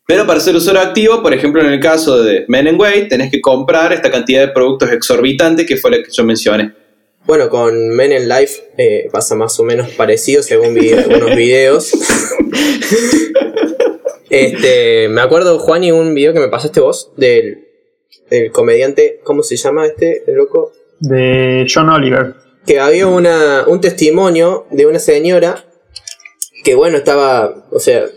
Pero 0.06 0.26
para 0.26 0.40
ser 0.40 0.56
usuario 0.56 0.82
activo, 0.82 1.22
por 1.22 1.34
ejemplo, 1.34 1.62
en 1.62 1.72
el 1.72 1.80
caso 1.80 2.22
de 2.24 2.46
Men 2.48 2.68
and 2.68 3.10
tenés 3.10 3.32
que 3.32 3.42
comprar 3.42 3.94
esta 3.94 4.10
cantidad 4.10 4.42
de 4.42 4.48
productos 4.48 4.92
exorbitantes 4.92 5.68
que 5.68 5.78
fue 5.78 5.92
la 5.92 5.98
que 5.98 6.12
yo 6.12 6.24
mencioné. 6.24 6.74
Bueno, 7.30 7.52
con 7.52 7.90
Men 7.90 8.12
in 8.12 8.28
Life 8.28 8.72
eh, 8.76 9.08
pasa 9.12 9.36
más 9.36 9.60
o 9.60 9.64
menos 9.64 9.92
parecido 9.92 10.42
según 10.42 10.74
vi 10.74 10.94
algunos 10.94 11.36
videos. 11.36 11.94
este, 14.32 15.08
me 15.10 15.22
acuerdo, 15.22 15.60
Juan, 15.60 15.84
y 15.84 15.92
un 15.92 16.16
video 16.16 16.34
que 16.34 16.40
me 16.40 16.48
pasaste 16.48 16.80
vos 16.80 17.12
del, 17.18 17.68
del 18.32 18.52
comediante, 18.52 19.20
¿cómo 19.24 19.44
se 19.44 19.58
llama 19.58 19.86
este, 19.86 20.24
el 20.26 20.38
loco? 20.38 20.72
De 21.02 21.68
John 21.72 21.90
Oliver. 21.90 22.34
Que 22.66 22.80
había 22.80 23.06
una, 23.06 23.64
un 23.68 23.80
testimonio 23.80 24.66
de 24.72 24.88
una 24.88 24.98
señora 24.98 25.66
que, 26.64 26.74
bueno, 26.74 26.98
estaba, 26.98 27.68
o 27.70 27.80
sea, 27.80 28.08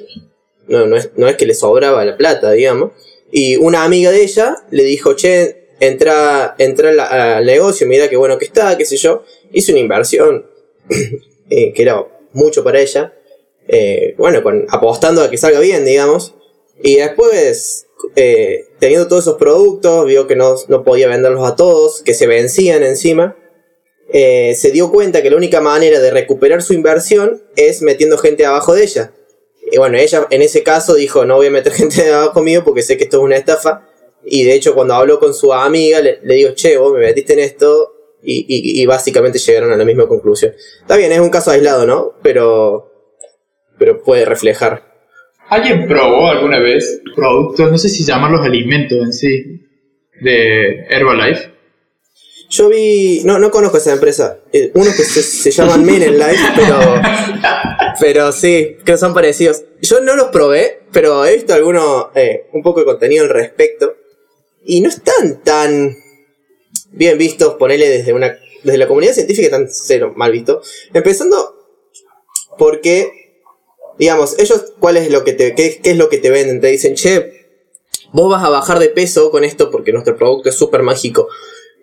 no, 0.69 0.87
no, 0.87 0.97
es, 0.97 1.11
no 1.17 1.29
es 1.29 1.37
que 1.37 1.45
le 1.45 1.53
sobraba 1.53 2.03
la 2.07 2.17
plata, 2.17 2.53
digamos. 2.53 2.93
Y 3.31 3.57
una 3.57 3.85
amiga 3.85 4.11
de 4.11 4.23
ella 4.23 4.57
le 4.71 4.85
dijo, 4.85 5.17
che, 5.17 5.62
entra, 5.87 6.55
entra 6.59 7.37
al, 7.37 7.45
negocio, 7.45 7.89
mira 7.89 8.09
qué 8.09 8.17
bueno 8.17 8.39
que 8.39 8.45
está, 8.45 8.77
qué 8.79 8.85
sé 8.85 8.97
yo. 8.97 9.25
Hizo 9.53 9.73
una 9.73 9.81
inversión 9.81 10.47
eh, 11.51 11.73
que 11.73 11.83
era 11.83 12.07
mucho 12.33 12.63
para 12.63 12.81
ella. 12.81 13.13
eh, 13.69 14.15
bueno, 14.17 14.43
apostando 14.69 15.23
a 15.23 15.31
que 15.31 15.37
salga 15.37 15.59
bien, 15.61 15.85
digamos. 15.85 16.35
Y 16.83 16.97
después, 16.97 17.87
eh, 18.17 18.67
teniendo 18.79 19.09
todos 19.09 19.25
esos 19.25 19.39
productos, 19.39 20.07
vio 20.07 20.27
que 20.27 20.37
no, 20.37 20.55
no 20.69 20.85
podía 20.85 21.09
venderlos 21.09 21.49
a 21.49 21.57
todos, 21.57 22.03
que 22.03 22.15
se 22.15 22.27
vencían 22.27 22.83
encima. 22.85 23.37
se 24.13 24.71
dio 24.73 24.91
cuenta 24.91 25.23
que 25.23 25.31
la 25.31 25.37
única 25.37 25.61
manera 25.61 25.99
de 26.01 26.11
recuperar 26.11 26.63
su 26.63 26.75
inversión 26.75 27.43
es 27.57 27.83
metiendo 27.83 28.19
gente 28.19 28.47
abajo 28.47 28.75
de 28.75 28.85
ella. 28.85 29.13
Y 29.73 29.79
bueno, 29.79 29.97
ella 29.97 30.27
en 30.31 30.43
ese 30.43 30.63
caso 30.63 30.95
dijo, 30.95 31.25
no 31.25 31.37
voy 31.37 31.47
a 31.47 31.51
meter 31.51 31.73
gente 31.73 32.13
abajo 32.13 32.41
mío 32.43 32.63
porque 32.63 32.83
sé 32.83 32.97
que 32.97 33.05
esto 33.05 33.19
es 33.19 33.25
una 33.25 33.37
estafa. 33.37 33.89
Y 34.25 34.45
de 34.45 34.55
hecho 34.55 34.75
cuando 34.75 34.95
habló 34.95 35.19
con 35.19 35.35
su 35.35 35.53
amiga 35.53 36.01
le, 36.01 36.21
le 36.23 36.35
digo, 36.35 36.51
che, 36.55 36.77
vos 36.77 36.93
me 36.95 37.01
metiste 37.01 37.33
en 37.33 37.41
esto 37.41 37.93
y, 38.23 38.45
y- 38.49 38.81
y 38.83 38.87
básicamente 38.87 39.39
llegaron 39.39 39.73
a 39.73 39.77
la 39.77 39.85
misma 39.85 40.07
conclusión. 40.07 40.53
Está 40.81 40.97
bien, 40.97 41.11
es 41.13 41.19
un 41.21 41.31
caso 41.31 41.51
aislado, 41.51 41.87
¿no? 41.87 42.15
Pero, 42.23 42.93
pero 43.79 44.03
puede 44.03 44.25
reflejar. 44.25 44.91
¿Alguien 45.49 45.87
probó 45.89 46.29
alguna 46.29 46.59
vez 46.61 47.01
productos, 47.17 47.71
no 47.71 47.77
sé 47.79 47.89
si 47.89 48.05
llamarlos 48.05 48.41
alimentos 48.47 48.99
en 48.99 49.13
sí, 49.13 49.61
de 50.21 50.87
Herbalife? 50.89 51.51
Yo 52.49 52.69
vi, 52.69 53.23
no, 53.25 53.39
no 53.39 53.51
conozco 53.51 53.79
esa 53.79 53.93
empresa, 53.93 54.39
eh, 54.53 54.71
unos 54.75 54.95
que 54.95 55.03
se, 55.05 55.23
se 55.23 55.51
llaman 55.51 55.85
Men 55.85 56.03
in 56.03 56.19
Life, 56.19 56.43
pero, 56.55 56.79
pero 58.01 58.33
sí, 58.33 58.77
creo 58.85 58.97
que 58.97 58.99
son 58.99 59.15
parecidos. 59.15 59.63
Yo 59.81 60.01
no 60.01 60.15
los 60.17 60.27
probé, 60.29 60.81
pero 60.93 61.25
he 61.25 61.35
visto 61.35 61.55
alguno, 61.55 62.11
eh, 62.15 62.47
un 62.53 62.63
poco 62.63 62.81
de 62.81 62.87
contenido 62.87 63.25
al 63.25 63.31
respecto, 63.31 63.97
y 64.65 64.81
no 64.81 64.89
están 64.89 65.43
tan 65.43 65.97
bien 66.91 67.19
vistos, 67.19 67.55
ponele 67.55 67.89
desde 67.89 68.13
una, 68.13 68.39
desde 68.63 68.79
la 68.79 68.89
comunidad 68.89 69.15
científica 69.15 69.47
están 69.47 69.69
cero 69.71 70.13
mal 70.17 70.33
vistos. 70.33 70.69
Empezando 70.93 71.57
porque, 72.59 73.41
digamos, 73.99 74.39
ellos, 74.39 74.73
¿cuál 74.79 74.97
es 74.97 75.11
lo 75.11 75.25
que 75.25 75.33
te, 75.33 75.55
qué, 75.55 75.81
qué 75.83 75.91
es 75.91 75.97
lo 75.97 76.09
que 76.09 76.19
te 76.19 76.31
venden? 76.31 76.61
Te 76.61 76.69
dicen, 76.69 76.95
che, 76.95 77.47
vos 78.13 78.31
vas 78.31 78.45
a 78.45 78.51
bajar 78.51 78.79
de 78.79 78.89
peso 78.89 79.31
con 79.31 79.45
esto 79.45 79.71
porque 79.71 79.93
nuestro 79.93 80.17
producto 80.17 80.49
es 80.49 80.55
súper 80.55 80.83
mágico. 80.83 81.29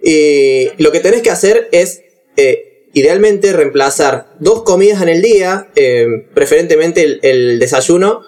Y 0.01 0.69
lo 0.81 0.91
que 0.91 0.99
tenés 0.99 1.21
que 1.21 1.31
hacer 1.31 1.67
es, 1.71 2.01
eh, 2.37 2.87
idealmente, 2.93 3.51
reemplazar 3.51 4.33
dos 4.39 4.63
comidas 4.63 5.01
en 5.01 5.09
el 5.09 5.21
día, 5.21 5.69
eh, 5.75 6.05
preferentemente 6.33 7.03
el, 7.03 7.19
el 7.23 7.59
desayuno 7.59 8.21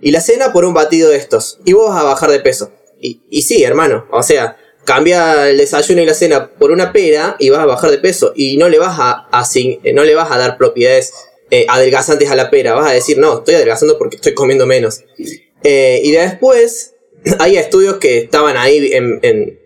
y 0.00 0.12
la 0.12 0.20
cena 0.20 0.52
por 0.52 0.64
un 0.64 0.74
batido 0.74 1.10
de 1.10 1.16
estos. 1.16 1.58
Y 1.64 1.72
vos 1.72 1.90
vas 1.90 2.00
a 2.00 2.04
bajar 2.04 2.30
de 2.30 2.40
peso. 2.40 2.72
Y, 3.00 3.20
y 3.30 3.42
sí, 3.42 3.62
hermano, 3.62 4.06
o 4.10 4.22
sea, 4.22 4.56
cambia 4.84 5.50
el 5.50 5.58
desayuno 5.58 6.02
y 6.02 6.06
la 6.06 6.14
cena 6.14 6.50
por 6.50 6.70
una 6.70 6.92
pera 6.92 7.36
y 7.38 7.50
vas 7.50 7.60
a 7.60 7.66
bajar 7.66 7.90
de 7.90 7.98
peso. 7.98 8.32
Y 8.34 8.56
no 8.56 8.68
le 8.68 8.78
vas 8.78 8.96
a, 8.98 9.28
asign- 9.30 9.80
eh, 9.84 9.92
no 9.92 10.04
le 10.04 10.14
vas 10.14 10.30
a 10.30 10.38
dar 10.38 10.56
propiedades 10.56 11.12
eh, 11.50 11.66
adelgazantes 11.68 12.30
a 12.30 12.36
la 12.36 12.50
pera. 12.50 12.74
Vas 12.74 12.90
a 12.90 12.94
decir, 12.94 13.18
no, 13.18 13.38
estoy 13.38 13.54
adelgazando 13.56 13.98
porque 13.98 14.16
estoy 14.16 14.34
comiendo 14.34 14.66
menos. 14.66 15.04
Eh, 15.62 16.00
y 16.04 16.12
después, 16.12 16.94
hay 17.38 17.56
estudios 17.56 17.96
que 17.98 18.18
estaban 18.18 18.56
ahí 18.56 18.92
en, 18.92 19.18
en, 19.22 19.58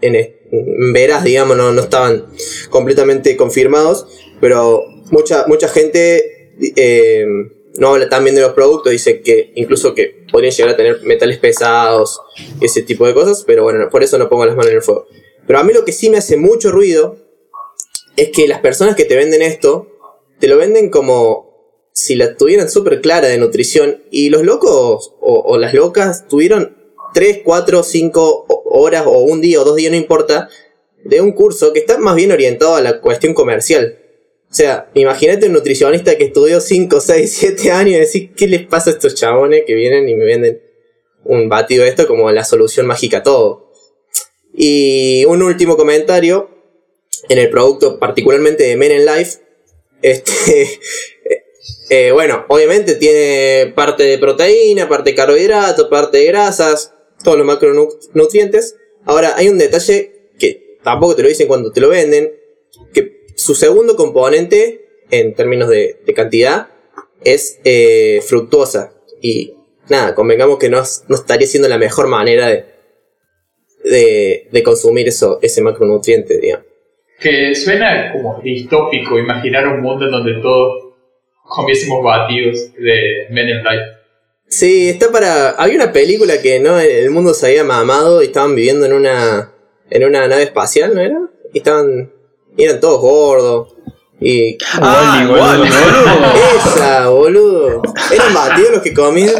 en, 0.00 0.92
veras, 0.92 1.24
digamos, 1.24 1.56
no, 1.56 1.72
no 1.72 1.80
estaban 1.82 2.26
completamente 2.70 3.36
confirmados, 3.36 4.06
pero 4.40 4.84
mucha, 5.10 5.44
mucha 5.46 5.68
gente 5.68 6.52
no 7.78 7.88
habla 7.88 8.08
tan 8.08 8.24
bien 8.24 8.36
de 8.36 8.42
los 8.42 8.52
productos, 8.52 8.92
dice 8.92 9.20
que 9.20 9.52
incluso 9.54 9.94
que 9.94 10.24
podrían 10.30 10.52
llegar 10.52 10.74
a 10.74 10.76
tener 10.76 11.02
metales 11.02 11.38
pesados, 11.38 12.20
ese 12.60 12.82
tipo 12.82 13.06
de 13.06 13.14
cosas, 13.14 13.44
pero 13.46 13.64
bueno, 13.64 13.88
por 13.90 14.02
eso 14.02 14.18
no 14.18 14.28
pongo 14.28 14.46
las 14.46 14.56
manos 14.56 14.70
en 14.70 14.76
el 14.76 14.82
fuego. 14.82 15.06
Pero 15.46 15.58
a 15.58 15.64
mí 15.64 15.72
lo 15.72 15.84
que 15.84 15.92
sí 15.92 16.10
me 16.10 16.18
hace 16.18 16.36
mucho 16.36 16.70
ruido 16.70 17.16
es 18.16 18.30
que 18.30 18.48
las 18.48 18.60
personas 18.60 18.96
que 18.96 19.04
te 19.04 19.16
venden 19.16 19.42
esto, 19.42 19.88
te 20.38 20.48
lo 20.48 20.56
venden 20.56 20.90
como 20.90 21.46
si 21.92 22.14
la 22.14 22.36
tuvieran 22.36 22.68
súper 22.68 23.00
clara 23.00 23.28
de 23.28 23.38
nutrición 23.38 24.02
y 24.10 24.28
los 24.28 24.42
locos 24.42 25.14
o, 25.20 25.56
las 25.56 25.72
locas 25.72 26.28
tuvieron 26.28 26.76
3, 27.14 27.40
4, 27.44 27.82
5 27.82 28.46
horas 28.66 29.04
o 29.06 29.20
un 29.20 29.40
día 29.40 29.60
o 29.60 29.64
dos 29.64 29.76
días, 29.76 29.90
no 29.90 29.96
importa, 29.96 30.48
de 31.04 31.20
un 31.20 31.32
curso 31.32 31.72
que 31.72 31.78
está 31.78 31.98
más 31.98 32.14
bien 32.14 32.32
orientado 32.32 32.74
a 32.74 32.82
la 32.82 33.00
cuestión 33.00 33.32
comercial. 33.32 33.98
O 34.50 34.54
sea, 34.56 34.90
imagínate 34.94 35.46
un 35.46 35.52
nutricionista 35.52 36.16
que 36.16 36.24
estudió 36.24 36.60
5, 36.60 37.00
6, 37.00 37.32
7 37.32 37.70
años 37.72 37.96
y 37.96 37.98
decir, 37.98 38.34
¿qué 38.34 38.46
les 38.46 38.66
pasa 38.66 38.90
a 38.90 38.92
estos 38.94 39.14
chabones 39.14 39.64
que 39.66 39.74
vienen 39.74 40.08
y 40.08 40.14
me 40.14 40.24
venden 40.24 40.62
un 41.24 41.48
batido 41.48 41.82
de 41.82 41.90
esto 41.90 42.06
como 42.06 42.30
la 42.30 42.44
solución 42.44 42.86
mágica 42.86 43.18
a 43.18 43.22
todo? 43.22 43.72
Y 44.54 45.24
un 45.26 45.42
último 45.42 45.76
comentario, 45.76 46.48
en 47.28 47.38
el 47.38 47.50
producto 47.50 47.98
particularmente 47.98 48.64
de 48.64 48.76
Men 48.76 48.92
in 48.92 49.04
Life, 49.04 49.40
este, 50.00 50.80
eh, 51.90 52.12
bueno, 52.12 52.46
obviamente 52.48 52.94
tiene 52.94 53.72
parte 53.74 54.04
de 54.04 54.18
proteína, 54.18 54.88
parte 54.88 55.10
de 55.10 55.16
carbohidratos, 55.16 55.88
parte 55.88 56.18
de 56.18 56.26
grasas, 56.26 56.94
todos 57.22 57.36
los 57.36 57.46
macronutrientes. 57.46 58.76
Ahora, 59.04 59.34
hay 59.36 59.48
un 59.48 59.58
detalle 59.58 60.30
que 60.38 60.78
tampoco 60.82 61.16
te 61.16 61.22
lo 61.22 61.28
dicen 61.28 61.48
cuando 61.48 61.72
te 61.72 61.80
lo 61.80 61.88
venden, 61.88 62.32
su 63.36 63.54
segundo 63.54 63.94
componente, 63.94 65.04
en 65.10 65.34
términos 65.34 65.68
de, 65.68 66.00
de 66.04 66.14
cantidad, 66.14 66.68
es 67.22 67.60
eh, 67.64 68.20
fructuosa. 68.26 68.92
Y 69.20 69.54
nada, 69.88 70.14
convengamos 70.14 70.58
que 70.58 70.68
no, 70.68 70.82
no 71.08 71.14
estaría 71.14 71.46
siendo 71.46 71.68
la 71.68 71.78
mejor 71.78 72.08
manera 72.08 72.48
de, 72.48 72.64
de, 73.84 74.48
de 74.50 74.62
consumir 74.62 75.06
eso, 75.06 75.38
ese 75.42 75.62
macronutriente, 75.62 76.38
digamos. 76.38 76.66
Que 77.20 77.54
suena 77.54 78.12
como 78.12 78.40
distópico 78.42 79.18
imaginar 79.18 79.68
un 79.68 79.80
mundo 79.80 80.06
en 80.06 80.10
donde 80.10 80.34
todos 80.42 80.94
comiésemos 81.42 82.02
batidos 82.02 82.74
de 82.74 83.26
Men 83.30 83.48
in 83.48 83.58
Life. 83.58 83.84
Sí, 84.48 84.90
está 84.90 85.10
para. 85.10 85.50
Había 85.50 85.76
una 85.76 85.92
película 85.92 86.40
que 86.40 86.60
no 86.60 86.78
el 86.78 87.10
mundo 87.10 87.34
se 87.34 87.46
había 87.46 87.64
mamado 87.64 88.22
y 88.22 88.26
estaban 88.26 88.54
viviendo 88.54 88.86
en 88.86 88.92
una. 88.92 89.52
en 89.90 90.04
una 90.04 90.28
nave 90.28 90.44
espacial, 90.44 90.94
¿no 90.94 91.00
era? 91.00 91.18
Y 91.52 91.58
estaban. 91.58 92.12
Y 92.56 92.62
eran 92.62 92.80
todos 92.80 93.00
gordos. 93.00 93.74
Y. 94.20 94.56
Ah, 94.80 95.22
igual, 95.24 95.58
boludo. 95.58 95.74
boludo. 95.74 96.32
Esa, 96.56 97.08
boludo. 97.08 97.82
Eran 98.12 98.34
batidos 98.34 98.70
los 98.72 98.82
que 98.82 98.94
comían. 98.94 99.34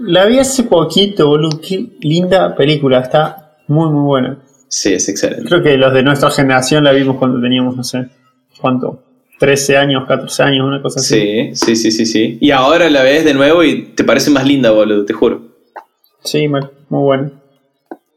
La 0.00 0.26
vi 0.26 0.38
hace 0.38 0.64
poquito, 0.64 1.28
boludo. 1.28 1.60
Qué 1.60 1.86
linda 2.00 2.54
película. 2.54 3.00
Está 3.00 3.56
muy, 3.66 3.90
muy 3.90 4.02
buena. 4.02 4.38
Sí, 4.68 4.92
es 4.92 5.08
excelente. 5.08 5.48
Creo 5.48 5.62
que 5.62 5.76
los 5.76 5.92
de 5.92 6.02
nuestra 6.02 6.30
generación 6.30 6.84
la 6.84 6.92
vimos 6.92 7.16
cuando 7.16 7.40
teníamos, 7.40 7.76
no 7.76 7.84
sé, 7.84 8.08
¿cuánto? 8.60 9.02
13 9.38 9.76
años, 9.76 10.04
14 10.08 10.42
años, 10.42 10.66
una 10.66 10.82
cosa 10.82 11.00
así. 11.00 11.50
Sí, 11.54 11.54
sí, 11.54 11.76
sí, 11.76 11.90
sí, 11.90 12.06
sí. 12.06 12.38
Y 12.40 12.50
ahora 12.50 12.88
la 12.90 13.02
ves 13.02 13.24
de 13.24 13.34
nuevo 13.34 13.62
y 13.62 13.82
te 13.94 14.02
parece 14.02 14.30
más 14.30 14.46
linda, 14.46 14.70
boludo, 14.70 15.04
te 15.04 15.12
juro. 15.12 15.42
Sí, 16.24 16.48
mal, 16.48 16.70
muy 16.88 17.02
buena. 17.02 17.32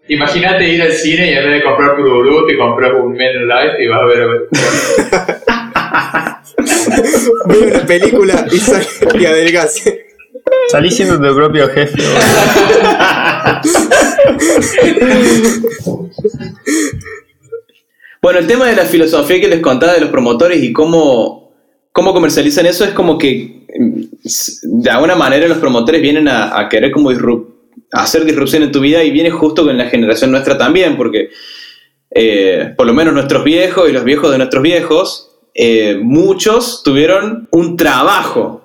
Imagínate 0.10 0.68
ir 0.68 0.82
al 0.82 0.92
cine 0.92 1.32
y 1.32 1.34
en 1.36 1.44
vez 1.46 1.54
de 1.54 1.64
comprar 1.64 1.96
Pururú, 1.96 2.46
te 2.48 2.58
compras 2.58 2.92
un 3.00 3.14
Men 3.14 3.36
in 3.42 3.48
Life 3.48 3.84
y 3.84 3.88
vas 3.88 4.02
a 4.02 4.06
ver. 4.06 4.28
Ve 7.48 7.58
una 7.76 7.86
película 7.86 8.46
y, 8.52 8.58
sal- 8.58 8.88
y 9.20 9.26
adelgase. 9.26 10.06
Salí 10.72 10.90
siendo 10.90 11.16
tu 11.22 11.36
propio 11.36 11.68
jefe. 11.70 12.02
Bueno, 18.22 18.40
el 18.40 18.48
tema 18.48 18.68
de 18.68 18.76
la 18.76 18.84
filosofía 18.86 19.40
que 19.40 19.48
les 19.48 19.62
contaba 19.62 19.94
de 19.94 20.02
los 20.02 20.10
promotores 20.10 20.62
y 20.62 20.74
cómo, 20.74 21.54
cómo 21.92 22.14
comercializan 22.14 22.66
eso 22.66 22.84
es 22.84 22.92
como 22.92 23.18
que 23.18 23.66
mm, 23.78 24.02
de 24.82 24.90
alguna 24.90 25.16
manera 25.16 25.48
los 25.48 25.58
promotores 25.60 26.02
vienen 26.02 26.28
a, 26.28 26.60
a 26.60 26.68
querer 26.68 26.92
como 26.92 27.12
disrup- 27.12 27.48
hacer 27.92 28.26
disrupción 28.26 28.64
en 28.64 28.72
tu 28.72 28.80
vida 28.80 29.04
y 29.04 29.12
viene 29.12 29.32
justo 29.32 29.66
con 29.66 29.78
la 29.78 29.90
generación 29.90 30.32
nuestra 30.32 30.58
también, 30.58 30.98
porque 30.98 31.30
eh, 32.12 32.74
por 32.76 32.88
lo 32.88 32.94
menos 32.94 33.14
nuestros 33.14 33.44
viejos 33.44 33.90
y 33.90 33.94
los 33.94 34.04
viejos 34.04 34.32
de 34.32 34.38
nuestros 34.38 34.64
viejos, 34.64 35.32
eh, 35.54 36.00
muchos 36.02 36.82
tuvieron 36.84 37.48
un 37.52 37.76
trabajo, 37.76 38.62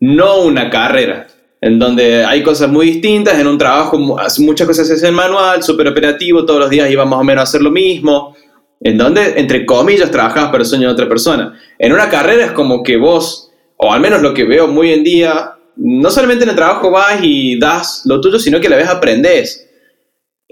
no 0.00 0.42
una 0.42 0.70
carrera. 0.70 1.26
En 1.60 1.80
donde 1.80 2.24
hay 2.24 2.44
cosas 2.44 2.70
muy 2.70 2.86
distintas, 2.86 3.36
en 3.38 3.48
un 3.48 3.58
trabajo 3.58 3.98
mu- 3.98 4.16
muchas 4.38 4.66
cosas 4.66 4.86
se 4.86 4.94
hacen 4.94 5.12
manual, 5.12 5.62
súper 5.64 5.88
operativo, 5.88 6.46
todos 6.46 6.60
los 6.60 6.70
días 6.70 6.88
iban 6.88 7.08
más 7.08 7.18
o 7.18 7.24
menos 7.24 7.40
a 7.40 7.44
hacer 7.44 7.62
lo 7.62 7.72
mismo, 7.72 8.36
en 8.80 8.96
donde, 8.96 9.34
entre 9.40 9.66
comillas, 9.66 10.10
trabajabas 10.12 10.50
para 10.52 10.62
el 10.62 10.68
sueño 10.68 10.86
de 10.86 10.92
otra 10.92 11.08
persona. 11.08 11.58
En 11.80 11.92
una 11.92 12.08
carrera 12.08 12.44
es 12.44 12.52
como 12.52 12.84
que 12.84 12.96
vos, 12.96 13.50
o 13.76 13.92
al 13.92 14.00
menos 14.00 14.22
lo 14.22 14.34
que 14.34 14.44
veo 14.44 14.68
muy 14.68 14.92
en 14.92 15.02
día, 15.02 15.57
no 15.78 16.10
solamente 16.10 16.44
en 16.44 16.50
el 16.50 16.56
trabajo 16.56 16.90
vas 16.90 17.20
y 17.22 17.58
das 17.58 18.02
lo 18.04 18.20
tuyo, 18.20 18.38
sino 18.38 18.60
que 18.60 18.66
a 18.66 18.70
la 18.70 18.76
vez 18.76 18.88
aprendes. 18.88 19.68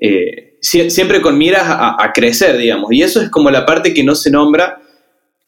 Eh, 0.00 0.58
sie- 0.60 0.90
siempre 0.90 1.20
con 1.20 1.36
miras 1.36 1.64
a, 1.66 2.12
crecer, 2.14 2.56
digamos. 2.56 2.92
Y 2.92 3.02
eso 3.02 3.20
es 3.20 3.28
como 3.30 3.50
la 3.50 3.66
parte 3.66 3.92
que 3.92 4.04
no 4.04 4.14
se 4.14 4.30
nombra 4.30 4.80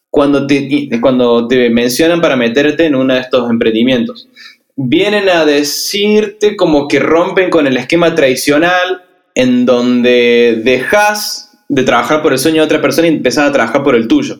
cuando 0.09 0.45
te, 0.45 0.89
cuando 1.01 1.47
te 1.47 1.69
mencionan 1.69 2.19
para 2.19 2.35
meterte 2.35 2.85
en 2.85 2.95
uno 2.95 3.13
de 3.13 3.21
estos 3.21 3.49
emprendimientos. 3.49 4.27
Vienen 4.75 5.29
a 5.29 5.45
decirte 5.45 6.55
como 6.55 6.87
que 6.87 6.99
rompen 6.99 7.49
con 7.49 7.67
el 7.67 7.77
esquema 7.77 8.15
tradicional 8.15 9.03
en 9.35 9.65
donde 9.65 10.61
dejas 10.63 11.51
de 11.69 11.83
trabajar 11.83 12.21
por 12.21 12.33
el 12.33 12.39
sueño 12.39 12.61
de 12.61 12.65
otra 12.65 12.81
persona 12.81 13.07
y 13.07 13.11
empezás 13.11 13.49
a 13.49 13.51
trabajar 13.51 13.83
por 13.83 13.95
el 13.95 14.07
tuyo. 14.07 14.39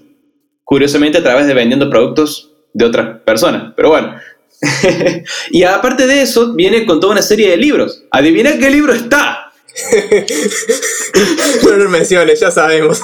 Curiosamente 0.64 1.20
a 1.20 1.24
través 1.24 1.48
de 1.48 1.54
vendiendo 1.54 1.90
productos 1.90 2.52
de 2.74 2.86
otras 2.86 3.20
personas. 3.22 3.74
Pero 3.76 3.90
bueno. 3.90 4.16
y 5.52 5.64
aparte 5.64 6.08
de 6.08 6.22
eso, 6.22 6.54
viene 6.54 6.86
con 6.86 7.00
toda 7.00 7.14
una 7.14 7.22
serie 7.22 7.50
de 7.50 7.58
libros. 7.58 8.04
Adivina 8.12 8.58
qué 8.58 8.70
libro 8.70 8.94
está. 8.94 9.46
No 11.64 11.72
lo 11.72 11.90
menciones, 11.90 12.40
ya 12.40 12.52
sabemos. 12.52 13.02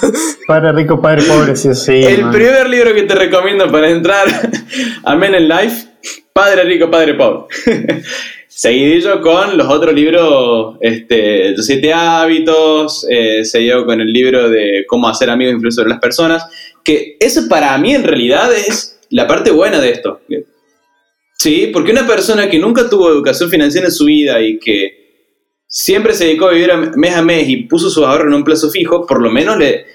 Padre 0.47 0.71
rico, 0.73 1.01
padre 1.01 1.23
pobre, 1.23 1.55
sí 1.55 1.69
o 1.69 1.75
sí. 1.75 1.93
El 1.93 2.23
man. 2.23 2.31
primer 2.31 2.69
libro 2.69 2.93
que 2.93 3.03
te 3.03 3.15
recomiendo 3.15 3.71
para 3.71 3.89
entrar 3.89 4.27
a 5.03 5.15
Men 5.15 5.35
in 5.35 5.47
Life, 5.47 5.87
Padre 6.33 6.63
Rico, 6.63 6.89
Padre 6.89 7.13
Pobre. 7.13 7.55
Seguidillo 8.47 9.21
con 9.21 9.57
los 9.57 9.67
otros 9.67 9.93
libros, 9.93 10.77
este, 10.79 11.51
Los 11.51 11.65
Siete 11.65 11.93
Hábitos, 11.93 13.05
eh, 13.09 13.43
seguido 13.43 13.85
con 13.85 13.99
el 13.99 14.11
libro 14.11 14.49
de 14.49 14.85
Cómo 14.87 15.09
hacer 15.09 15.29
amigos 15.29 15.51
e 15.51 15.55
influir 15.55 15.73
sobre 15.73 15.89
las 15.89 15.99
personas, 15.99 16.45
que 16.83 17.17
eso 17.19 17.49
para 17.49 17.77
mí 17.77 17.93
en 17.93 18.03
realidad 18.03 18.53
es 18.53 18.97
la 19.09 19.27
parte 19.27 19.51
buena 19.51 19.81
de 19.81 19.91
esto. 19.91 20.21
Sí, 21.37 21.69
porque 21.73 21.91
una 21.91 22.07
persona 22.07 22.49
que 22.49 22.57
nunca 22.59 22.89
tuvo 22.89 23.09
educación 23.09 23.49
financiera 23.49 23.87
en 23.87 23.91
su 23.93 24.05
vida 24.05 24.41
y 24.41 24.57
que 24.59 25.05
siempre 25.67 26.13
se 26.13 26.25
dedicó 26.25 26.47
a 26.47 26.51
vivir 26.51 26.71
a 26.71 26.77
mes 26.77 27.15
a 27.15 27.21
mes 27.21 27.47
y 27.49 27.57
puso 27.63 27.89
sus 27.89 28.03
ahorros 28.05 28.27
en 28.27 28.33
un 28.33 28.43
plazo 28.43 28.69
fijo, 28.69 29.05
por 29.05 29.21
lo 29.21 29.29
menos 29.29 29.57
le, 29.57 29.85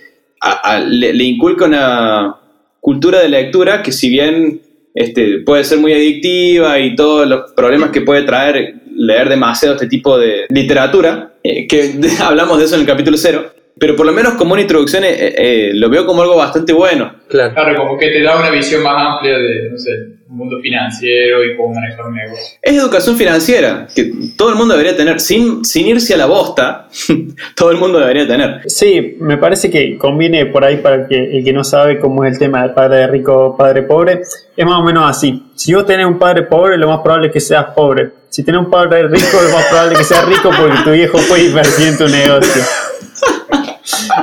a- 0.41 0.75
a- 0.77 0.81
le, 0.81 1.13
le 1.15 1.25
inculca 1.25 1.65
una 1.65 2.37
cultura 2.81 3.21
de 3.21 3.29
lectura 3.29 3.83
que 3.83 3.93
si 3.93 4.11
bien 4.11 4.61
este, 4.95 5.39
puede 5.41 5.65
ser 5.65 5.79
muy 5.79 5.93
adictiva 5.93 6.79
y 6.79 6.95
todos 6.95 7.27
los 7.27 7.53
problemas 7.53 7.91
que 7.91 8.01
puede 8.03 8.23
traer 8.23 8.75
leer 8.95 9.29
demasiado 9.31 9.77
este 9.77 9.87
tipo 9.87 10.19
de 10.19 10.45
literatura, 10.51 11.35
eh, 11.43 11.67
que 11.67 11.95
hablamos 12.21 12.59
de 12.59 12.65
eso 12.67 12.75
en 12.75 12.83
el 12.83 12.87
capítulo 12.87 13.17
cero, 13.17 13.51
pero 13.79 13.97
por 13.97 14.05
lo 14.05 14.13
menos 14.13 14.35
como 14.35 14.53
una 14.53 14.61
introducción 14.63 15.05
eh, 15.05 15.15
eh, 15.39 15.71
lo 15.73 15.89
veo 15.89 16.05
como 16.05 16.21
algo 16.21 16.37
bastante 16.37 16.73
bueno. 16.75 17.15
Claro. 17.29 17.55
Claro, 17.55 17.77
como 17.79 17.99
que 17.99 18.09
te 18.09 18.21
da 18.23 18.37
una 18.39 18.51
visión 18.51 18.83
más 18.83 18.95
amplia 19.15 19.39
de, 19.39 19.71
no 19.71 19.79
sé, 19.79 19.91
mundo 20.31 20.59
financiero 20.63 21.45
y 21.45 21.57
cómo 21.57 21.75
manejar 21.75 22.07
un 22.07 22.15
negocio. 22.15 22.59
Es 22.63 22.77
educación 22.77 23.17
financiera, 23.17 23.87
que 23.95 24.13
todo 24.37 24.51
el 24.51 24.55
mundo 24.55 24.75
debería 24.75 24.97
tener, 24.97 25.21
sin, 25.21 25.65
sin 25.65 25.87
irse 25.87 26.15
a 26.15 26.17
la 26.17 26.27
bosta, 26.27 26.89
todo 27.57 27.71
el 27.71 27.79
mundo 27.79 27.99
debería 27.99 28.27
tener. 28.27 28.63
Sí, 28.71 29.17
me 29.21 29.39
parece 29.39 29.71
que 29.71 29.99
conviene 29.99 30.47
por 30.47 30.65
ahí 30.65 30.77
para 30.79 31.07
que 31.07 31.39
el 31.39 31.45
que 31.45 31.53
no 31.53 31.65
sabe 31.65 31.99
cómo 31.99 32.25
es 32.25 32.35
el 32.35 32.39
tema 32.39 32.63
de 32.63 32.71
padre 32.71 33.07
rico, 33.09 33.57
padre 33.57 33.83
pobre, 33.83 34.23
es 34.57 34.67
más 34.67 34.81
o 34.81 34.85
menos 34.85 35.09
así. 35.09 35.51
Si 35.55 35.75
vos 35.75 35.85
tenés 35.85 36.07
un 36.07 36.19
padre 36.19 36.43
pobre, 36.45 36.77
lo 36.79 36.89
más 36.89 37.01
probable 37.01 37.29
es 37.29 37.33
que 37.33 37.41
seas 37.41 37.67
pobre. 37.75 38.11
Si 38.29 38.45
tenés 38.45 38.61
un 38.61 38.71
padre 38.71 39.09
rico, 39.09 39.43
lo 39.43 39.51
más 39.51 39.67
probable 39.67 39.95
es 39.95 39.99
que 39.99 40.05
seas 40.05 40.27
rico 40.27 40.51
porque 40.57 40.77
tu 40.85 40.91
viejo 40.93 41.19
fue 41.19 41.45
invertir 41.45 41.89
en 41.89 41.99
tu 41.99 42.09
negocio. 42.09 42.63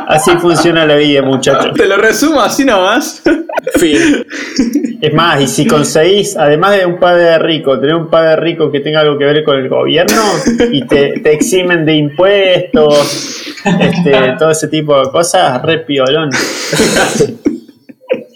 Así 0.07 0.31
funciona 0.38 0.85
la 0.85 0.95
vida, 0.95 1.21
muchachos. 1.21 1.73
Te 1.75 1.85
lo 1.85 1.97
resumo 1.97 2.41
así 2.41 2.65
nomás. 2.65 3.21
Fin. 3.75 4.25
Es 5.01 5.13
más, 5.13 5.41
y 5.41 5.47
si 5.47 5.67
conseguís, 5.67 6.35
además 6.38 6.77
de 6.77 6.85
un 6.85 6.99
padre 6.99 7.38
rico, 7.39 7.79
tener 7.79 7.95
un 7.95 8.09
padre 8.09 8.35
rico 8.38 8.71
que 8.71 8.79
tenga 8.79 9.01
algo 9.01 9.17
que 9.17 9.25
ver 9.25 9.43
con 9.43 9.57
el 9.57 9.69
gobierno 9.69 10.21
y 10.71 10.85
te, 10.88 11.19
te 11.19 11.33
eximen 11.33 11.85
de 11.85 11.93
impuestos, 11.93 13.45
este, 13.79 14.35
todo 14.39 14.51
ese 14.51 14.67
tipo 14.67 14.99
de 14.99 15.11
cosas, 15.11 15.61
re 15.61 15.79
piolón. 15.79 16.29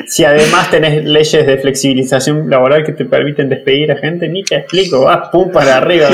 Si 0.07 0.25
además 0.25 0.69
tenés 0.69 1.05
leyes 1.05 1.47
de 1.47 1.57
flexibilización 1.57 2.49
laboral 2.49 2.83
que 2.83 2.91
te 2.91 3.05
permiten 3.05 3.47
despedir 3.47 3.93
a 3.93 3.95
gente, 3.95 4.27
ni 4.27 4.43
te 4.43 4.55
explico, 4.55 5.05
vas 5.05 5.29
pum 5.31 5.49
para 5.51 5.77
arriba. 5.77 6.09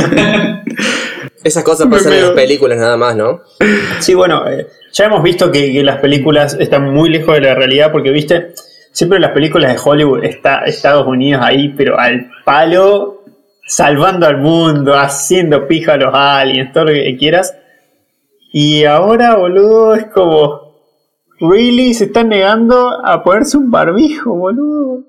Esas 1.48 1.64
cosas 1.64 1.88
pasan 1.88 2.12
en 2.12 2.24
las 2.24 2.32
películas 2.32 2.78
nada 2.78 2.98
más, 2.98 3.16
¿no? 3.16 3.42
Sí, 4.02 4.14
bueno, 4.14 4.46
eh, 4.50 4.68
ya 4.92 5.06
hemos 5.06 5.24
visto 5.24 5.50
que, 5.50 5.72
que 5.72 5.82
las 5.82 6.02
películas 6.02 6.58
están 6.60 6.94
muy 6.94 7.10
lejos 7.10 7.36
de 7.36 7.40
la 7.40 7.56
realidad 7.56 7.90
porque, 7.90 8.12
viste, 8.12 8.54
siempre 8.92 9.16
en 9.16 9.22
las 9.22 9.32
películas 9.32 9.72
de 9.72 9.80
Hollywood 9.82 10.26
está 10.26 10.66
Estados 10.66 11.08
Unidos 11.08 11.42
ahí, 11.46 11.70
pero 11.70 11.98
al 11.98 12.30
palo, 12.44 13.24
salvando 13.66 14.28
al 14.28 14.40
mundo, 14.40 14.94
haciendo 14.94 15.70
pija 15.70 15.94
a 15.94 15.98
los 15.98 16.14
aliens, 16.14 16.74
todo 16.74 16.84
lo 16.84 16.92
que 16.92 17.16
quieras. 17.16 17.56
Y 18.52 18.84
ahora, 18.84 19.38
boludo, 19.38 19.96
es 19.96 20.08
como... 20.08 20.68
Really, 21.40 21.94
se 21.94 22.06
están 22.06 22.28
negando 22.28 22.90
a 23.06 23.24
ponerse 23.24 23.58
un 23.58 23.72
barbijo, 23.72 24.34
boludo. 24.34 25.04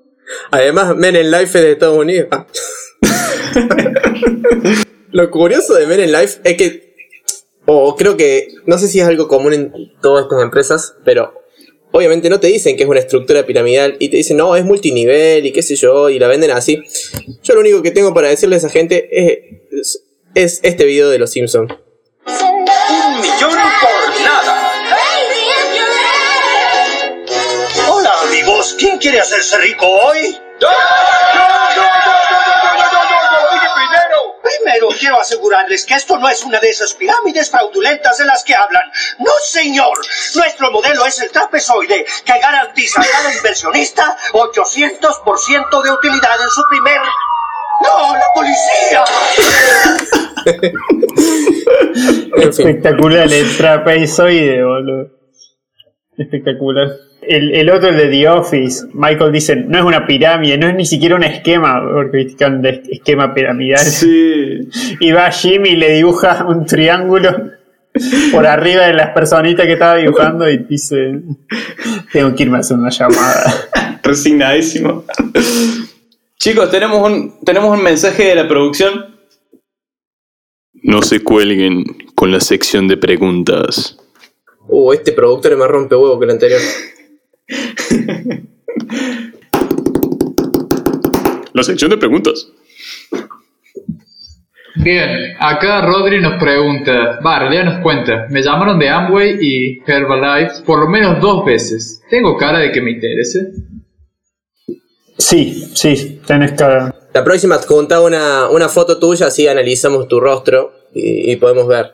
Además, 0.51 0.95
Men 0.95 1.17
in 1.17 1.31
Life 1.31 1.45
es 1.45 1.53
de 1.53 1.71
Estados 1.73 1.97
Unidos. 1.97 2.29
Ah. 2.31 2.45
Lo 5.11 5.31
curioso 5.31 5.73
de 5.73 5.87
Men 5.87 6.01
in 6.01 6.11
Life 6.11 6.39
es 6.43 6.55
que, 6.55 6.93
o 7.65 7.95
creo 7.95 8.15
que, 8.15 8.49
no 8.65 8.77
sé 8.77 8.87
si 8.87 8.99
es 8.99 9.07
algo 9.07 9.27
común 9.27 9.53
en 9.53 9.73
todas 10.01 10.25
estas 10.25 10.43
empresas, 10.43 10.93
pero 11.03 11.33
obviamente 11.91 12.29
no 12.29 12.39
te 12.39 12.47
dicen 12.47 12.77
que 12.77 12.83
es 12.83 12.89
una 12.89 12.99
estructura 12.99 13.43
piramidal 13.43 13.95
y 13.97 14.09
te 14.09 14.17
dicen, 14.17 14.37
no, 14.37 14.55
es 14.55 14.63
multinivel 14.63 15.45
y 15.47 15.51
qué 15.51 15.63
sé 15.63 15.75
yo, 15.75 16.09
y 16.09 16.19
la 16.19 16.27
venden 16.27 16.51
así. 16.51 16.83
Yo 17.41 17.55
lo 17.55 17.61
único 17.61 17.81
que 17.81 17.89
tengo 17.89 18.13
para 18.13 18.27
decirle 18.27 18.55
a 18.55 18.59
esa 18.59 18.69
gente 18.69 19.09
es, 19.11 19.39
es, 19.71 20.03
es 20.35 20.59
este 20.61 20.85
video 20.85 21.09
de 21.09 21.17
Los 21.17 21.31
Simpsons. 21.31 21.73
Un 22.27 23.21
millón 23.21 23.49
por 23.49 24.21
nada. 24.21 24.71
Hola 27.89 28.11
amigos, 28.27 28.75
¿quién 28.77 28.99
quiere 28.99 29.19
hacerse 29.19 29.57
rico 29.57 29.87
hoy? 29.87 30.37
¡Yo! 30.61 30.67
¡Yo, 30.67 31.41
yo, 31.75 32.08
primero! 34.57 34.87
Quiero 34.99 35.19
asegurarles 35.19 35.85
que 35.85 35.95
esto 35.95 36.17
no 36.17 36.29
es 36.29 36.43
una 36.43 36.59
de 36.59 36.69
esas 36.69 36.93
pirámides 36.93 37.49
fraudulentas 37.49 38.17
de 38.17 38.25
las 38.25 38.43
que 38.43 38.55
hablan. 38.55 38.83
No, 39.19 39.31
señor. 39.43 39.97
Nuestro 40.35 40.71
modelo 40.71 41.05
es 41.05 41.19
el 41.21 41.31
trapezoide 41.31 42.05
que 42.25 42.39
garantiza 42.39 43.01
a 43.01 43.05
cada 43.05 43.33
inversionista 43.35 44.17
800% 44.33 45.83
de 45.83 45.91
utilidad 45.91 46.41
en 46.41 46.49
su 46.49 46.63
primer... 46.69 47.01
¡No, 47.81 48.13
la 48.13 48.25
policía! 48.33 49.05
Espectacular 52.49 53.31
el 53.31 53.57
trapezoide, 53.57 54.63
boludo. 54.63 55.11
Espectacular. 56.17 57.08
El, 57.21 57.53
el 57.53 57.69
otro, 57.69 57.89
el 57.89 57.97
de 57.97 58.07
The 58.07 58.29
Office, 58.29 58.87
Michael 58.93 59.31
dice, 59.31 59.55
no 59.55 59.77
es 59.77 59.83
una 59.83 60.07
pirámide, 60.07 60.57
no 60.57 60.67
es 60.67 60.75
ni 60.75 60.85
siquiera 60.85 61.15
un 61.15 61.23
esquema, 61.23 61.81
porque 61.93 62.35
hablan 62.41 62.61
de 62.61 62.81
esquema 62.89 63.33
piramidal. 63.33 63.79
Sí. 63.79 64.69
Y 64.99 65.11
va 65.11 65.31
Jimmy 65.31 65.69
y 65.69 65.75
le 65.75 65.93
dibuja 65.93 66.45
un 66.45 66.65
triángulo 66.65 67.51
por 68.31 68.45
arriba 68.45 68.87
de 68.87 68.93
las 68.93 69.11
personitas 69.11 69.65
que 69.65 69.73
estaba 69.73 69.95
dibujando 69.95 70.49
y 70.49 70.57
dice, 70.57 71.21
tengo 72.11 72.35
que 72.35 72.43
irme 72.43 72.57
a 72.57 72.59
hacer 72.61 72.77
una 72.77 72.89
llamada. 72.89 73.99
Resignadísimo. 74.03 75.05
Chicos, 76.37 76.71
tenemos 76.71 77.05
un, 77.05 77.39
tenemos 77.43 77.77
un 77.77 77.83
mensaje 77.83 78.23
de 78.23 78.35
la 78.35 78.47
producción. 78.47 79.17
No 80.81 81.01
se 81.01 81.21
cuelguen 81.21 81.83
con 82.15 82.31
la 82.31 82.39
sección 82.39 82.87
de 82.87 82.97
preguntas. 82.97 83.97
Uh, 84.67 84.93
este 84.93 85.11
productor 85.11 85.53
es 85.53 85.57
más 85.57 85.67
rompehuevo 85.67 86.17
que 86.19 86.25
el 86.25 86.31
anterior. 86.31 86.61
La 91.53 91.63
sección 91.63 91.89
de 91.91 91.97
preguntas. 91.97 92.47
Bien, 94.75 95.35
acá 95.39 95.81
Rodri 95.81 96.21
nos 96.21 96.41
pregunta, 96.41 97.19
va, 97.25 97.39
realidad 97.39 97.65
nos 97.65 97.83
cuenta, 97.83 98.27
me 98.29 98.41
llamaron 98.41 98.79
de 98.79 98.87
Amway 98.87 99.37
y 99.41 99.81
Herbalife 99.85 100.63
por 100.65 100.79
lo 100.79 100.87
menos 100.87 101.19
dos 101.19 101.43
veces. 101.43 102.01
¿Tengo 102.09 102.37
cara 102.37 102.59
de 102.59 102.71
que 102.71 102.81
me 102.81 102.91
interese? 102.91 103.51
Sí, 105.17 105.69
sí, 105.73 106.21
tenés 106.25 106.53
que... 106.53 106.63
La 107.13 107.23
próxima 107.23 107.55
adjunta 107.55 107.99
una, 108.01 108.47
una 108.49 108.69
foto 108.69 108.99
tuya, 108.99 109.27
así 109.27 109.47
analizamos 109.47 110.07
tu 110.07 110.19
rostro 110.19 110.71
y, 110.93 111.31
y 111.31 111.35
podemos 111.35 111.67
ver. 111.67 111.91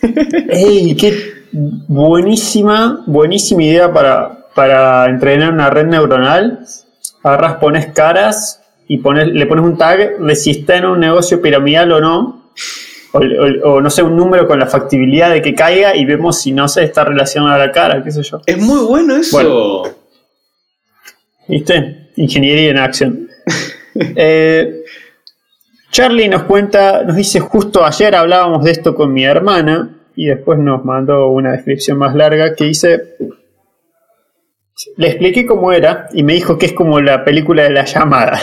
¡Ey! 0.48 0.96
¡Qué 0.96 1.39
buenísima, 1.52 3.02
buenísima 3.06 3.62
idea 3.62 3.92
para, 3.92 4.46
para 4.54 5.06
entrenar 5.06 5.52
una 5.52 5.70
red 5.70 5.86
neuronal! 5.86 6.60
Agarras, 7.22 7.54
pones 7.56 7.86
caras 7.92 8.62
y 8.88 8.98
pones, 8.98 9.26
le 9.28 9.46
pones 9.46 9.64
un 9.64 9.76
tag 9.76 10.18
de 10.18 10.36
si 10.36 10.50
está 10.50 10.76
en 10.76 10.86
un 10.86 11.00
negocio 11.00 11.40
piramidal 11.42 11.92
o 11.92 12.00
no. 12.00 12.50
O, 13.12 13.18
o- 13.18 13.70
o 13.74 13.80
no 13.80 13.90
sé, 13.90 14.02
un 14.02 14.16
número 14.16 14.46
con 14.46 14.58
la 14.58 14.66
factibilidad 14.66 15.30
de 15.30 15.42
que 15.42 15.54
caiga 15.54 15.96
y 15.96 16.04
vemos 16.04 16.40
si 16.40 16.52
no 16.52 16.68
se 16.68 16.84
está 16.84 17.04
relacionado 17.04 17.54
a 17.54 17.58
la 17.66 17.72
cara, 17.72 18.02
qué 18.04 18.10
sé 18.12 18.22
yo. 18.22 18.40
Es 18.46 18.58
muy 18.58 18.84
bueno 18.86 19.16
eso. 19.16 19.36
Bueno. 19.36 19.82
¿Viste? 21.48 22.10
Ingeniería 22.16 22.70
en 22.70 22.78
acción. 22.78 23.28
Eh, 24.16 24.84
Charlie 25.90 26.28
nos 26.28 26.44
cuenta, 26.44 27.02
nos 27.02 27.16
dice, 27.16 27.40
justo 27.40 27.84
ayer 27.84 28.14
hablábamos 28.14 28.62
de 28.62 28.70
esto 28.70 28.94
con 28.94 29.12
mi 29.12 29.24
hermana 29.24 29.90
y 30.20 30.26
después 30.26 30.58
nos 30.58 30.84
mandó 30.84 31.28
una 31.28 31.52
descripción 31.52 31.96
más 31.96 32.14
larga 32.14 32.54
que 32.54 32.64
dice, 32.64 33.16
le 34.98 35.08
expliqué 35.08 35.46
cómo 35.46 35.72
era 35.72 36.08
y 36.12 36.22
me 36.22 36.34
dijo 36.34 36.58
que 36.58 36.66
es 36.66 36.74
como 36.74 37.00
la 37.00 37.24
película 37.24 37.62
de 37.62 37.70
la 37.70 37.86
llamada. 37.86 38.38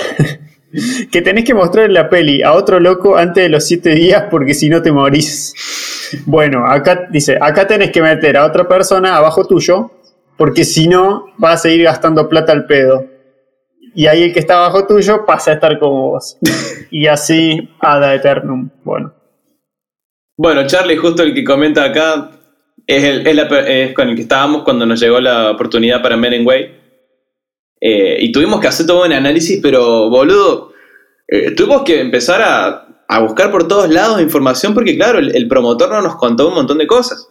que 1.12 1.22
tenés 1.22 1.46
que 1.46 1.54
mostrar 1.54 1.92
la 1.92 2.10
peli 2.10 2.42
a 2.42 2.54
otro 2.54 2.80
loco 2.80 3.16
antes 3.16 3.44
de 3.44 3.50
los 3.50 3.68
siete 3.68 3.92
días 3.92 4.24
porque 4.32 4.56
si 4.56 4.72
no 4.72 4.82
te 4.82 4.92
morís. 4.92 5.54
Bueno, 6.26 6.66
acá 6.66 7.10
dice, 7.12 7.38
acá 7.40 7.68
tenés 7.68 7.92
que 7.92 8.02
meter 8.02 8.38
a 8.38 8.46
otra 8.48 8.68
persona 8.68 9.16
abajo 9.16 9.46
tuyo 9.46 9.92
porque 10.36 10.66
si 10.66 10.88
no 10.88 11.28
vas 11.38 11.60
a 11.60 11.70
seguir 11.70 11.84
gastando 11.84 12.28
plata 12.28 12.54
al 12.54 12.66
pedo. 12.66 13.06
Y 13.94 14.08
ahí 14.08 14.24
el 14.24 14.34
que 14.34 14.40
está 14.40 14.56
abajo 14.56 14.88
tuyo 14.88 15.28
pasa 15.28 15.52
a 15.52 15.54
estar 15.54 15.78
como 15.78 16.10
vos. 16.10 16.40
y 16.90 17.06
así 17.06 17.70
ada 17.80 18.16
eternum. 18.16 18.68
Bueno. 18.84 19.17
Bueno, 20.38 20.68
Charlie, 20.68 20.98
justo 20.98 21.24
el 21.24 21.34
que 21.34 21.44
comenta 21.44 21.84
acá, 21.84 22.30
es, 22.86 23.04
el- 23.04 23.28
es 23.28 23.36
la 23.36 23.44
es 23.68 23.94
con 23.94 24.10
el 24.10 24.16
que 24.16 24.22
estábamos 24.22 24.64
cuando 24.64 24.86
nos 24.86 25.00
llegó 25.00 25.20
la 25.20 25.52
oportunidad 25.52 26.02
para 26.02 26.16
Men 26.16 26.46
Way. 26.46 26.76
Eh, 27.82 28.18
y 28.22 28.32
tuvimos 28.32 28.60
que 28.60 28.68
hacer 28.68 28.86
todo 28.86 29.04
un 29.06 29.14
análisis, 29.14 29.60
pero 29.62 30.10
boludo, 30.10 30.74
eh, 31.28 31.52
tuvimos 31.52 31.84
que 31.84 32.00
empezar 32.02 32.42
a, 32.42 32.84
buscar 33.22 33.52
por 33.52 33.68
todos 33.68 33.90
lados 33.90 34.22
información 34.22 34.74
porque, 34.74 34.96
claro, 34.96 35.20
el, 35.20 35.36
el 35.36 35.48
promotor 35.48 35.90
no 35.90 36.02
nos 36.02 36.16
contó 36.18 36.48
un 36.50 36.56
montón 36.56 36.78
de 36.78 36.88
cosas. 36.88 37.30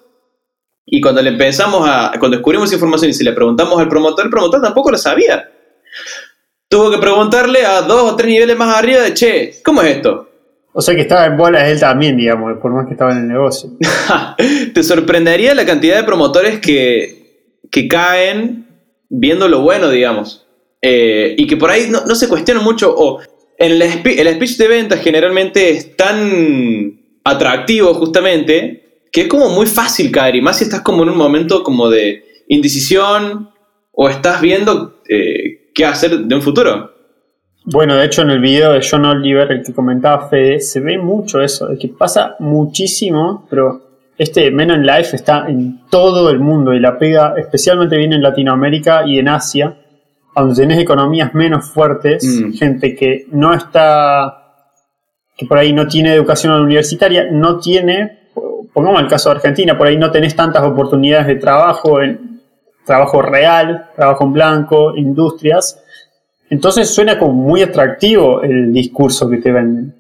Y 0.84 1.00
cuando 1.00 1.20
le 1.20 1.30
empezamos 1.30 1.86
a. 1.88 2.12
Cuando 2.18 2.36
descubrimos 2.36 2.72
información 2.72 3.10
y 3.10 3.14
si 3.14 3.24
le 3.24 3.32
preguntamos 3.32 3.78
al 3.80 3.88
promotor, 3.88 4.24
el 4.24 4.30
promotor 4.30 4.62
tampoco 4.62 4.90
lo 4.92 4.98
sabía. 4.98 5.50
Tuvo 6.68 6.90
que 6.90 6.98
preguntarle 6.98 7.64
a 7.64 7.82
dos 7.82 8.12
o 8.12 8.16
tres 8.16 8.28
niveles 8.30 8.56
más 8.56 8.76
arriba 8.76 9.02
de 9.02 9.14
che, 9.14 9.62
¿cómo 9.64 9.82
es 9.82 9.96
esto? 9.96 10.28
O 10.78 10.82
sea 10.82 10.94
que 10.94 11.00
estaba 11.00 11.24
en 11.24 11.38
bolas 11.38 11.66
él 11.70 11.80
también, 11.80 12.18
digamos, 12.18 12.58
por 12.60 12.70
más 12.70 12.86
que 12.86 12.92
estaba 12.92 13.12
en 13.12 13.18
el 13.20 13.28
negocio. 13.28 13.70
Te 14.74 14.82
sorprendería 14.82 15.54
la 15.54 15.64
cantidad 15.64 15.96
de 15.96 16.04
promotores 16.04 16.60
que, 16.60 17.62
que 17.70 17.88
caen 17.88 18.66
viendo 19.08 19.48
lo 19.48 19.62
bueno, 19.62 19.88
digamos. 19.88 20.46
Eh, 20.82 21.34
y 21.38 21.46
que 21.46 21.56
por 21.56 21.70
ahí 21.70 21.86
no, 21.88 22.04
no 22.04 22.14
se 22.14 22.28
cuestionan 22.28 22.62
mucho. 22.62 22.94
O 22.94 23.20
en 23.56 23.72
el, 23.72 23.80
el 23.80 24.34
speech 24.34 24.58
de 24.58 24.68
ventas 24.68 25.00
generalmente 25.00 25.70
es 25.70 25.96
tan 25.96 27.00
atractivo, 27.24 27.94
justamente, 27.94 29.06
que 29.10 29.22
es 29.22 29.28
como 29.28 29.48
muy 29.48 29.64
fácil 29.64 30.12
caer. 30.12 30.36
Y 30.36 30.42
más 30.42 30.58
si 30.58 30.64
estás 30.64 30.82
como 30.82 31.04
en 31.04 31.08
un 31.08 31.16
momento 31.16 31.62
como 31.62 31.88
de 31.88 32.22
indecisión 32.48 33.48
o 33.92 34.10
estás 34.10 34.42
viendo 34.42 35.00
eh, 35.08 35.70
qué 35.74 35.86
hacer 35.86 36.18
de 36.18 36.34
un 36.34 36.42
futuro. 36.42 36.95
Bueno, 37.68 37.96
de 37.96 38.04
hecho 38.06 38.22
en 38.22 38.30
el 38.30 38.38
video 38.40 38.72
de 38.72 38.86
John 38.88 39.04
Oliver, 39.04 39.50
el 39.50 39.64
que 39.64 39.74
comentaba 39.74 40.28
Fede, 40.28 40.60
se 40.60 40.78
ve 40.78 40.98
mucho 40.98 41.42
eso, 41.42 41.66
de 41.66 41.76
que 41.76 41.88
pasa 41.88 42.36
muchísimo, 42.38 43.44
pero 43.50 43.82
este 44.16 44.52
Men 44.52 44.70
in 44.70 44.86
Life 44.86 45.16
está 45.16 45.46
en 45.48 45.80
todo 45.90 46.30
el 46.30 46.38
mundo 46.38 46.72
y 46.72 46.78
la 46.78 46.96
pega 46.96 47.34
especialmente 47.36 47.96
bien 47.96 48.12
en 48.12 48.22
Latinoamérica 48.22 49.02
y 49.04 49.18
en 49.18 49.28
Asia, 49.28 49.76
donde 50.36 50.54
tenés 50.54 50.78
economías 50.78 51.34
menos 51.34 51.68
fuertes, 51.68 52.24
Mm. 52.24 52.52
gente 52.52 52.94
que 52.94 53.26
no 53.32 53.52
está, 53.52 54.62
que 55.36 55.44
por 55.46 55.58
ahí 55.58 55.72
no 55.72 55.88
tiene 55.88 56.14
educación 56.14 56.52
universitaria, 56.52 57.26
no 57.32 57.58
tiene, 57.58 58.30
pongamos 58.72 59.00
el 59.00 59.08
caso 59.08 59.30
de 59.30 59.36
Argentina, 59.36 59.76
por 59.76 59.88
ahí 59.88 59.96
no 59.96 60.12
tenés 60.12 60.36
tantas 60.36 60.62
oportunidades 60.62 61.26
de 61.26 61.34
trabajo, 61.34 62.00
en, 62.00 62.40
trabajo 62.86 63.20
real, 63.22 63.90
trabajo 63.96 64.24
en 64.24 64.32
blanco, 64.32 64.96
industrias. 64.96 65.82
Entonces 66.50 66.94
suena 66.94 67.18
como 67.18 67.32
muy 67.32 67.62
atractivo 67.62 68.42
el 68.42 68.72
discurso 68.72 69.28
que 69.28 69.38
te 69.38 69.52
venden. 69.52 69.94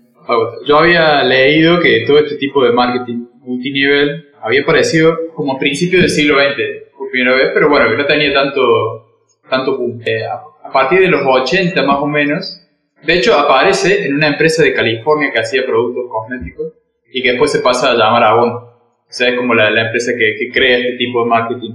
Yo 0.66 0.78
había 0.78 1.22
leído 1.22 1.80
que 1.80 2.04
todo 2.06 2.18
este 2.18 2.36
tipo 2.36 2.64
de 2.64 2.72
marketing 2.72 3.26
multinivel 3.40 4.26
había 4.42 4.62
aparecido 4.62 5.16
como 5.34 5.54
a 5.54 5.58
principios 5.58 6.02
del 6.02 6.10
siglo 6.10 6.38
XX 6.38 6.92
por 6.96 7.10
primera 7.10 7.36
vez, 7.36 7.50
pero 7.54 7.68
bueno, 7.68 7.88
que 7.88 7.96
no 7.96 8.06
tenía 8.06 8.32
tanto, 8.32 9.22
tanto 9.48 9.76
boom. 9.76 10.00
Eh, 10.04 10.24
a, 10.24 10.70
partir 10.72 11.00
de 11.00 11.08
los 11.08 11.22
80 11.24 11.80
más 11.84 11.98
o 12.00 12.06
menos, 12.06 12.60
de 13.04 13.14
hecho 13.14 13.34
aparece 13.34 14.06
en 14.06 14.16
una 14.16 14.28
empresa 14.28 14.62
de 14.62 14.74
California 14.74 15.30
que 15.32 15.38
hacía 15.38 15.64
productos 15.64 16.04
cosméticos 16.10 16.72
y 17.12 17.22
que 17.22 17.30
después 17.30 17.52
se 17.52 17.60
pasa 17.60 17.92
a 17.92 17.94
llamar 17.94 18.24
Avon. 18.24 18.50
O 18.50 19.08
sea, 19.08 19.28
es 19.28 19.36
como 19.36 19.54
la, 19.54 19.70
la 19.70 19.86
empresa 19.86 20.12
que, 20.18 20.34
que 20.38 20.50
crea 20.52 20.78
este 20.78 20.96
tipo 20.96 21.22
de 21.22 21.30
marketing. 21.30 21.74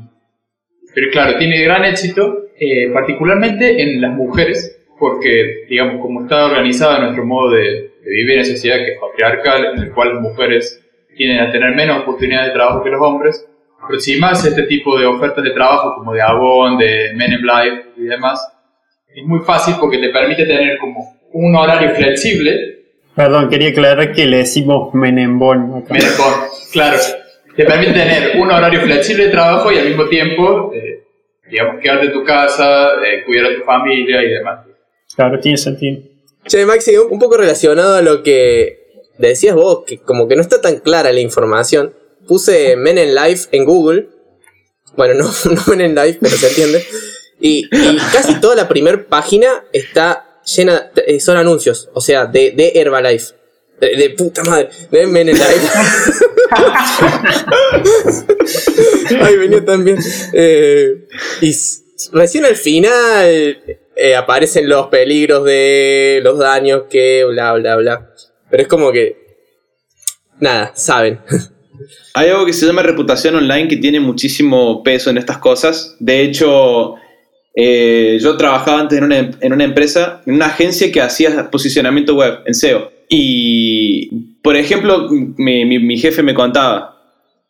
Pero 0.93 1.09
claro, 1.11 1.37
tiene 1.37 1.63
gran 1.63 1.85
éxito, 1.85 2.47
eh, 2.61 2.91
particularmente 2.93 3.81
en 3.81 3.99
las 3.99 4.11
mujeres, 4.11 4.77
porque, 4.99 5.65
digamos, 5.67 5.99
como 5.99 6.21
está 6.21 6.45
organizado 6.45 6.99
nuestro 7.01 7.25
modo 7.25 7.49
de, 7.51 7.63
de 8.03 8.09
vivir 8.09 8.37
en 8.37 8.45
sociedad 8.45 8.77
que 8.77 8.93
es 8.93 8.99
patriarcal, 8.99 9.65
en 9.73 9.79
el 9.83 9.91
cual 9.91 10.13
las 10.13 10.21
mujeres 10.21 10.79
tienden 11.17 11.39
a 11.39 11.51
tener 11.51 11.75
menos 11.75 12.03
oportunidades 12.03 12.49
de 12.49 12.53
trabajo 12.53 12.83
que 12.83 12.91
los 12.91 13.01
hombres, 13.01 13.47
aproximarse 13.83 14.47
a 14.47 14.49
este 14.51 14.63
tipo 14.63 14.97
de 14.99 15.07
ofertas 15.07 15.43
de 15.43 15.49
trabajo, 15.51 15.95
como 15.95 16.13
de 16.13 16.21
Avon, 16.21 16.77
de 16.77 17.13
Men 17.15 17.31
in 17.33 17.41
Life 17.41 17.83
y 17.97 18.03
demás, 18.03 18.39
es 19.15 19.25
muy 19.25 19.39
fácil 19.39 19.73
porque 19.79 19.97
te 19.97 20.09
permite 20.09 20.45
tener 20.45 20.77
como 20.77 21.15
un 21.33 21.55
horario 21.55 21.89
flexible 21.95 22.77
Perdón, 23.15 23.49
quería 23.49 23.69
aclarar 23.69 24.13
que 24.13 24.25
le 24.25 24.37
decimos 24.37 24.93
Menembón. 24.93 25.83
acá. 25.83 25.95
Con- 26.17 26.49
claro, 26.71 26.97
te 27.57 27.65
permite 27.65 27.91
tener 27.91 28.37
un 28.39 28.49
horario 28.49 28.81
flexible 28.81 29.25
de 29.25 29.31
trabajo 29.31 29.69
y 29.71 29.77
al 29.77 29.87
mismo 29.87 30.05
tiempo, 30.05 30.71
eh, 30.73 31.03
digamos, 31.51 31.81
quedarte 31.81 32.05
en 32.07 32.13
tu 32.13 32.23
casa, 32.23 32.91
eh, 33.05 33.23
cuidar 33.25 33.51
a 33.51 33.55
tu 33.55 33.63
familia 33.63 34.23
y 34.23 34.29
demás. 34.29 34.65
Claro, 35.15 35.39
tiene 35.39 35.57
sentido. 35.57 36.01
Che, 36.47 36.65
Maxi, 36.65 36.97
un 36.97 37.11
un 37.11 37.19
poco 37.19 37.37
relacionado 37.37 37.95
a 37.95 38.01
lo 38.01 38.23
que 38.23 39.05
decías 39.17 39.55
vos, 39.55 39.83
que 39.85 39.99
como 39.99 40.27
que 40.27 40.35
no 40.35 40.41
está 40.41 40.61
tan 40.61 40.79
clara 40.79 41.11
la 41.11 41.19
información. 41.19 41.93
Puse 42.27 42.75
Men 42.77 42.97
in 42.97 43.13
Life 43.13 43.49
en 43.51 43.65
Google. 43.65 44.07
Bueno, 44.95 45.13
no, 45.13 45.25
no 45.51 45.61
Men 45.67 45.81
in 45.81 45.95
Life, 45.95 46.19
pero 46.21 46.35
se 46.35 46.47
entiende. 46.47 46.83
Y, 47.39 47.67
y 47.71 47.97
casi 48.13 48.39
toda 48.39 48.55
la 48.55 48.67
primera 48.67 49.03
página 49.07 49.63
está 49.73 50.31
llena, 50.45 50.91
eh, 51.07 51.19
son 51.19 51.37
anuncios, 51.37 51.89
o 51.93 52.01
sea, 52.01 52.25
de, 52.25 52.51
de 52.51 52.73
Herbalife. 52.75 53.33
De, 53.81 53.95
de 53.97 54.09
puta 54.11 54.43
madre. 54.43 54.69
De 54.91 55.07
Men 55.07 55.27
in 55.29 55.35
Life. 55.35 55.67
Ay, 59.21 59.37
venía 59.37 59.65
también. 59.65 59.97
Eh, 60.33 61.07
y 61.41 61.51
recién 62.13 62.45
al 62.45 62.55
final 62.55 63.57
eh, 63.95 64.15
aparecen 64.15 64.69
los 64.69 64.87
peligros 64.87 65.43
de 65.45 66.19
los 66.23 66.37
daños 66.37 66.83
que 66.89 67.25
bla 67.25 67.53
bla 67.53 67.75
bla. 67.77 68.13
Pero 68.49 68.63
es 68.63 68.69
como 68.69 68.91
que. 68.91 69.17
Nada, 70.39 70.73
saben. 70.75 71.19
Hay 72.13 72.29
algo 72.29 72.45
que 72.45 72.53
se 72.53 72.67
llama 72.67 72.83
reputación 72.83 73.35
online 73.35 73.67
que 73.67 73.77
tiene 73.77 73.99
muchísimo 73.99 74.83
peso 74.83 75.09
en 75.09 75.17
estas 75.17 75.39
cosas. 75.39 75.95
De 75.99 76.21
hecho, 76.21 76.95
eh, 77.55 78.19
yo 78.21 78.37
trabajaba 78.37 78.81
antes 78.81 78.97
en 78.97 79.05
una, 79.05 79.17
en 79.17 79.53
una 79.53 79.63
empresa, 79.63 80.21
en 80.27 80.35
una 80.35 80.47
agencia 80.47 80.91
que 80.91 81.01
hacía 81.01 81.49
posicionamiento 81.49 82.15
web 82.15 82.39
en 82.45 82.53
SEO. 82.53 82.91
Y, 83.13 84.37
por 84.41 84.55
ejemplo, 84.55 85.09
mi, 85.09 85.65
mi- 85.65 85.97
jefe 85.97 86.23
me 86.23 86.33
contaba 86.33 86.97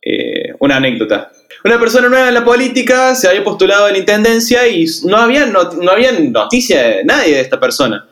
eh, 0.01 0.55
una 0.59 0.77
anécdota. 0.77 1.31
Una 1.63 1.79
persona 1.79 2.09
nueva 2.09 2.29
en 2.29 2.33
la 2.33 2.43
política 2.43 3.13
se 3.13 3.27
había 3.27 3.43
postulado 3.43 3.85
a 3.85 3.91
la 3.91 3.99
intendencia 3.99 4.67
y 4.67 4.87
no 5.05 5.17
había, 5.17 5.45
not- 5.45 5.75
no 5.75 5.91
había 5.91 6.13
noticia 6.13 6.81
de 6.81 7.03
nadie 7.03 7.35
de 7.35 7.41
esta 7.41 7.59
persona. 7.59 8.09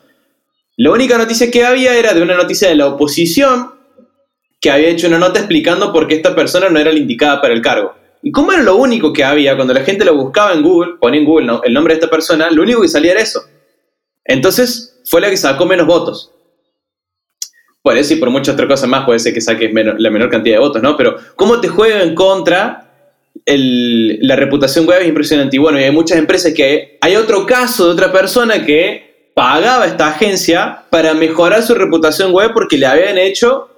La 0.78 0.92
única 0.92 1.18
noticia 1.18 1.50
que 1.50 1.66
había 1.66 1.98
era 1.98 2.14
de 2.14 2.22
una 2.22 2.36
noticia 2.36 2.70
de 2.70 2.76
la 2.76 2.86
oposición 2.86 3.72
que 4.62 4.70
había 4.70 4.90
hecho 4.90 5.08
una 5.08 5.18
nota 5.18 5.40
explicando 5.40 5.92
por 5.92 6.08
qué 6.08 6.14
esta 6.16 6.36
persona 6.36 6.70
no 6.70 6.78
era 6.80 6.92
la 6.92 7.00
indicada 7.00 7.42
para 7.42 7.56
el 7.56 7.62
cargo. 7.64 7.96
Y 8.22 8.32
como 8.32 8.52
era 8.52 8.62
lo 8.62 8.76
único 8.76 9.12
que 9.12 9.24
había, 9.24 9.56
cuando 9.56 9.74
la 9.74 9.82
gente 9.84 10.06
lo 10.06 10.16
buscaba 10.16 10.54
en 10.54 10.62
Google, 10.62 10.98
ponía 11.02 11.20
en 11.20 11.26
Google 11.26 11.52
el 11.64 11.74
nombre 11.74 11.96
de 11.96 12.00
esta 12.00 12.12
persona, 12.12 12.52
lo 12.52 12.62
único 12.62 12.82
que 12.84 12.88
salía 12.90 13.14
era 13.14 13.22
eso. 13.22 13.42
Entonces 14.24 15.02
fue 15.06 15.20
la 15.20 15.32
que 15.32 15.38
sacó 15.38 15.66
menos 15.66 15.88
votos. 15.88 16.32
Por 17.82 17.98
eso 17.98 18.14
por 18.20 18.30
muchas 18.30 18.54
otras 18.54 18.68
cosas 18.68 18.90
más 18.90 19.06
puede 19.06 19.20
ser 19.20 19.34
que 19.34 19.42
saques 19.42 19.72
la 19.74 20.10
menor 20.10 20.30
cantidad 20.30 20.56
de 20.56 20.60
votos, 20.60 20.82
¿no? 20.84 20.98
Pero 20.98 21.16
cómo 21.36 21.62
te 21.62 21.70
juega 21.70 22.04
en 22.04 22.14
contra 22.14 22.86
la 23.46 24.36
reputación 24.36 24.86
web 24.86 25.02
es 25.02 25.08
impresionante. 25.08 25.56
Y 25.56 25.60
bueno, 25.60 25.80
y 25.80 25.84
hay 25.84 25.92
muchas 25.92 26.18
empresas 26.18 26.54
que... 26.54 26.98
Hay 27.02 27.16
otro 27.16 27.46
caso 27.46 27.86
de 27.86 27.94
otra 27.94 28.12
persona 28.12 28.66
que 28.66 29.32
pagaba 29.34 29.86
a 29.86 29.88
esta 29.88 30.10
agencia 30.10 30.86
para 30.90 31.14
mejorar 31.14 31.64
su 31.64 31.74
reputación 31.74 32.34
web 32.34 32.52
porque 32.54 32.78
le 32.78 32.86
habían 32.86 33.18
hecho 33.18 33.70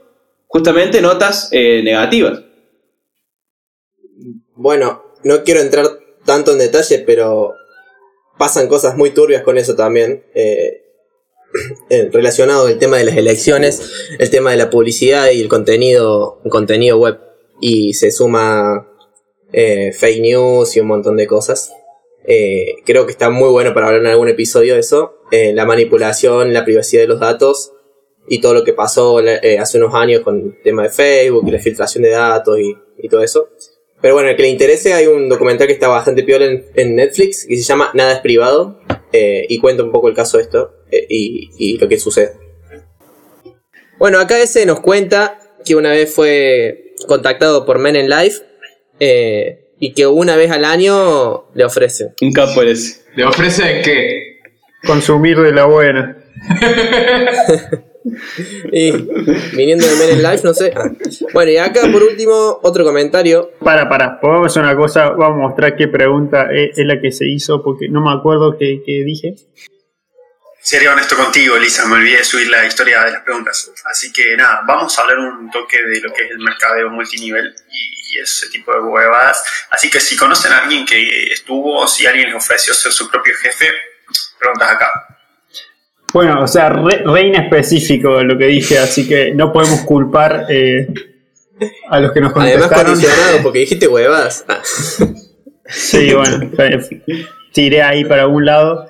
justamente 0.47 1.01
notas 1.01 1.49
eh, 1.51 1.81
negativas. 1.83 2.41
Bueno, 4.55 5.03
no 5.23 5.43
quiero 5.43 5.61
entrar 5.61 5.85
tanto 6.25 6.51
en 6.51 6.57
detalle, 6.57 7.03
pero 7.05 7.53
pasan 8.37 8.67
cosas 8.67 8.97
muy 8.97 9.11
turbias 9.11 9.43
con 9.43 9.57
eso 9.57 9.75
también. 9.75 10.23
eh, 10.33 10.90
relacionado 12.11 12.67
al 12.67 12.79
tema 12.79 12.97
de 12.97 13.05
las 13.05 13.17
elecciones, 13.17 13.91
el 14.19 14.29
tema 14.29 14.51
de 14.51 14.57
la 14.57 14.69
publicidad 14.69 15.29
y 15.31 15.41
el 15.41 15.49
contenido, 15.49 16.39
el 16.43 16.51
contenido 16.51 16.97
web. 16.97 17.19
Y 17.59 17.93
se 17.93 18.11
suma 18.11 18.87
eh, 19.53 19.91
fake 19.93 20.21
news 20.21 20.75
y 20.75 20.79
un 20.79 20.87
montón 20.87 21.17
de 21.17 21.27
cosas. 21.27 21.71
Eh, 22.25 22.75
creo 22.85 23.05
que 23.05 23.11
está 23.11 23.29
muy 23.29 23.49
bueno 23.49 23.73
para 23.73 23.87
hablar 23.87 24.01
en 24.01 24.07
algún 24.07 24.29
episodio 24.29 24.75
de 24.75 24.79
eso. 24.79 25.15
eh, 25.31 25.53
la 25.53 25.65
manipulación, 25.65 26.53
la 26.53 26.65
privacidad 26.65 27.01
de 27.01 27.07
los 27.07 27.19
datos 27.19 27.73
y 28.27 28.41
todo 28.41 28.53
lo 28.53 28.63
que 28.63 28.73
pasó 28.73 29.19
eh, 29.21 29.57
hace 29.57 29.77
unos 29.77 29.95
años 29.95 30.21
con 30.21 30.39
el 30.39 30.61
tema 30.61 30.83
de 30.83 30.89
Facebook 30.89 31.47
y 31.47 31.51
la 31.51 31.59
filtración 31.59 32.03
de 32.03 32.09
datos 32.09 32.57
y 32.59 33.07
todo 33.09 33.23
eso. 33.23 33.49
Pero 34.01 34.15
bueno, 34.15 34.29
el 34.29 34.35
que 34.35 34.41
le 34.41 34.49
interese, 34.49 34.93
hay 34.93 35.07
un 35.07 35.29
documental 35.29 35.67
que 35.67 35.73
está 35.73 35.87
bastante 35.87 36.23
piola 36.23 36.45
en, 36.45 36.65
en 36.75 36.95
Netflix 36.95 37.45
que 37.47 37.55
se 37.55 37.63
llama 37.63 37.91
Nada 37.93 38.13
es 38.13 38.19
privado 38.19 38.79
eh, 39.13 39.45
y 39.47 39.59
cuenta 39.59 39.83
un 39.83 39.91
poco 39.91 40.07
el 40.07 40.15
caso 40.15 40.37
de 40.37 40.43
esto 40.43 40.73
eh, 40.91 41.05
y, 41.07 41.51
y 41.57 41.77
lo 41.77 41.87
que 41.87 41.99
sucede. 41.99 42.33
Bueno, 43.99 44.19
acá 44.19 44.39
ese 44.39 44.65
nos 44.65 44.79
cuenta 44.79 45.37
que 45.63 45.75
una 45.75 45.91
vez 45.91 46.11
fue 46.13 46.95
contactado 47.07 47.65
por 47.65 47.77
Men 47.77 47.95
in 47.95 48.09
Life 48.09 48.41
eh, 48.99 49.73
y 49.79 49.93
que 49.93 50.07
una 50.07 50.35
vez 50.35 50.51
al 50.51 50.65
año 50.65 51.45
le 51.53 51.63
ofrecen. 51.63 52.13
Un 52.21 52.33
capo 52.33 52.63
ese. 52.63 53.01
¿Le 53.15 53.25
ofrecen 53.25 53.83
qué? 53.83 54.39
Consumir 54.85 55.39
de 55.39 55.51
la 55.51 55.65
buena. 55.65 56.17
Y 58.71 58.91
viniendo 59.55 59.85
de 59.85 59.95
Men 59.95 60.17
in 60.17 60.23
Life, 60.23 60.41
no 60.43 60.53
sé. 60.53 60.73
Bueno, 61.33 61.51
y 61.51 61.57
acá 61.57 61.81
por 61.91 62.03
último, 62.03 62.59
otro 62.63 62.83
comentario. 62.83 63.51
Para, 63.59 63.89
para, 63.89 64.19
podemos 64.19 64.47
hacer 64.47 64.63
una 64.63 64.75
cosa, 64.75 65.09
vamos 65.09 65.37
a 65.37 65.47
mostrar 65.49 65.75
qué 65.75 65.87
pregunta 65.87 66.47
es, 66.51 66.77
es 66.77 66.85
la 66.85 66.99
que 66.99 67.11
se 67.11 67.27
hizo, 67.27 67.63
porque 67.63 67.89
no 67.89 68.01
me 68.01 68.11
acuerdo 68.11 68.57
qué, 68.57 68.81
qué 68.85 69.03
dije. 69.05 69.35
Seré 70.63 70.87
honesto 70.89 71.15
contigo, 71.15 71.55
Elisa, 71.55 71.87
me 71.87 71.95
olvidé 71.95 72.17
de 72.17 72.23
subir 72.23 72.47
la 72.47 72.63
historia 72.65 73.03
de 73.03 73.13
las 73.13 73.23
preguntas. 73.23 73.71
Así 73.85 74.13
que 74.13 74.37
nada, 74.37 74.61
vamos 74.67 74.97
a 74.97 75.01
hablar 75.01 75.17
un 75.17 75.49
toque 75.49 75.81
de 75.81 76.01
lo 76.01 76.13
que 76.13 76.25
es 76.25 76.31
el 76.31 76.39
mercadeo 76.39 76.89
multinivel 76.91 77.55
y, 77.71 78.15
y 78.15 78.19
ese 78.19 78.47
tipo 78.49 78.71
de 78.71 78.79
huevadas. 78.79 79.43
Así 79.71 79.89
que 79.89 79.99
si 79.99 80.15
conocen 80.15 80.53
a 80.53 80.59
alguien 80.59 80.85
que 80.85 81.33
estuvo 81.33 81.79
o 81.79 81.87
si 81.87 82.05
alguien 82.05 82.27
les 82.27 82.35
ofreció 82.35 82.75
ser 82.75 82.91
su 82.91 83.09
propio 83.09 83.33
jefe, 83.41 83.71
preguntas 84.39 84.71
acá. 84.71 84.91
Bueno, 86.13 86.43
o 86.43 86.47
sea, 86.47 86.69
re, 86.69 87.03
re 87.05 87.27
inespecífico 87.27 88.21
lo 88.23 88.37
que 88.37 88.45
dije, 88.47 88.77
así 88.77 89.07
que 89.07 89.33
no 89.33 89.51
podemos 89.53 89.81
culpar 89.81 90.45
eh, 90.49 90.87
a 91.89 91.99
los 91.99 92.11
que 92.11 92.21
nos 92.21 92.33
Además 92.35 92.67
contestaron. 92.67 92.85
condicionado 92.93 93.43
porque 93.43 93.59
dijiste 93.59 93.87
huevas. 93.87 94.45
Ah. 94.47 94.61
Sí, 95.65 96.13
bueno, 96.13 96.51
tiré 97.53 97.81
ahí 97.81 98.03
para 98.03 98.23
algún 98.23 98.45
lado. 98.45 98.89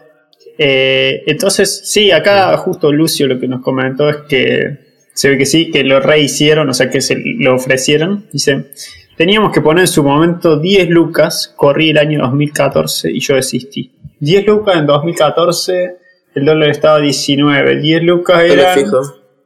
Eh, 0.58 1.24
entonces, 1.28 1.82
sí, 1.86 2.12
acá 2.12 2.56
justo 2.58 2.92
Lucio 2.92 3.28
lo 3.28 3.40
que 3.40 3.48
nos 3.48 3.62
comentó 3.62 4.10
es 4.10 4.18
que 4.28 4.78
se 5.14 5.30
ve 5.30 5.38
que 5.38 5.46
sí, 5.46 5.70
que 5.70 5.84
lo 5.84 6.00
rehicieron, 6.00 6.70
o 6.70 6.74
sea, 6.74 6.90
que 6.90 7.02
se 7.02 7.22
lo 7.40 7.56
ofrecieron. 7.56 8.26
Dice, 8.32 8.72
teníamos 9.16 9.52
que 9.54 9.62
poner 9.62 9.82
en 9.82 9.88
su 9.88 10.04
momento 10.04 10.60
10 10.60 10.90
lucas, 10.90 11.54
corrí 11.56 11.92
el 11.92 11.98
año 12.00 12.22
2014 12.22 13.12
y 13.12 13.20
yo 13.20 13.36
desistí. 13.36 13.92
10 14.20 14.48
lucas 14.48 14.78
en 14.78 14.88
2014, 14.88 15.98
el 16.34 16.46
dólar 16.46 16.70
estaba 16.70 16.98
a 16.98 17.02
19, 17.02 17.80
10 17.80 18.04
lucas 18.04 18.44
eran... 18.44 18.78
fijo. 18.78 19.02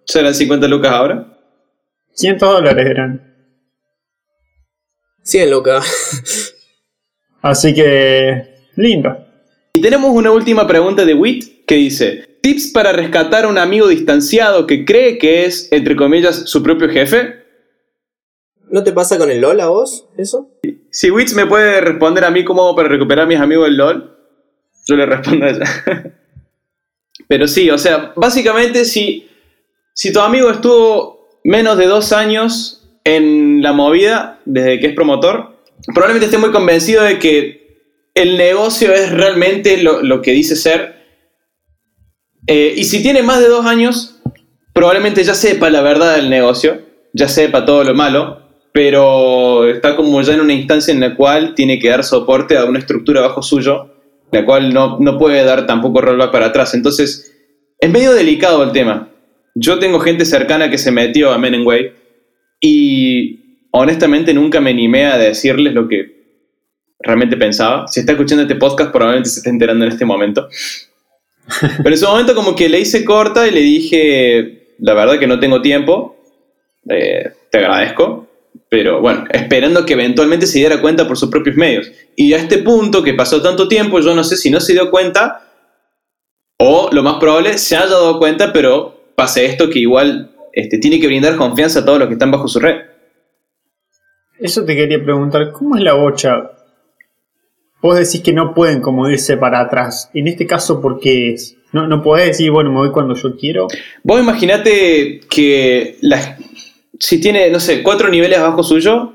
¿Serán 0.06 0.36
50 0.36 0.68
lucas 0.68 0.92
ahora? 0.92 1.38
100 2.14 2.38
dólares 2.38 2.86
eran. 2.86 3.36
100 5.24 5.52
lucas. 5.52 6.54
Así 7.42 7.74
que, 7.74 8.70
lindo. 8.76 9.18
Y 9.74 9.82
tenemos 9.82 10.12
una 10.12 10.32
última 10.32 10.68
pregunta 10.68 11.04
de 11.04 11.14
Wit 11.14 11.66
que 11.66 11.76
dice: 11.76 12.38
¿Tips 12.42 12.72
para 12.72 12.92
rescatar 12.92 13.46
a 13.46 13.48
un 13.48 13.58
amigo 13.58 13.88
distanciado 13.88 14.68
que 14.68 14.86
cree 14.86 15.18
que 15.18 15.46
es, 15.46 15.68
entre 15.72 15.96
comillas, 15.96 16.44
su 16.46 16.62
propio 16.62 16.88
jefe? 16.90 17.44
¿No 18.70 18.84
te 18.84 18.92
pasa 18.92 19.18
con 19.18 19.32
el 19.32 19.42
LOL 19.42 19.60
a 19.62 19.68
vos 19.68 20.08
eso? 20.18 20.52
Si 20.92 21.10
Wits 21.12 21.36
me 21.36 21.46
puede 21.46 21.82
responder 21.82 22.24
a 22.26 22.32
mí 22.32 22.44
cómo 22.46 22.64
hago 22.64 22.76
para 22.76 22.90
recuperar 22.90 23.26
a 23.26 23.28
mis 23.28 23.40
amigos 23.40 23.66
del 23.66 23.78
LOL, 23.78 24.18
yo 24.86 24.96
le 24.96 25.06
respondo 25.06 25.46
a 25.46 25.50
ella. 25.50 25.66
Pero 27.28 27.48
sí, 27.48 27.70
o 27.70 27.78
sea, 27.78 28.14
básicamente 28.16 28.86
si, 28.86 29.28
si 29.94 30.14
tu 30.14 30.20
amigo 30.20 30.50
estuvo 30.50 31.28
menos 31.44 31.78
de 31.78 31.86
dos 31.86 32.12
años 32.12 32.88
en 33.04 33.62
la 33.62 33.74
movida 33.74 34.40
desde 34.46 34.80
que 34.80 34.88
es 34.88 34.94
promotor, 34.94 35.56
probablemente 35.94 36.26
esté 36.26 36.38
muy 36.38 36.52
convencido 36.52 37.04
de 37.04 37.20
que 37.20 37.66
el 38.14 38.38
negocio 38.38 38.94
es 38.94 39.12
realmente 39.12 39.78
lo, 39.78 40.02
lo 40.02 40.22
que 40.22 40.32
dice 40.32 40.56
ser. 40.56 40.96
Eh, 42.48 42.74
y 42.78 42.84
si 42.86 43.02
tiene 43.02 43.24
más 43.24 43.40
de 43.40 43.48
dos 43.48 43.66
años, 43.66 44.22
probablemente 44.74 45.24
ya 45.24 45.34
sepa 45.34 45.70
la 45.70 45.82
verdad 45.82 46.16
del 46.16 46.30
negocio, 46.30 46.82
ya 47.14 47.28
sepa 47.28 47.66
todo 47.66 47.84
lo 47.84 47.94
malo, 47.94 48.42
pero 48.72 49.68
está 49.70 49.96
como 49.96 50.22
ya 50.22 50.34
en 50.34 50.42
una 50.42 50.54
instancia 50.54 50.94
en 50.94 51.00
la 51.00 51.16
cual 51.16 51.56
tiene 51.56 51.80
que 51.80 51.90
dar 51.90 52.04
soporte 52.04 52.58
a 52.58 52.66
una 52.66 52.80
estructura 52.80 53.22
bajo 53.22 53.42
suyo, 53.42 53.95
la 54.32 54.46
cual 54.46 54.74
no, 54.74 55.00
no 55.00 55.18
puede 55.18 55.44
dar 55.44 55.66
tampoco 55.66 56.02
rollback 56.02 56.32
para 56.32 56.48
atrás. 56.48 56.74
Entonces, 56.74 57.36
es 57.80 57.90
medio 57.90 58.14
delicado 58.14 58.64
el 58.64 58.72
tema. 58.72 59.10
Yo 59.56 59.80
tengo 59.80 60.00
gente 60.00 60.26
cercana 60.26 60.70
que 60.70 60.78
se 60.78 60.92
metió 60.92 61.32
a 61.32 61.38
Men 61.38 61.66
Way 61.66 61.92
y 62.60 63.68
honestamente 63.72 64.34
nunca 64.34 64.60
me 64.60 64.72
animé 64.72 65.06
a 65.06 65.18
decirles 65.18 65.74
lo 65.74 65.88
que 65.88 66.16
realmente 67.00 67.38
pensaba. 67.38 67.88
Si 67.88 68.00
está 68.00 68.14
escuchando 68.14 68.44
este 68.44 68.56
podcast, 68.56 68.92
probablemente 68.92 69.30
se 69.30 69.40
esté 69.40 69.50
enterando 69.50 69.86
en 69.86 69.92
este 69.92 70.06
momento. 70.06 70.48
Pero 71.78 71.90
en 71.90 71.98
su 71.98 72.08
momento 72.08 72.36
como 72.36 72.56
que 72.56 72.70
le 72.70 72.80
hice 72.80 73.06
corta 73.06 73.48
y 73.48 73.52
le 73.52 73.62
dije, 73.62 74.76
la 74.80 74.94
verdad 74.94 75.20
que 75.20 75.28
no 75.28 75.40
tengo 75.40 75.62
tiempo, 75.62 76.18
eh, 76.90 77.32
te 77.52 77.58
agradezco, 77.60 78.25
pero 78.76 79.00
bueno, 79.00 79.24
esperando 79.32 79.86
que 79.86 79.94
eventualmente 79.94 80.46
se 80.46 80.60
diera 80.60 80.82
cuenta 80.82 81.08
por 81.08 81.18
sus 81.18 81.30
propios 81.30 81.56
medios. 81.56 81.90
Y 82.18 82.34
a 82.34 82.38
este 82.38 82.58
punto 82.58 83.04
que 83.04 83.14
pasó 83.14 83.42
tanto 83.42 83.70
tiempo, 83.70 84.02
yo 84.02 84.14
no 84.14 84.22
sé 84.26 84.36
si 84.36 84.50
no 84.50 84.60
se 84.60 84.74
dio 84.74 84.92
cuenta 84.92 85.48
o 86.60 86.90
lo 86.92 87.02
más 87.02 87.16
probable 87.16 87.58
se 87.58 87.78
haya 87.78 87.86
dado 87.86 88.20
cuenta, 88.20 88.52
pero 88.52 89.14
pase 89.16 89.46
esto 89.46 89.70
que 89.70 89.80
igual 89.80 90.36
este, 90.52 90.78
tiene 90.78 91.00
que 91.00 91.08
brindar 91.08 91.38
confianza 91.38 91.80
a 91.80 91.86
todos 91.86 92.00
los 92.00 92.10
que 92.10 92.16
están 92.16 92.32
bajo 92.32 92.50
su 92.50 92.60
red. 92.60 92.82
Eso 94.40 94.66
te 94.66 94.76
quería 94.76 95.02
preguntar, 95.02 95.54
¿cómo 95.54 95.78
es 95.78 95.82
la 95.82 95.94
bocha? 95.94 96.52
vos 97.82 97.96
decís 97.96 98.22
que 98.22 98.34
no 98.34 98.54
pueden 98.54 98.82
como 98.82 99.10
irse 99.10 99.38
para 99.38 99.62
atrás. 99.62 100.10
En 100.14 100.28
este 100.28 100.46
caso, 100.46 100.82
¿por 100.82 101.00
qué 101.00 101.32
es? 101.32 101.56
No, 101.72 101.88
no 101.88 102.02
podés 102.04 102.28
decir, 102.28 102.52
bueno, 102.52 102.72
me 102.72 102.80
voy 102.80 102.92
cuando 102.92 103.14
yo 103.16 103.38
quiero. 103.38 103.68
Vos 104.04 104.20
imaginate 104.20 105.22
que 105.30 105.98
las, 106.02 106.36
si 107.00 107.20
tiene, 107.20 107.50
no 107.50 107.60
sé, 107.60 107.84
cuatro 107.84 108.10
niveles 108.10 108.40
abajo 108.40 108.64
suyo, 108.64 109.14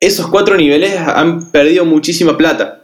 esos 0.00 0.26
cuatro 0.28 0.56
niveles 0.56 0.96
han 0.96 1.50
perdido 1.50 1.84
muchísima 1.84 2.36
plata. 2.36 2.82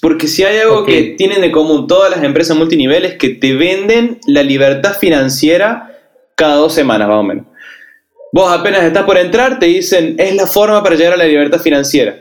Porque 0.00 0.28
si 0.28 0.44
hay 0.44 0.58
algo 0.58 0.84
que 0.86 1.14
tienen 1.18 1.42
de 1.42 1.52
común 1.52 1.86
todas 1.86 2.10
las 2.10 2.24
empresas 2.24 2.56
multiniveles, 2.56 3.16
que 3.16 3.30
te 3.30 3.54
venden 3.54 4.18
la 4.26 4.42
libertad 4.42 4.96
financiera 4.98 5.98
cada 6.34 6.56
dos 6.56 6.72
semanas, 6.72 7.08
más 7.08 7.18
o 7.18 7.22
menos. 7.22 7.46
Vos 8.32 8.50
apenas 8.50 8.84
estás 8.84 9.04
por 9.04 9.18
entrar, 9.18 9.58
te 9.58 9.66
dicen, 9.66 10.14
es 10.18 10.34
la 10.34 10.46
forma 10.46 10.82
para 10.82 10.96
llegar 10.96 11.14
a 11.14 11.18
la 11.18 11.26
libertad 11.26 11.60
financiera. 11.60 12.18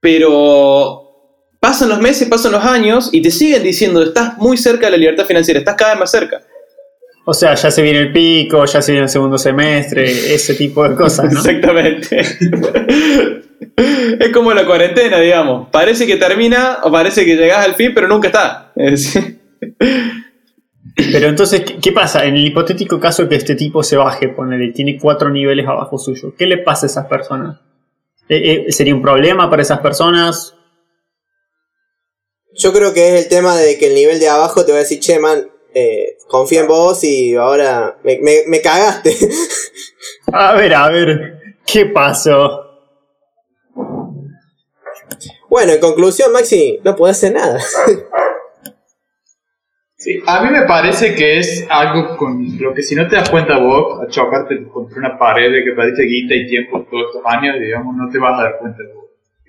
Pero 0.00 1.04
pasan 1.58 1.88
los 1.88 1.98
meses, 1.98 2.28
pasan 2.28 2.52
los 2.52 2.64
años 2.64 3.08
y 3.10 3.22
te 3.22 3.30
siguen 3.30 3.62
diciendo, 3.62 4.02
estás 4.02 4.36
muy 4.38 4.56
cerca 4.56 4.86
de 4.86 4.92
la 4.92 4.98
libertad 4.98 5.24
financiera, 5.24 5.58
estás 5.58 5.74
cada 5.76 5.92
vez 5.92 6.00
más 6.00 6.10
cerca. 6.10 6.42
O 7.26 7.32
sea, 7.32 7.54
ya 7.54 7.70
se 7.70 7.82
viene 7.82 8.00
el 8.00 8.12
pico, 8.12 8.64
ya 8.66 8.82
se 8.82 8.92
viene 8.92 9.04
el 9.04 9.10
segundo 9.10 9.38
semestre, 9.38 10.04
ese 10.04 10.54
tipo 10.54 10.86
de 10.86 10.94
cosas, 10.94 11.32
¿no? 11.32 11.40
Exactamente. 11.44 12.20
es 14.20 14.28
como 14.32 14.52
la 14.52 14.66
cuarentena, 14.66 15.18
digamos. 15.18 15.68
Parece 15.70 16.06
que 16.06 16.16
termina 16.16 16.80
o 16.82 16.92
parece 16.92 17.24
que 17.24 17.36
llegás 17.36 17.64
al 17.66 17.74
fin, 17.74 17.92
pero 17.94 18.08
nunca 18.08 18.28
está. 18.28 18.72
Es 18.76 19.18
Pero 20.96 21.28
entonces, 21.28 21.62
¿qué, 21.62 21.78
qué 21.78 21.92
pasa? 21.92 22.24
En 22.24 22.34
el 22.34 22.46
hipotético 22.46 23.00
caso 23.00 23.28
que 23.28 23.36
este 23.36 23.54
tipo 23.54 23.82
se 23.82 23.96
baje, 23.96 24.28
ponele, 24.28 24.72
tiene 24.72 24.98
cuatro 25.00 25.30
niveles 25.30 25.66
abajo 25.66 25.98
suyo, 25.98 26.34
¿qué 26.36 26.46
le 26.46 26.58
pasa 26.58 26.86
a 26.86 26.90
esas 26.90 27.06
personas? 27.06 27.58
Eh, 28.28 28.66
eh, 28.68 28.72
¿Sería 28.72 28.94
un 28.94 29.02
problema 29.02 29.50
para 29.50 29.62
esas 29.62 29.80
personas? 29.80 30.54
Yo 32.56 32.72
creo 32.72 32.94
que 32.94 33.08
es 33.08 33.24
el 33.24 33.28
tema 33.28 33.56
de 33.56 33.78
que 33.78 33.88
el 33.88 33.94
nivel 33.94 34.20
de 34.20 34.28
abajo 34.28 34.64
te 34.64 34.72
va 34.72 34.78
a 34.78 34.82
decir, 34.82 35.00
che, 35.00 35.18
man, 35.18 35.48
eh, 35.74 36.16
confía 36.28 36.60
en 36.60 36.68
vos 36.68 37.02
y 37.04 37.34
ahora 37.34 37.98
me, 38.04 38.18
me, 38.20 38.38
me 38.46 38.60
cagaste. 38.60 39.14
A 40.32 40.54
ver, 40.54 40.74
a 40.74 40.88
ver, 40.88 41.56
¿qué 41.66 41.86
pasó? 41.86 42.60
bueno, 45.48 45.72
en 45.72 45.80
conclusión, 45.80 46.32
Maxi, 46.32 46.80
no 46.82 46.96
puede 46.96 47.12
hacer 47.12 47.32
nada. 47.32 47.60
Sí, 49.96 50.22
a 50.26 50.44
mí 50.44 50.50
me 50.50 50.66
parece 50.66 51.14
que 51.14 51.38
es 51.38 51.66
algo 51.70 52.18
con 52.18 52.58
lo 52.58 52.74
que 52.74 52.82
si 52.82 52.94
no 52.94 53.08
te 53.08 53.16
das 53.16 53.30
cuenta 53.30 53.56
vos, 53.56 54.02
a 54.02 54.06
chocarte 54.06 54.68
contra 54.68 54.98
una 54.98 55.18
pared 55.18 55.50
de 55.50 55.64
que 55.64 55.72
parece 55.72 56.02
guita 56.02 56.34
y 56.34 56.46
tiempo 56.46 56.86
todos 56.90 57.06
estos 57.06 57.22
años, 57.24 57.56
digamos, 57.58 57.96
no 57.96 58.10
te 58.10 58.18
vas 58.18 58.38
a 58.38 58.42
dar 58.42 58.58
cuenta 58.58 58.82
vos, 58.94 59.06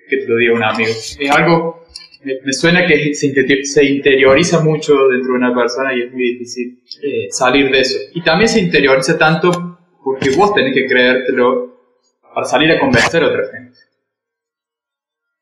que 0.08 0.16
te 0.16 0.26
lo 0.26 0.38
diga 0.38 0.54
un 0.54 0.64
amigo. 0.64 0.90
Es 0.90 1.30
algo, 1.30 1.84
me, 2.26 2.34
me 2.44 2.54
suena 2.54 2.86
que 2.86 3.14
se, 3.14 3.28
interi- 3.28 3.64
se 3.64 3.86
interioriza 3.86 4.60
mucho 4.64 4.94
dentro 5.08 5.34
de 5.34 5.38
una 5.38 5.54
persona 5.56 5.96
y 5.96 6.02
es 6.02 6.12
muy 6.12 6.24
difícil 6.34 6.80
eh, 7.04 7.28
salir 7.32 7.72
de 7.72 7.80
eso. 7.80 7.98
Y 8.14 8.22
también 8.22 8.50
se 8.50 8.60
interioriza 8.60 9.18
tanto 9.18 9.78
porque 10.04 10.32
vos 10.32 10.54
tenés 10.54 10.74
que 10.74 10.86
creértelo 10.88 11.76
para 12.34 12.46
salir 12.46 12.72
a 12.72 12.80
convencer 12.80 13.24
a 13.24 13.28
otra 13.28 13.44
gente. 13.52 13.78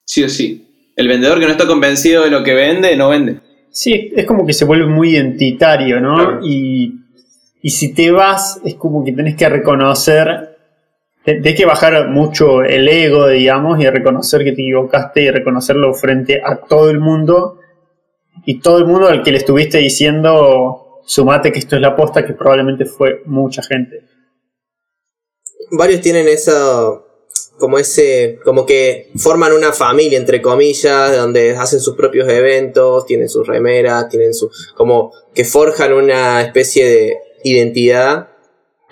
sí 0.06 0.24
o 0.24 0.30
sí. 0.30 0.92
El 0.96 1.08
vendedor 1.08 1.40
que 1.40 1.46
no 1.46 1.52
está 1.52 1.66
convencido 1.66 2.24
de 2.24 2.30
lo 2.30 2.44
que 2.44 2.54
vende, 2.54 2.96
no 2.96 3.10
vende. 3.10 3.40
Sí, 3.72 4.12
es 4.16 4.26
como 4.26 4.46
que 4.46 4.54
se 4.54 4.66
vuelve 4.66 4.86
muy 4.86 5.10
identitario, 5.16 6.00
¿no? 6.00 6.16
Claro. 6.16 6.40
Y, 6.44 7.00
y 7.64 7.70
si 7.72 7.96
te 7.96 8.12
vas, 8.12 8.62
es 8.64 8.76
como 8.76 9.04
que 9.04 9.12
tenés 9.14 9.36
que 9.36 9.50
reconocer, 9.50 10.53
tenés 11.24 11.56
que 11.56 11.66
bajar 11.66 12.10
mucho 12.10 12.64
el 12.64 12.88
ego, 12.88 13.28
digamos, 13.28 13.80
y 13.80 13.90
reconocer 13.90 14.44
que 14.44 14.52
te 14.52 14.62
equivocaste 14.62 15.22
y 15.22 15.32
reconocerlo 15.32 15.94
frente 15.94 16.42
a 16.44 16.58
todo 16.58 16.90
el 16.90 17.00
mundo. 17.00 17.60
Y 18.46 18.60
todo 18.60 18.80
el 18.80 18.86
mundo 18.86 19.08
al 19.08 19.24
que 19.24 19.32
le 19.32 19.38
estuviste 19.38 19.78
diciendo, 19.78 21.02
sumate 21.06 21.52
que 21.52 21.60
esto 21.60 21.76
es 21.76 21.82
la 21.82 21.96
posta, 21.96 22.26
que 22.26 22.34
probablemente 22.34 22.86
fue 22.86 23.22
mucha 23.26 23.62
gente. 23.64 24.02
Varios 25.72 26.02
tienen 26.02 26.28
eso, 26.28 27.06
como 27.58 27.80
ese, 27.80 28.40
como 28.44 28.66
que 28.66 29.12
forman 29.16 29.54
una 29.54 29.72
familia, 29.72 30.18
entre 30.18 30.42
comillas, 30.42 31.16
donde 31.16 31.56
hacen 31.56 31.80
sus 31.80 31.96
propios 31.96 32.28
eventos, 32.28 33.06
tienen 33.06 33.30
sus 33.30 33.48
remeras, 33.48 34.10
tienen 34.10 34.34
su, 34.34 34.52
como 34.76 35.14
que 35.34 35.46
forjan 35.46 35.94
una 35.94 36.42
especie 36.42 36.86
de 36.86 37.18
identidad. 37.44 38.30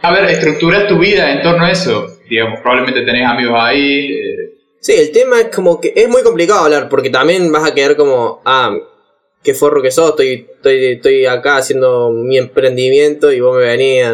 A 0.02 0.14
ver, 0.14 0.26
estructuras 0.26 0.88
tu 0.88 0.98
vida 0.98 1.32
en 1.34 1.42
torno 1.42 1.66
a 1.66 1.72
eso. 1.72 2.11
Digamos, 2.32 2.62
probablemente 2.62 3.02
tenés 3.02 3.28
amigos 3.28 3.58
ahí. 3.60 4.06
eh, 4.14 4.54
Sí, 4.80 4.94
el 4.94 5.12
tema 5.12 5.42
es 5.42 5.50
como 5.54 5.82
que 5.82 5.92
es 5.94 6.08
muy 6.08 6.24
complicado 6.24 6.62
hablar, 6.62 6.88
porque 6.88 7.10
también 7.10 7.52
vas 7.52 7.70
a 7.70 7.74
quedar 7.74 7.98
como, 7.98 8.42
ah, 8.46 8.74
qué 9.44 9.54
forro 9.54 9.82
que 9.82 9.92
sos, 9.92 10.12
estoy, 10.12 10.48
estoy, 10.56 10.86
estoy 10.94 11.26
acá 11.26 11.58
haciendo 11.58 12.10
mi 12.10 12.38
emprendimiento 12.38 13.34
y 13.34 13.42
vos 13.42 13.58
me 13.58 13.66
venís 13.66 14.06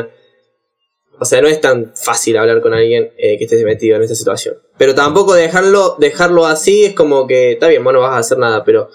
O 1.20 1.26
sea, 1.26 1.42
no 1.42 1.48
es 1.48 1.62
tan 1.62 1.94
fácil 1.96 2.38
hablar 2.38 2.60
con 2.62 2.74
alguien 2.74 3.12
eh, 3.18 3.38
que 3.38 3.44
estés 3.44 3.64
metido 3.64 3.98
en 3.98 4.02
esta 4.02 4.16
situación. 4.16 4.56
Pero 4.80 4.96
tampoco 4.96 5.36
dejarlo, 5.36 5.96
dejarlo 6.00 6.48
así 6.48 6.86
es 6.86 6.94
como 6.94 7.28
que, 7.28 7.52
está 7.52 7.68
bien, 7.68 7.84
vos 7.84 7.94
no 7.94 8.00
vas 8.02 8.14
a 8.14 8.18
hacer 8.18 8.40
nada, 8.40 8.64
pero 8.64 8.90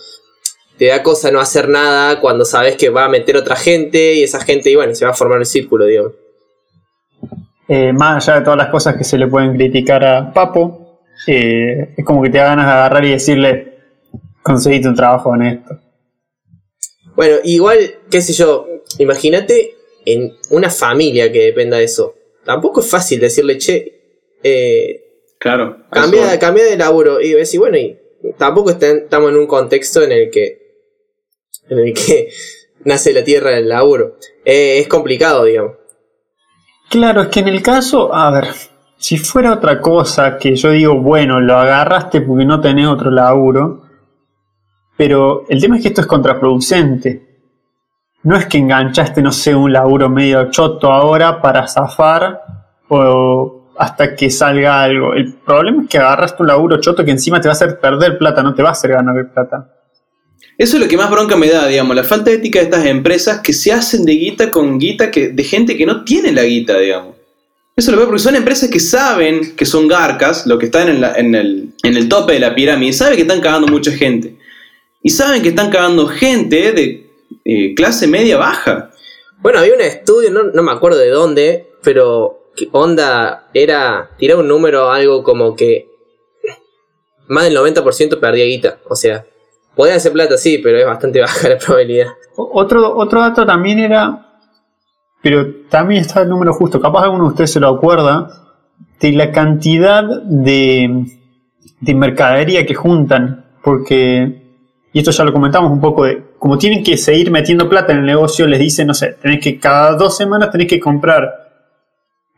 te 0.79 0.87
da 0.87 1.05
cosa 1.05 1.31
no 1.31 1.39
hacer 1.39 1.69
nada 1.69 2.21
cuando 2.21 2.45
sabes 2.45 2.77
que 2.77 2.89
va 2.89 3.05
a 3.05 3.09
meter 3.09 3.37
otra 3.37 3.55
gente 3.55 4.15
y 4.15 4.25
esa 4.25 4.41
gente, 4.41 4.69
y 4.69 4.75
bueno, 4.75 4.97
se 4.97 5.05
va 5.05 5.13
a 5.13 5.15
formar 5.15 5.39
el 5.39 5.47
círculo, 5.47 5.87
digamos. 5.87 6.13
Eh, 7.75 7.91
más 7.91 8.29
allá 8.29 8.41
de 8.41 8.45
todas 8.45 8.59
las 8.59 8.69
cosas 8.69 8.97
que 8.97 9.05
se 9.05 9.17
le 9.17 9.29
pueden 9.29 9.57
criticar 9.57 10.05
a 10.05 10.31
Papo, 10.31 11.01
eh, 11.27 11.95
es 11.97 12.05
como 12.05 12.23
que 12.23 12.29
te 12.29 12.37
da 12.37 12.45
ganas 12.45 12.67
de 12.67 12.73
agarrar 12.73 13.03
y 13.07 13.13
decirle, 13.13 13.79
conseguiste 14.43 14.89
un 14.89 14.95
trabajo 14.95 15.31
honesto. 15.31 15.81
Bueno, 17.17 17.37
igual, 17.45 17.79
qué 18.11 18.21
sé 18.21 18.35
yo, 18.35 18.67
imagínate 18.99 19.75
en 20.05 20.35
una 20.51 20.69
familia 20.69 21.33
que 21.33 21.45
dependa 21.45 21.79
de 21.79 21.85
eso. 21.85 22.15
Tampoco 22.45 22.83
es 22.83 22.91
fácil 22.91 23.21
decirle, 23.21 23.57
che, 23.57 24.01
eh, 24.43 25.05
Claro. 25.39 25.87
cambia, 25.91 26.39
cambia 26.39 26.65
de 26.67 26.77
laburo. 26.77 27.23
Y 27.23 27.33
decir, 27.33 27.59
bueno, 27.59 27.79
y 27.79 27.99
tampoco 28.37 28.69
estamos 28.73 29.31
en 29.31 29.37
un 29.39 29.47
contexto 29.47 30.03
en 30.03 30.13
el 30.13 30.31
que 30.31 30.59
en 31.71 31.79
el 31.79 31.95
que 31.95 32.29
nace 32.85 33.15
la 33.15 33.25
tierra 33.25 33.53
del 33.53 33.71
laburo. 33.71 34.19
Eh, 34.45 34.79
es 34.79 34.89
complicado, 34.89 35.47
digamos. 35.47 35.82
Claro, 36.93 37.23
es 37.23 37.29
que 37.29 37.41
en 37.41 37.49
el 37.49 37.63
caso, 37.63 38.15
a 38.15 38.31
ver, 38.31 38.49
si 38.99 39.17
fuera 39.17 39.55
otra 39.55 39.81
cosa 39.81 40.37
que 40.37 40.55
yo 40.55 40.73
digo, 40.73 41.01
bueno, 41.01 41.41
lo 41.41 41.57
agarraste 41.57 42.21
porque 42.21 42.45
no 42.45 42.61
tenés 42.61 42.87
otro 42.87 43.11
laburo, 43.11 43.85
pero 44.95 45.47
el 45.49 45.59
tema 45.59 45.77
es 45.77 45.83
que 45.83 45.89
esto 45.89 46.03
es 46.03 46.07
contraproducente. 46.07 47.47
No 48.25 48.37
es 48.37 48.45
que 48.45 48.59
enganchaste, 48.59 49.23
no 49.23 49.33
sé, 49.33 49.55
un 49.55 49.73
laburo 49.73 50.11
medio 50.11 50.51
choto 50.51 50.93
ahora 50.93 51.41
para 51.41 51.67
zafar 51.67 52.43
o 52.89 53.71
hasta 53.79 54.15
que 54.15 54.29
salga 54.29 54.83
algo. 54.83 55.15
El 55.15 55.33
problema 55.33 55.85
es 55.85 55.89
que 55.89 55.97
agarraste 55.97 56.43
un 56.43 56.49
laburo 56.49 56.79
choto 56.79 57.07
que 57.07 57.13
encima 57.13 57.41
te 57.41 57.49
va 57.49 57.53
a 57.53 57.57
hacer 57.57 57.81
perder 57.81 58.19
plata, 58.19 58.43
no 58.43 58.53
te 58.53 58.63
va 58.63 58.69
a 58.69 58.73
hacer 58.73 58.91
ganar 58.91 59.33
plata. 59.33 59.72
Eso 60.59 60.77
es 60.77 60.83
lo 60.83 60.89
que 60.89 60.97
más 60.97 61.11
bronca 61.11 61.37
me 61.37 61.49
da, 61.49 61.67
digamos, 61.67 61.97
la 61.97 62.05
falta 62.05 62.31
ética 62.31 62.59
de 62.59 62.67
estas 62.67 62.87
empresas 62.87 63.41
que 63.41 63.53
se 63.53 63.73
hacen 63.73 64.05
de 64.05 64.13
guita 64.13 64.51
con 64.51 64.79
guita 64.79 65.11
que, 65.11 65.29
de 65.29 65.45
gente 65.45 65.77
que 65.77 65.87
no 65.87 66.05
tiene 66.05 66.31
la 66.33 66.45
guita, 66.45 66.79
digamos. 66.79 67.17
Eso 67.75 67.91
lo 67.91 67.97
veo 67.97 68.07
porque 68.07 68.23
son 68.23 68.37
empresas 68.37 68.69
que 68.71 68.79
saben 68.81 69.57
que 69.57 69.65
son 69.65 69.89
garcas, 69.89 70.47
lo 70.47 70.59
que 70.59 70.67
están 70.67 70.89
en, 70.89 71.01
la- 71.01 71.15
en 71.15 71.35
el, 71.35 71.71
en 71.83 71.97
el 71.97 72.09
tope 72.09 72.35
de 72.35 72.39
la 72.41 72.55
pirámide, 72.55 72.93
saben 72.93 73.17
que 73.17 73.23
están 73.23 73.41
cagando 73.41 73.67
mucha 73.69 73.91
gente. 73.93 74.37
Y 75.03 75.11
saben 75.11 75.43
que 75.43 75.49
están 75.49 75.71
cagando 75.71 76.07
gente 76.07 76.73
de 76.73 77.11
eh, 77.45 77.75
clase 77.75 78.07
media 78.07 78.37
baja. 78.37 78.91
Bueno, 79.41 79.59
había 79.59 79.75
un 79.75 79.81
estudio, 79.81 80.31
no, 80.31 80.45
no 80.45 80.63
me 80.63 80.71
acuerdo 80.71 80.99
de 80.99 81.09
dónde, 81.09 81.71
pero 81.83 82.51
que 82.55 82.69
onda 82.73 83.49
era 83.55 84.11
tirar 84.19 84.37
un 84.37 84.47
número 84.49 84.91
algo 84.93 85.25
como 85.25 85.57
que 85.57 85.89
más 87.27 87.45
del 87.45 87.57
90% 87.57 88.21
perdía 88.21 88.45
guita. 88.45 88.79
O 88.89 88.95
sea, 88.95 89.25
podía 89.75 89.97
hacer 89.97 90.13
plata, 90.13 90.37
sí, 90.37 90.59
pero 90.59 90.79
es 90.79 90.87
bastante 90.87 91.21
baja 91.23 91.49
la 91.49 91.59
probabilidad. 91.59 92.09
Otro, 92.37 92.97
otro 92.97 93.21
dato 93.21 93.45
también 93.47 93.79
era, 93.79 94.39
pero 95.23 95.47
también 95.69 96.03
está 96.03 96.23
el 96.23 96.29
número 96.29 96.53
justo, 96.53 96.81
capaz 96.81 97.05
alguno 97.05 97.25
de 97.25 97.31
ustedes 97.31 97.53
se 97.53 97.61
lo 97.61 97.69
acuerda, 97.69 98.29
de 99.01 99.13
la 99.13 99.33
cantidad 99.33 100.05
de, 100.25 101.07
de 101.81 101.95
mercadería 101.95 102.65
que 102.65 102.75
juntan, 102.75 103.47
porque, 103.63 104.61
y 104.93 104.99
esto 104.99 105.11
ya 105.11 105.25
lo 105.25 105.33
comentamos 105.33 105.71
un 105.71 105.81
poco, 105.81 106.05
de 106.05 106.33
como 106.39 106.59
tienen 106.59 106.83
que 106.83 106.97
seguir 106.97 107.31
metiendo 107.31 107.69
plata 107.69 107.93
en 107.93 108.01
el 108.01 108.07
negocio, 108.07 108.47
les 108.49 108.59
dicen, 108.59 108.89
no 108.89 108.95
sé, 108.95 109.17
tenés 109.23 109.41
que 109.41 109.61
cada 109.61 109.95
dos 109.95 110.17
semanas 110.17 110.51
tenés 110.51 110.67
que 110.67 110.81
comprar 110.81 111.43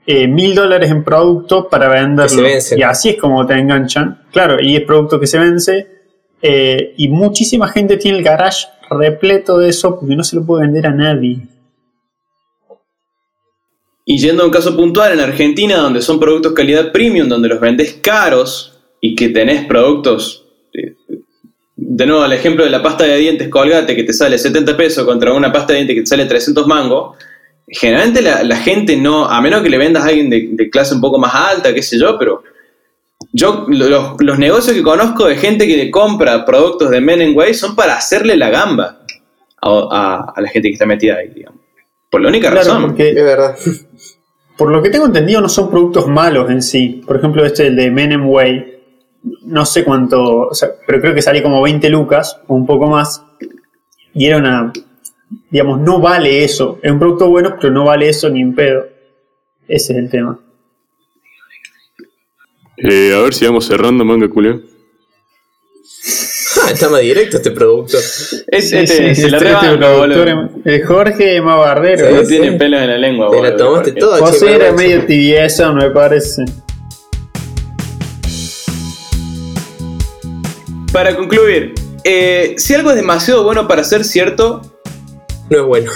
eh, 0.06 0.28
mil 0.28 0.54
dólares 0.54 0.90
en 0.90 1.02
producto 1.02 1.68
para 1.70 1.88
venderlo. 1.88 2.46
Y 2.76 2.82
así 2.82 3.10
es 3.10 3.16
como 3.16 3.46
te 3.46 3.54
enganchan. 3.54 4.24
Claro, 4.30 4.60
y 4.60 4.76
es 4.76 4.82
producto 4.82 5.18
que 5.18 5.26
se 5.26 5.38
vence. 5.38 5.93
Eh, 6.46 6.92
y 6.98 7.08
muchísima 7.08 7.68
gente 7.68 7.96
tiene 7.96 8.18
el 8.18 8.22
garage 8.22 8.66
repleto 8.90 9.56
de 9.56 9.70
eso 9.70 9.98
porque 9.98 10.14
no 10.14 10.22
se 10.22 10.36
lo 10.36 10.44
puede 10.44 10.66
vender 10.66 10.86
a 10.86 10.90
nadie. 10.90 11.38
Y 14.04 14.18
yendo 14.18 14.42
a 14.42 14.46
un 14.46 14.52
caso 14.52 14.76
puntual, 14.76 15.14
en 15.14 15.20
Argentina, 15.20 15.78
donde 15.78 16.02
son 16.02 16.20
productos 16.20 16.52
calidad 16.52 16.92
premium, 16.92 17.30
donde 17.30 17.48
los 17.48 17.60
vendes 17.60 17.94
caros 17.94 18.78
y 19.00 19.14
que 19.14 19.30
tenés 19.30 19.64
productos 19.64 20.44
eh, 20.74 20.96
de 21.76 22.04
nuevo, 22.04 22.26
el 22.26 22.34
ejemplo 22.34 22.62
de 22.62 22.70
la 22.70 22.82
pasta 22.82 23.04
de 23.04 23.16
dientes 23.16 23.48
Colgate 23.48 23.96
que 23.96 24.04
te 24.04 24.12
sale 24.12 24.36
70 24.36 24.76
pesos 24.76 25.06
contra 25.06 25.32
una 25.32 25.50
pasta 25.50 25.72
de 25.72 25.78
dientes 25.78 25.96
que 25.96 26.02
te 26.02 26.08
sale 26.08 26.26
300 26.26 26.66
mangos, 26.66 27.16
generalmente 27.68 28.20
la, 28.20 28.42
la 28.42 28.56
gente 28.58 28.98
no, 28.98 29.24
a 29.24 29.40
menos 29.40 29.62
que 29.62 29.70
le 29.70 29.78
vendas 29.78 30.04
a 30.04 30.08
alguien 30.08 30.28
de, 30.28 30.50
de 30.52 30.68
clase 30.68 30.94
un 30.94 31.00
poco 31.00 31.18
más 31.18 31.34
alta, 31.34 31.72
qué 31.72 31.82
sé 31.82 31.98
yo, 31.98 32.18
pero 32.18 32.42
yo 33.32 33.64
los, 33.68 34.16
los 34.20 34.38
negocios 34.38 34.76
que 34.76 34.82
conozco 34.82 35.26
de 35.26 35.36
gente 35.36 35.66
que 35.66 35.90
compra 35.90 36.44
productos 36.44 36.90
de 36.90 37.00
Men 37.00 37.22
and 37.22 37.36
Way 37.36 37.54
son 37.54 37.74
para 37.74 37.96
hacerle 37.96 38.36
la 38.36 38.50
gamba 38.50 39.00
a, 39.60 39.68
a- 39.90 40.32
a 40.36 40.40
la 40.40 40.48
gente 40.48 40.68
que 40.68 40.74
está 40.74 40.86
metida 40.86 41.16
ahí, 41.16 41.28
digamos. 41.30 41.60
Por 42.10 42.20
la 42.20 42.28
única 42.28 42.50
Claro, 42.50 42.66
razón. 42.68 42.82
porque 42.86 43.08
Es 43.10 43.14
verdad. 43.24 43.56
por 44.56 44.70
lo 44.70 44.82
que 44.82 44.90
tengo 44.90 45.06
entendido 45.06 45.40
no 45.40 45.48
son 45.48 45.70
productos 45.70 46.06
malos 46.06 46.48
en 46.50 46.62
sí. 46.62 47.02
Por 47.06 47.16
ejemplo, 47.16 47.44
este 47.44 47.66
el 47.68 47.76
de 47.76 47.90
Menem 47.90 48.28
Way, 48.28 48.72
no 49.46 49.64
sé 49.66 49.82
cuánto, 49.84 50.22
o 50.48 50.54
sea, 50.54 50.68
pero 50.86 51.00
creo 51.00 51.14
que 51.14 51.22
salía 51.22 51.42
como 51.42 51.60
20 51.62 51.88
lucas 51.88 52.40
o 52.46 52.54
un 52.54 52.66
poco 52.66 52.86
más. 52.88 53.24
Y 54.12 54.26
era 54.26 54.36
una, 54.36 54.72
digamos, 55.50 55.80
no 55.80 55.98
vale 55.98 56.44
eso. 56.44 56.78
Es 56.82 56.92
un 56.92 57.00
producto 57.00 57.28
bueno, 57.30 57.56
pero 57.60 57.72
no 57.72 57.84
vale 57.84 58.08
eso 58.08 58.28
ni 58.30 58.42
en 58.42 58.54
pedo. 58.54 58.86
Ese 59.66 59.92
es 59.94 59.98
el 59.98 60.08
tema. 60.10 60.38
Eh, 62.76 63.14
a 63.16 63.20
ver 63.22 63.34
si 63.34 63.46
vamos 63.46 63.66
cerrando, 63.66 64.04
manga 64.04 64.28
culeo. 64.28 64.60
Ah, 66.62 66.70
está 66.70 66.88
más 66.88 67.00
directo 67.00 67.36
este 67.36 67.50
producto. 67.50 67.98
Es, 67.98 68.70
Sí, 68.70 68.76
este, 68.76 69.14
sí, 69.14 69.22
se 69.22 69.30
la 69.30 69.36
este- 69.38 69.50
este 69.50 70.70
el 70.76 70.86
Jorge 70.86 71.36
es 71.36 71.42
más 71.42 71.58
bardero. 71.58 72.08
Sí, 72.08 72.14
No 72.14 72.22
tiene 72.22 72.52
pelos 72.58 72.80
en 72.80 72.88
la 72.90 72.98
lengua, 72.98 73.30
Te 73.30 73.36
la 73.36 73.42
boludo, 73.50 73.56
tomaste 73.56 73.90
porque- 73.92 74.00
toda, 74.00 74.18
José 74.18 74.46
che, 74.46 74.54
era 74.54 74.72
medio 74.72 75.04
tibieza, 75.06 75.72
me 75.72 75.90
parece. 75.90 76.44
Para 80.92 81.16
concluir, 81.16 81.74
eh, 82.04 82.54
si 82.56 82.74
algo 82.74 82.90
es 82.90 82.96
demasiado 82.96 83.42
bueno 83.44 83.66
para 83.66 83.82
ser 83.84 84.04
cierto, 84.04 84.62
No 85.50 85.58
es 85.60 85.64
bueno. 85.66 85.92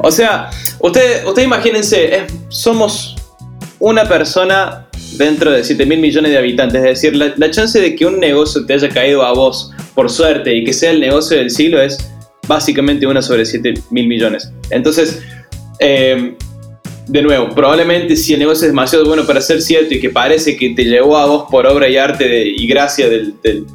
O 0.00 0.10
sea, 0.10 0.50
ustedes 0.80 1.24
usted 1.26 1.42
imagínense, 1.42 2.16
es- 2.16 2.32
somos 2.48 3.14
una 3.78 4.08
persona 4.08 4.88
dentro 5.16 5.50
de 5.52 5.62
7 5.64 5.86
mil 5.86 5.98
millones 6.00 6.32
de 6.32 6.38
habitantes. 6.38 6.76
Es 6.82 6.88
decir, 7.02 7.16
la, 7.16 7.32
la 7.36 7.50
chance 7.50 7.80
de 7.80 7.94
que 7.94 8.06
un 8.06 8.18
negocio 8.20 8.64
te 8.66 8.74
haya 8.74 8.88
caído 8.88 9.22
a 9.22 9.32
vos 9.32 9.70
por 9.94 10.10
suerte 10.10 10.54
y 10.54 10.64
que 10.64 10.72
sea 10.72 10.90
el 10.90 11.00
negocio 11.00 11.36
del 11.36 11.50
siglo 11.50 11.80
es 11.80 11.98
básicamente 12.48 13.06
una 13.06 13.22
sobre 13.22 13.44
7 13.46 13.74
mil 13.90 14.08
millones. 14.08 14.50
Entonces, 14.70 15.20
eh, 15.80 16.34
de 17.08 17.22
nuevo, 17.22 17.50
probablemente 17.54 18.16
si 18.16 18.32
el 18.34 18.38
negocio 18.40 18.66
es 18.66 18.72
demasiado 18.72 19.04
bueno 19.04 19.26
para 19.26 19.40
ser 19.40 19.60
cierto 19.60 19.94
y 19.94 20.00
que 20.00 20.10
parece 20.10 20.56
que 20.56 20.70
te 20.70 20.84
llegó 20.84 21.16
a 21.18 21.26
vos 21.26 21.44
por 21.50 21.66
obra 21.66 21.88
y 21.88 21.96
arte 21.96 22.46
y 22.46 22.66
gracia 22.66 23.08
del- 23.08 23.34
del 23.42 23.66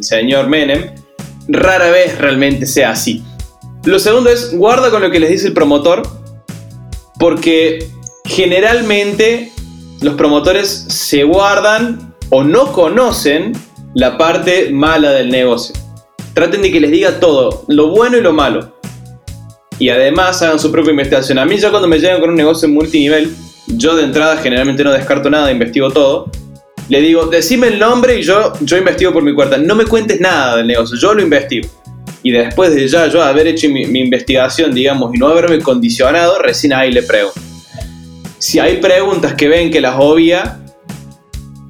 señor 0.00 0.48
Menem, 0.48 0.90
rara 1.48 1.90
vez 1.90 2.16
realmente 2.18 2.66
sea 2.66 2.90
así. 2.90 3.22
Lo 3.84 3.98
segundo 3.98 4.30
es, 4.30 4.56
guarda 4.56 4.90
con 4.90 5.02
lo 5.02 5.10
que 5.10 5.20
les 5.20 5.30
dice 5.30 5.48
el 5.48 5.52
promotor, 5.52 6.02
porque 7.18 7.86
generalmente 8.24 9.50
los 10.00 10.14
promotores 10.14 10.68
se 10.68 11.24
guardan 11.24 12.14
o 12.30 12.44
no 12.44 12.72
conocen 12.72 13.52
la 13.94 14.18
parte 14.18 14.70
mala 14.70 15.12
del 15.12 15.30
negocio. 15.30 15.74
Traten 16.34 16.62
de 16.62 16.72
que 16.72 16.80
les 16.80 16.90
diga 16.90 17.20
todo, 17.20 17.64
lo 17.68 17.88
bueno 17.88 18.16
y 18.16 18.20
lo 18.20 18.32
malo. 18.32 18.74
Y 19.78 19.88
además 19.88 20.42
hagan 20.42 20.58
su 20.58 20.70
propia 20.70 20.90
investigación. 20.90 21.38
A 21.38 21.44
mí 21.44 21.56
ya 21.56 21.70
cuando 21.70 21.88
me 21.88 21.98
llegan 21.98 22.20
con 22.20 22.30
un 22.30 22.36
negocio 22.36 22.68
multinivel, 22.68 23.34
yo 23.66 23.96
de 23.96 24.04
entrada 24.04 24.36
generalmente 24.36 24.84
no 24.84 24.92
descarto 24.92 25.30
nada, 25.30 25.50
investigo 25.50 25.90
todo. 25.90 26.30
Le 26.88 27.00
digo, 27.00 27.26
decime 27.26 27.68
el 27.68 27.78
nombre 27.78 28.18
y 28.18 28.22
yo, 28.22 28.52
yo 28.60 28.76
investigo 28.76 29.12
por 29.12 29.22
mi 29.22 29.34
cuenta. 29.34 29.56
No 29.56 29.74
me 29.74 29.86
cuentes 29.86 30.20
nada 30.20 30.56
del 30.56 30.66
negocio, 30.66 30.98
yo 30.98 31.14
lo 31.14 31.22
investigo. 31.22 31.68
Y 32.22 32.30
después 32.30 32.74
de 32.74 32.88
ya 32.88 33.06
yo 33.06 33.22
haber 33.22 33.46
hecho 33.46 33.68
mi, 33.68 33.82
investigación, 33.82 34.74
digamos, 34.74 35.14
y 35.14 35.18
no 35.18 35.28
haberme 35.28 35.60
condicionado, 35.60 36.38
recién 36.38 36.72
ahí 36.72 36.90
le 36.90 37.02
pregunto. 37.02 37.40
Si 38.44 38.58
hay 38.58 38.76
preguntas 38.76 39.32
que 39.32 39.48
ven 39.48 39.70
que 39.70 39.80
las 39.80 39.94
obvia, 39.98 40.60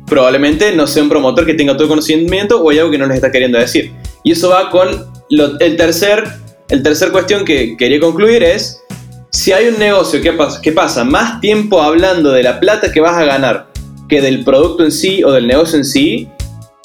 probablemente 0.09 0.75
no 0.75 0.89
sea 0.89 1.05
un 1.05 1.09
promotor 1.09 1.47
que 1.47 1.55
tenga 1.55 1.75
todo 1.75 1.85
el 1.85 1.89
conocimiento 1.89 2.61
o 2.61 2.68
hay 2.68 2.81
algo 2.81 2.91
que 2.91 2.99
no 2.99 3.07
les 3.07 3.14
está 3.14 3.31
queriendo 3.31 3.61
decir. 3.61 3.93
Y 4.25 4.33
eso 4.33 4.49
va 4.49 4.70
con 4.70 5.07
el 5.31 5.77
tercer, 5.77 6.25
el 6.70 6.83
tercer 6.83 7.12
cuestión 7.12 7.45
que 7.45 7.77
quería 7.77 8.01
concluir 8.01 8.43
es, 8.43 8.83
si 9.31 9.53
hay 9.53 9.68
un 9.68 9.79
negocio 9.79 10.20
que 10.20 10.33
pasa, 10.33 10.61
que 10.61 10.72
pasa 10.72 11.05
más 11.05 11.41
tiempo 11.41 11.81
hablando 11.81 12.33
de 12.33 12.43
la 12.43 12.59
plata 12.59 12.91
que 12.91 12.99
vas 12.99 13.16
a 13.16 13.25
ganar 13.25 13.68
que 14.09 14.20
del 14.20 14.43
producto 14.43 14.83
en 14.83 14.91
sí 14.91 15.22
o 15.22 15.31
del 15.31 15.47
negocio 15.47 15.79
en 15.79 15.85
sí, 15.85 16.29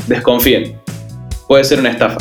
desconfíen. 0.06 0.80
Puede 1.48 1.64
ser 1.64 1.80
una 1.80 1.90
estafa. 1.90 2.20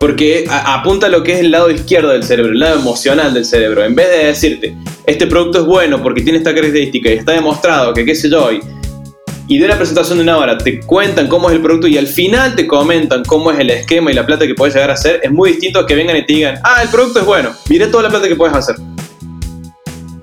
Porque 0.00 0.44
apunta 0.50 1.06
a 1.06 1.10
lo 1.10 1.22
que 1.22 1.34
es 1.34 1.38
el 1.38 1.52
lado 1.52 1.70
izquierdo 1.70 2.08
del 2.08 2.24
cerebro, 2.24 2.50
el 2.50 2.58
lado 2.58 2.80
emocional 2.80 3.32
del 3.32 3.44
cerebro. 3.44 3.84
En 3.84 3.94
vez 3.94 4.10
de 4.10 4.24
decirte, 4.24 4.76
este 5.06 5.26
producto 5.26 5.60
es 5.60 5.66
bueno 5.66 6.02
porque 6.02 6.22
tiene 6.22 6.38
esta 6.38 6.54
característica 6.54 7.10
y 7.10 7.14
está 7.14 7.32
demostrado 7.32 7.92
que 7.92 8.04
qué 8.04 8.14
sé 8.14 8.30
yo, 8.30 8.50
y, 8.52 9.58
de 9.58 9.64
una 9.64 9.76
presentación 9.76 10.18
de 10.18 10.24
una 10.24 10.38
hora 10.38 10.56
te 10.56 10.80
cuentan 10.80 11.28
cómo 11.28 11.50
es 11.50 11.56
el 11.56 11.62
producto 11.62 11.86
y 11.86 11.98
al 11.98 12.06
final 12.06 12.54
te 12.54 12.66
comentan 12.66 13.22
cómo 13.24 13.50
es 13.50 13.58
el 13.58 13.68
esquema 13.70 14.10
y 14.10 14.14
la 14.14 14.24
plata 14.24 14.46
que 14.46 14.54
puedes 14.54 14.74
llegar 14.74 14.90
a 14.90 14.94
hacer, 14.94 15.20
es 15.22 15.30
muy 15.30 15.50
distinto 15.50 15.80
a 15.80 15.86
que 15.86 15.94
vengan 15.94 16.16
y 16.16 16.24
te 16.24 16.32
digan, 16.32 16.58
ah, 16.64 16.82
el 16.82 16.88
producto 16.88 17.20
es 17.20 17.26
bueno, 17.26 17.50
miré 17.68 17.88
toda 17.88 18.04
la 18.04 18.08
plata 18.08 18.26
que 18.26 18.36
puedes 18.36 18.56
hacer. 18.56 18.76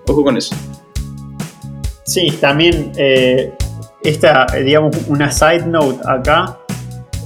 Ojo 0.07 0.23
con 0.23 0.37
eso. 0.37 0.55
Sí, 2.03 2.31
también 2.41 2.91
eh, 2.97 3.53
esta, 4.03 4.47
eh, 4.55 4.63
digamos, 4.63 4.97
una 5.07 5.31
side 5.31 5.67
note 5.67 6.01
acá, 6.05 6.57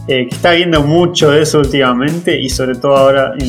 eh, 0.07 0.27
que 0.29 0.35
está 0.35 0.51
viendo 0.51 0.83
mucho 0.83 1.31
de 1.31 1.41
eso 1.41 1.59
últimamente 1.59 2.39
y 2.39 2.49
sobre 2.49 2.75
todo 2.75 2.95
ahora 2.95 3.33
en, 3.39 3.47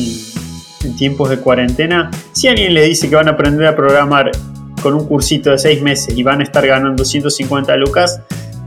en 0.83 0.95
tiempos 0.95 1.29
de 1.29 1.37
cuarentena. 1.39 2.11
Si 2.31 2.47
alguien 2.47 2.73
le 2.73 2.83
dice 2.83 3.09
que 3.09 3.15
van 3.15 3.27
a 3.27 3.31
aprender 3.31 3.65
a 3.67 3.75
programar 3.75 4.31
con 4.81 4.93
un 4.93 5.07
cursito 5.07 5.51
de 5.51 5.57
6 5.57 5.81
meses 5.81 6.17
y 6.17 6.23
van 6.23 6.41
a 6.41 6.43
estar 6.43 6.65
ganando 6.65 7.03
150 7.03 7.75
lucas, 7.77 8.21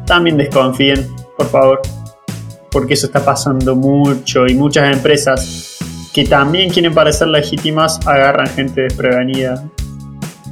también 0.07 0.37
desconfíen, 0.37 1.09
por 1.37 1.49
favor, 1.49 1.81
porque 2.71 2.95
eso 2.95 3.07
está 3.07 3.25
pasando 3.25 3.77
mucho 3.77 4.47
y 4.47 4.55
muchas 4.55 4.93
empresas 4.93 5.79
que 6.13 6.25
también 6.25 6.71
quieren 6.71 6.93
parecer 6.93 7.29
legítimas 7.29 8.05
agarran 8.07 8.49
gente 8.49 8.83
desprevenida 8.83 9.65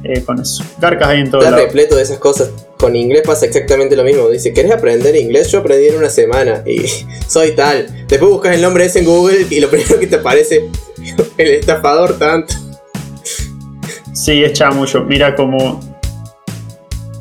eh, 0.03 0.23
con 0.23 0.39
eso. 0.39 0.63
Garcas 0.79 1.09
hay 1.09 1.19
en 1.19 1.29
todo 1.29 1.41
Está 1.41 1.51
lado. 1.51 1.65
repleto 1.65 1.95
de 1.95 2.03
esas 2.03 2.19
cosas. 2.19 2.51
Con 2.77 2.95
inglés 2.95 3.23
pasa 3.25 3.45
exactamente 3.45 3.97
lo 3.97 4.05
mismo. 4.05 4.29
Dice, 4.29 4.53
¿querés 4.53 4.71
aprender 4.71 5.15
inglés? 5.17 5.51
Yo 5.51 5.59
aprendí 5.59 5.87
en 5.87 5.97
una 5.97 6.09
semana 6.09 6.63
y 6.65 6.85
soy 7.27 7.51
tal. 7.51 8.05
Después 8.07 8.31
buscas 8.31 8.55
el 8.55 8.61
nombre 8.61 8.85
ese 8.85 8.99
en 8.99 9.05
Google 9.05 9.47
y 9.49 9.59
lo 9.59 9.69
primero 9.71 9.99
que 9.99 10.07
te 10.07 10.15
aparece, 10.15 10.69
el 11.37 11.47
estafador 11.51 12.17
tanto. 12.17 12.53
Sí, 14.13 14.43
es 14.43 14.53
chamullo. 14.53 15.03
Mira, 15.05 15.35
como, 15.35 15.79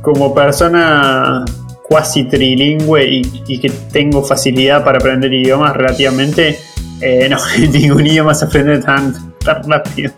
como 0.02 0.34
persona 0.34 1.44
cuasi 1.82 2.24
trilingüe 2.24 3.04
y, 3.06 3.42
y 3.46 3.60
que 3.60 3.70
tengo 3.92 4.22
facilidad 4.22 4.84
para 4.84 4.98
aprender 4.98 5.32
idiomas 5.32 5.74
relativamente, 5.76 6.58
eh, 7.00 7.28
no, 7.28 7.38
ningún 7.72 8.06
idioma 8.06 8.34
se 8.34 8.44
aprende 8.44 8.78
tan, 8.78 9.34
tan 9.38 9.62
rápido. 9.68 10.12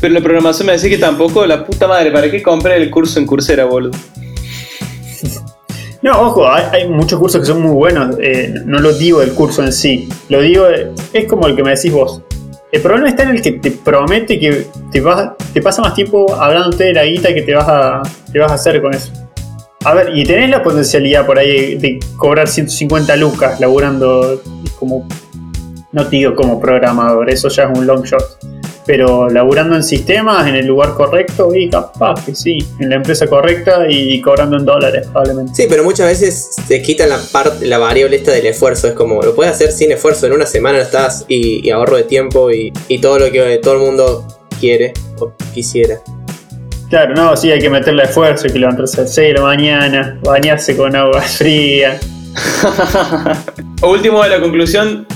Pero 0.00 0.14
la 0.14 0.20
programación 0.20 0.66
me 0.66 0.72
decía 0.72 0.88
que 0.88 0.98
tampoco, 0.98 1.44
la 1.46 1.64
puta 1.64 1.86
madre, 1.86 2.10
¿para 2.10 2.30
qué 2.30 2.42
compré 2.42 2.76
el 2.76 2.90
curso 2.90 3.18
en 3.18 3.26
Coursera, 3.26 3.66
boludo? 3.66 3.96
No, 6.02 6.20
ojo, 6.20 6.48
hay, 6.48 6.64
hay 6.72 6.88
muchos 6.88 7.18
cursos 7.18 7.40
que 7.40 7.46
son 7.46 7.62
muy 7.62 7.72
buenos. 7.72 8.16
eh, 8.20 8.54
no 8.64 8.78
lo 8.78 8.92
digo 8.92 9.20
del 9.20 9.32
curso 9.34 9.62
en 9.62 9.72
sí. 9.72 10.08
Lo 10.28 10.40
digo, 10.40 10.66
es 11.12 11.26
como 11.26 11.46
el 11.46 11.56
que 11.56 11.62
me 11.62 11.70
decís 11.70 11.92
vos. 11.92 12.22
El 12.72 12.82
problema 12.82 13.08
está 13.08 13.22
en 13.22 13.30
el 13.30 13.42
que 13.42 13.52
te 13.52 13.70
promete 13.70 14.38
que 14.40 14.66
te, 14.90 15.00
vas, 15.00 15.30
te 15.52 15.62
pasa 15.62 15.82
más 15.82 15.94
tiempo 15.94 16.34
hablándote 16.34 16.84
de 16.84 16.92
la 16.94 17.04
guita 17.04 17.32
que 17.32 17.42
te 17.42 17.54
vas, 17.54 17.68
a, 17.68 18.02
te 18.32 18.38
vas 18.38 18.50
a 18.50 18.54
hacer 18.54 18.82
con 18.82 18.92
eso. 18.92 19.12
A 19.84 19.94
ver, 19.94 20.16
y 20.16 20.24
tenés 20.24 20.50
la 20.50 20.62
potencialidad 20.62 21.24
por 21.24 21.38
ahí 21.38 21.76
de 21.76 22.00
cobrar 22.16 22.48
150 22.48 23.14
lucas 23.16 23.60
laburando 23.60 24.42
como. 24.78 25.06
No 25.92 26.04
te 26.04 26.16
digo 26.16 26.34
como 26.34 26.60
programador, 26.60 27.30
eso 27.30 27.48
ya 27.48 27.64
es 27.64 27.78
un 27.78 27.86
long 27.86 28.02
shot. 28.02 28.55
Pero 28.86 29.28
laburando 29.28 29.74
en 29.74 29.82
sistemas, 29.82 30.46
en 30.46 30.54
el 30.54 30.66
lugar 30.66 30.94
correcto, 30.94 31.52
y 31.54 31.68
capaz 31.68 32.24
que 32.24 32.34
sí, 32.34 32.58
en 32.78 32.90
la 32.90 32.96
empresa 32.96 33.26
correcta 33.26 33.86
y 33.88 34.20
cobrando 34.20 34.56
en 34.56 34.64
dólares, 34.64 35.08
probablemente. 35.12 35.54
Sí, 35.54 35.66
pero 35.68 35.82
muchas 35.82 36.06
veces 36.06 36.54
te 36.68 36.80
quitan 36.82 37.08
la 37.08 37.18
parte, 37.32 37.66
la 37.66 37.78
variable 37.78 38.16
esta 38.16 38.30
del 38.30 38.46
esfuerzo. 38.46 38.86
Es 38.88 38.94
como, 38.94 39.20
lo 39.22 39.34
puedes 39.34 39.52
hacer 39.52 39.72
sin 39.72 39.90
esfuerzo. 39.90 40.26
En 40.26 40.32
una 40.32 40.46
semana 40.46 40.78
estás 40.78 41.24
y, 41.28 41.66
y 41.66 41.70
ahorro 41.70 41.96
de 41.96 42.04
tiempo 42.04 42.50
y, 42.52 42.72
y 42.88 43.00
todo 43.00 43.18
lo 43.18 43.30
que 43.30 43.58
todo 43.62 43.74
el 43.74 43.80
mundo 43.80 44.26
quiere 44.60 44.92
o 45.18 45.32
quisiera. 45.52 46.00
Claro, 46.88 47.14
no, 47.14 47.36
sí, 47.36 47.50
hay 47.50 47.58
que 47.58 47.68
meterle 47.68 48.04
esfuerzo, 48.04 48.46
hay 48.46 48.52
que 48.52 48.58
levantarse 48.60 49.00
a 49.00 49.04
las 49.04 49.14
6 49.14 49.28
de 49.28 49.34
la 49.34 49.42
mañana, 49.42 50.20
bañarse 50.22 50.76
con 50.76 50.94
agua 50.94 51.20
fría. 51.20 51.98
Último 53.82 54.22
de 54.22 54.28
la 54.28 54.40
conclusión, 54.40 55.06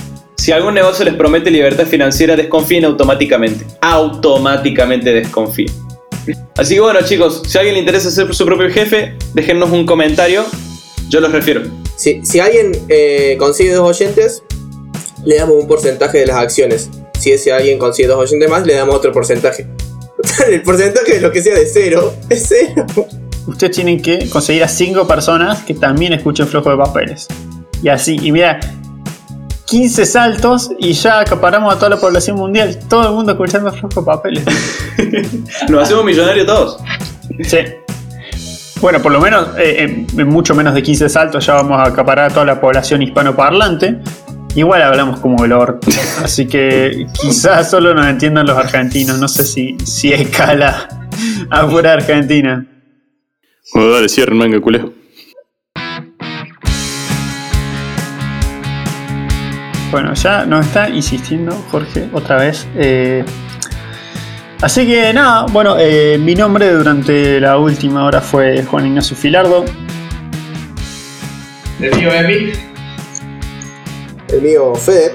si 0.41 0.53
algún 0.53 0.73
negocio 0.73 1.05
les 1.05 1.13
promete 1.13 1.51
libertad 1.51 1.85
financiera, 1.85 2.35
desconfíen 2.35 2.87
automáticamente. 2.87 3.67
Automáticamente 3.83 5.13
desconfíen. 5.13 5.71
Así 6.57 6.77
que 6.77 6.81
bueno 6.81 7.01
chicos, 7.05 7.43
si 7.47 7.59
a 7.59 7.61
alguien 7.61 7.75
le 7.75 7.81
interesa 7.81 8.11
ser 8.11 8.35
su 8.35 8.47
propio 8.47 8.71
jefe, 8.71 9.17
déjennos 9.35 9.71
un 9.71 9.85
comentario, 9.85 10.47
yo 11.11 11.21
los 11.21 11.31
refiero. 11.31 11.61
Si, 11.95 12.25
si 12.25 12.41
alguien 12.41 12.73
eh, 12.89 13.37
consigue 13.39 13.75
dos 13.75 13.87
oyentes, 13.87 14.43
le 15.27 15.37
damos 15.37 15.57
un 15.57 15.69
porcentaje 15.69 16.21
de 16.21 16.27
las 16.27 16.37
acciones. 16.37 16.89
Si 17.19 17.33
ese 17.33 17.53
alguien 17.53 17.79
consigue 17.79 18.09
dos 18.09 18.19
oyentes 18.19 18.49
más, 18.49 18.65
le 18.67 18.73
damos 18.73 18.95
otro 18.95 19.13
porcentaje. 19.13 19.67
El 20.51 20.63
porcentaje 20.63 21.17
de 21.17 21.21
lo 21.21 21.31
que 21.31 21.43
sea 21.43 21.55
de 21.55 21.67
cero 21.67 22.15
es 22.31 22.47
cero. 22.49 22.87
Ustedes 23.47 23.77
tienen 23.77 24.01
que 24.01 24.27
conseguir 24.31 24.65
a 24.65 24.69
cinco 24.69 25.07
personas 25.07 25.65
que 25.65 25.75
también 25.75 26.15
escuchen 26.15 26.47
Flojo 26.47 26.71
de 26.71 26.79
Papeles. 26.79 27.29
Y 27.83 27.89
así, 27.89 28.19
y 28.23 28.33
mira, 28.33 28.59
15 29.71 30.05
saltos 30.05 30.73
y 30.81 30.93
ya 30.95 31.21
acaparamos 31.21 31.73
a 31.73 31.77
toda 31.77 31.91
la 31.91 31.97
población 31.97 32.37
mundial. 32.37 32.77
Todo 32.89 33.09
el 33.09 33.15
mundo 33.15 33.33
escuchando 33.33 33.71
Flojo 33.73 34.01
de 34.01 34.07
Papeles. 34.07 34.45
Nos 35.69 35.85
hacemos 35.85 36.05
millonarios 36.05 36.45
todos. 36.45 36.79
Sí. 37.45 37.59
Bueno, 38.81 39.01
por 39.01 39.13
lo 39.13 39.21
menos 39.21 39.57
eh, 39.59 39.77
en, 39.79 40.07
en 40.19 40.29
mucho 40.29 40.57
menos 40.57 40.75
de 40.75 40.83
15 40.83 41.09
saltos 41.09 41.47
ya 41.47 41.55
vamos 41.55 41.79
a 41.79 41.85
acaparar 41.85 42.31
a 42.31 42.35
toda 42.35 42.47
la 42.47 42.61
población 42.61 43.03
hispanoparlante. 43.03 43.99
Igual 44.57 44.83
hablamos 44.83 45.21
como 45.21 45.45
el 45.45 45.53
orto. 45.53 45.87
Así 46.25 46.49
que 46.49 47.07
quizás 47.21 47.71
solo 47.71 47.95
nos 47.95 48.07
entiendan 48.07 48.47
los 48.47 48.59
argentinos. 48.59 49.21
No 49.21 49.29
sé 49.29 49.45
si, 49.45 49.77
si 49.85 50.13
escala 50.13 50.89
afuera 51.49 51.91
de 51.91 51.97
Argentina. 51.97 52.67
Bueno, 53.73 53.91
dale, 53.93 54.09
cierren 54.09 54.37
manga 54.37 54.61
culeo. 54.61 55.00
Bueno, 59.91 60.15
ya 60.15 60.47
nos 60.47 60.67
está 60.67 60.89
insistiendo 60.89 61.53
Jorge 61.71 62.09
otra 62.13 62.37
vez. 62.37 62.67
eh, 62.77 63.25
así 64.63 64.87
que 64.87 65.13
nada, 65.13 65.47
bueno, 65.51 65.77
eh, 65.79 66.17
mi 66.19 66.35
nombre 66.35 66.71
durante 66.73 67.41
la 67.41 67.59
última 67.59 68.05
hora 68.05 68.21
fue 68.21 68.63
Juan 68.65 68.87
Ignacio 68.87 69.17
Filardo. 69.17 69.65
El 71.81 71.97
mío 71.97 72.13
Emi. 72.13 72.53
El 74.29 74.43
mío, 74.43 74.75
Fede. 74.75 75.15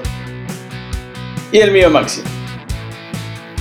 Y 1.52 1.58
el 1.58 1.70
mío 1.70 1.88
Maxi. 1.90 2.22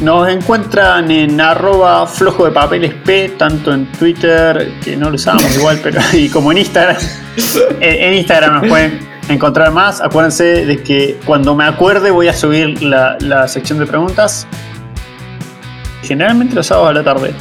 Nos 0.01 0.27
encuentran 0.27 1.09
en 1.11 1.39
arroba 1.39 2.05
flojo 2.07 2.43
de 2.45 2.51
papeles 2.51 2.93
P, 3.05 3.29
tanto 3.37 3.73
en 3.73 3.89
Twitter, 3.93 4.73
que 4.83 4.97
no 4.97 5.09
lo 5.09 5.15
usamos 5.15 5.55
igual, 5.55 5.79
pero 5.81 6.01
y 6.13 6.27
como 6.29 6.51
en 6.51 6.57
Instagram. 6.59 6.97
En, 7.81 8.03
en 8.03 8.13
Instagram 8.15 8.53
nos 8.61 8.67
pueden 8.69 9.14
encontrar 9.29 9.71
más. 9.71 10.01
Acuérdense 10.01 10.65
de 10.65 10.83
que 10.83 11.19
cuando 11.25 11.55
me 11.55 11.65
acuerde 11.65 12.11
voy 12.11 12.27
a 12.27 12.33
subir 12.33 12.81
la, 12.81 13.17
la 13.19 13.47
sección 13.47 13.79
de 13.79 13.85
preguntas. 13.85 14.47
Generalmente 16.03 16.55
los 16.55 16.67
sábados 16.67 16.89
a 16.89 16.93
la 16.93 17.03
tarde. 17.03 17.33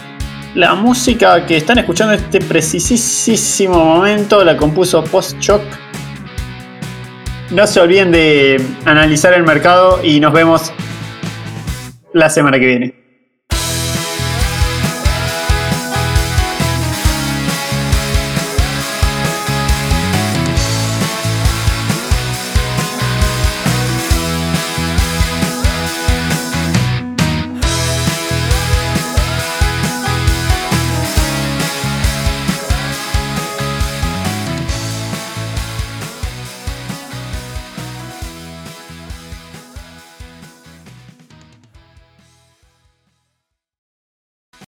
La 0.55 0.74
música 0.74 1.45
que 1.47 1.57
están 1.57 1.78
escuchando 1.78 2.14
en 2.14 2.20
este 2.20 2.41
precisísimo 2.41 3.85
momento 3.85 4.45
la 4.45 4.57
compuso 4.57 5.03
Post 5.05 5.39
Shock. 5.41 5.62
No 7.51 7.66
se 7.66 7.80
olviden 7.80 8.12
de 8.12 8.64
analizar 8.85 9.35
el 9.35 9.43
mercado 9.43 10.01
y 10.03 10.20
nos 10.20 10.32
vemos 10.32 10.72
la 12.12 12.30
semana 12.30 12.59
que 12.59 12.66
viene. 12.66 13.03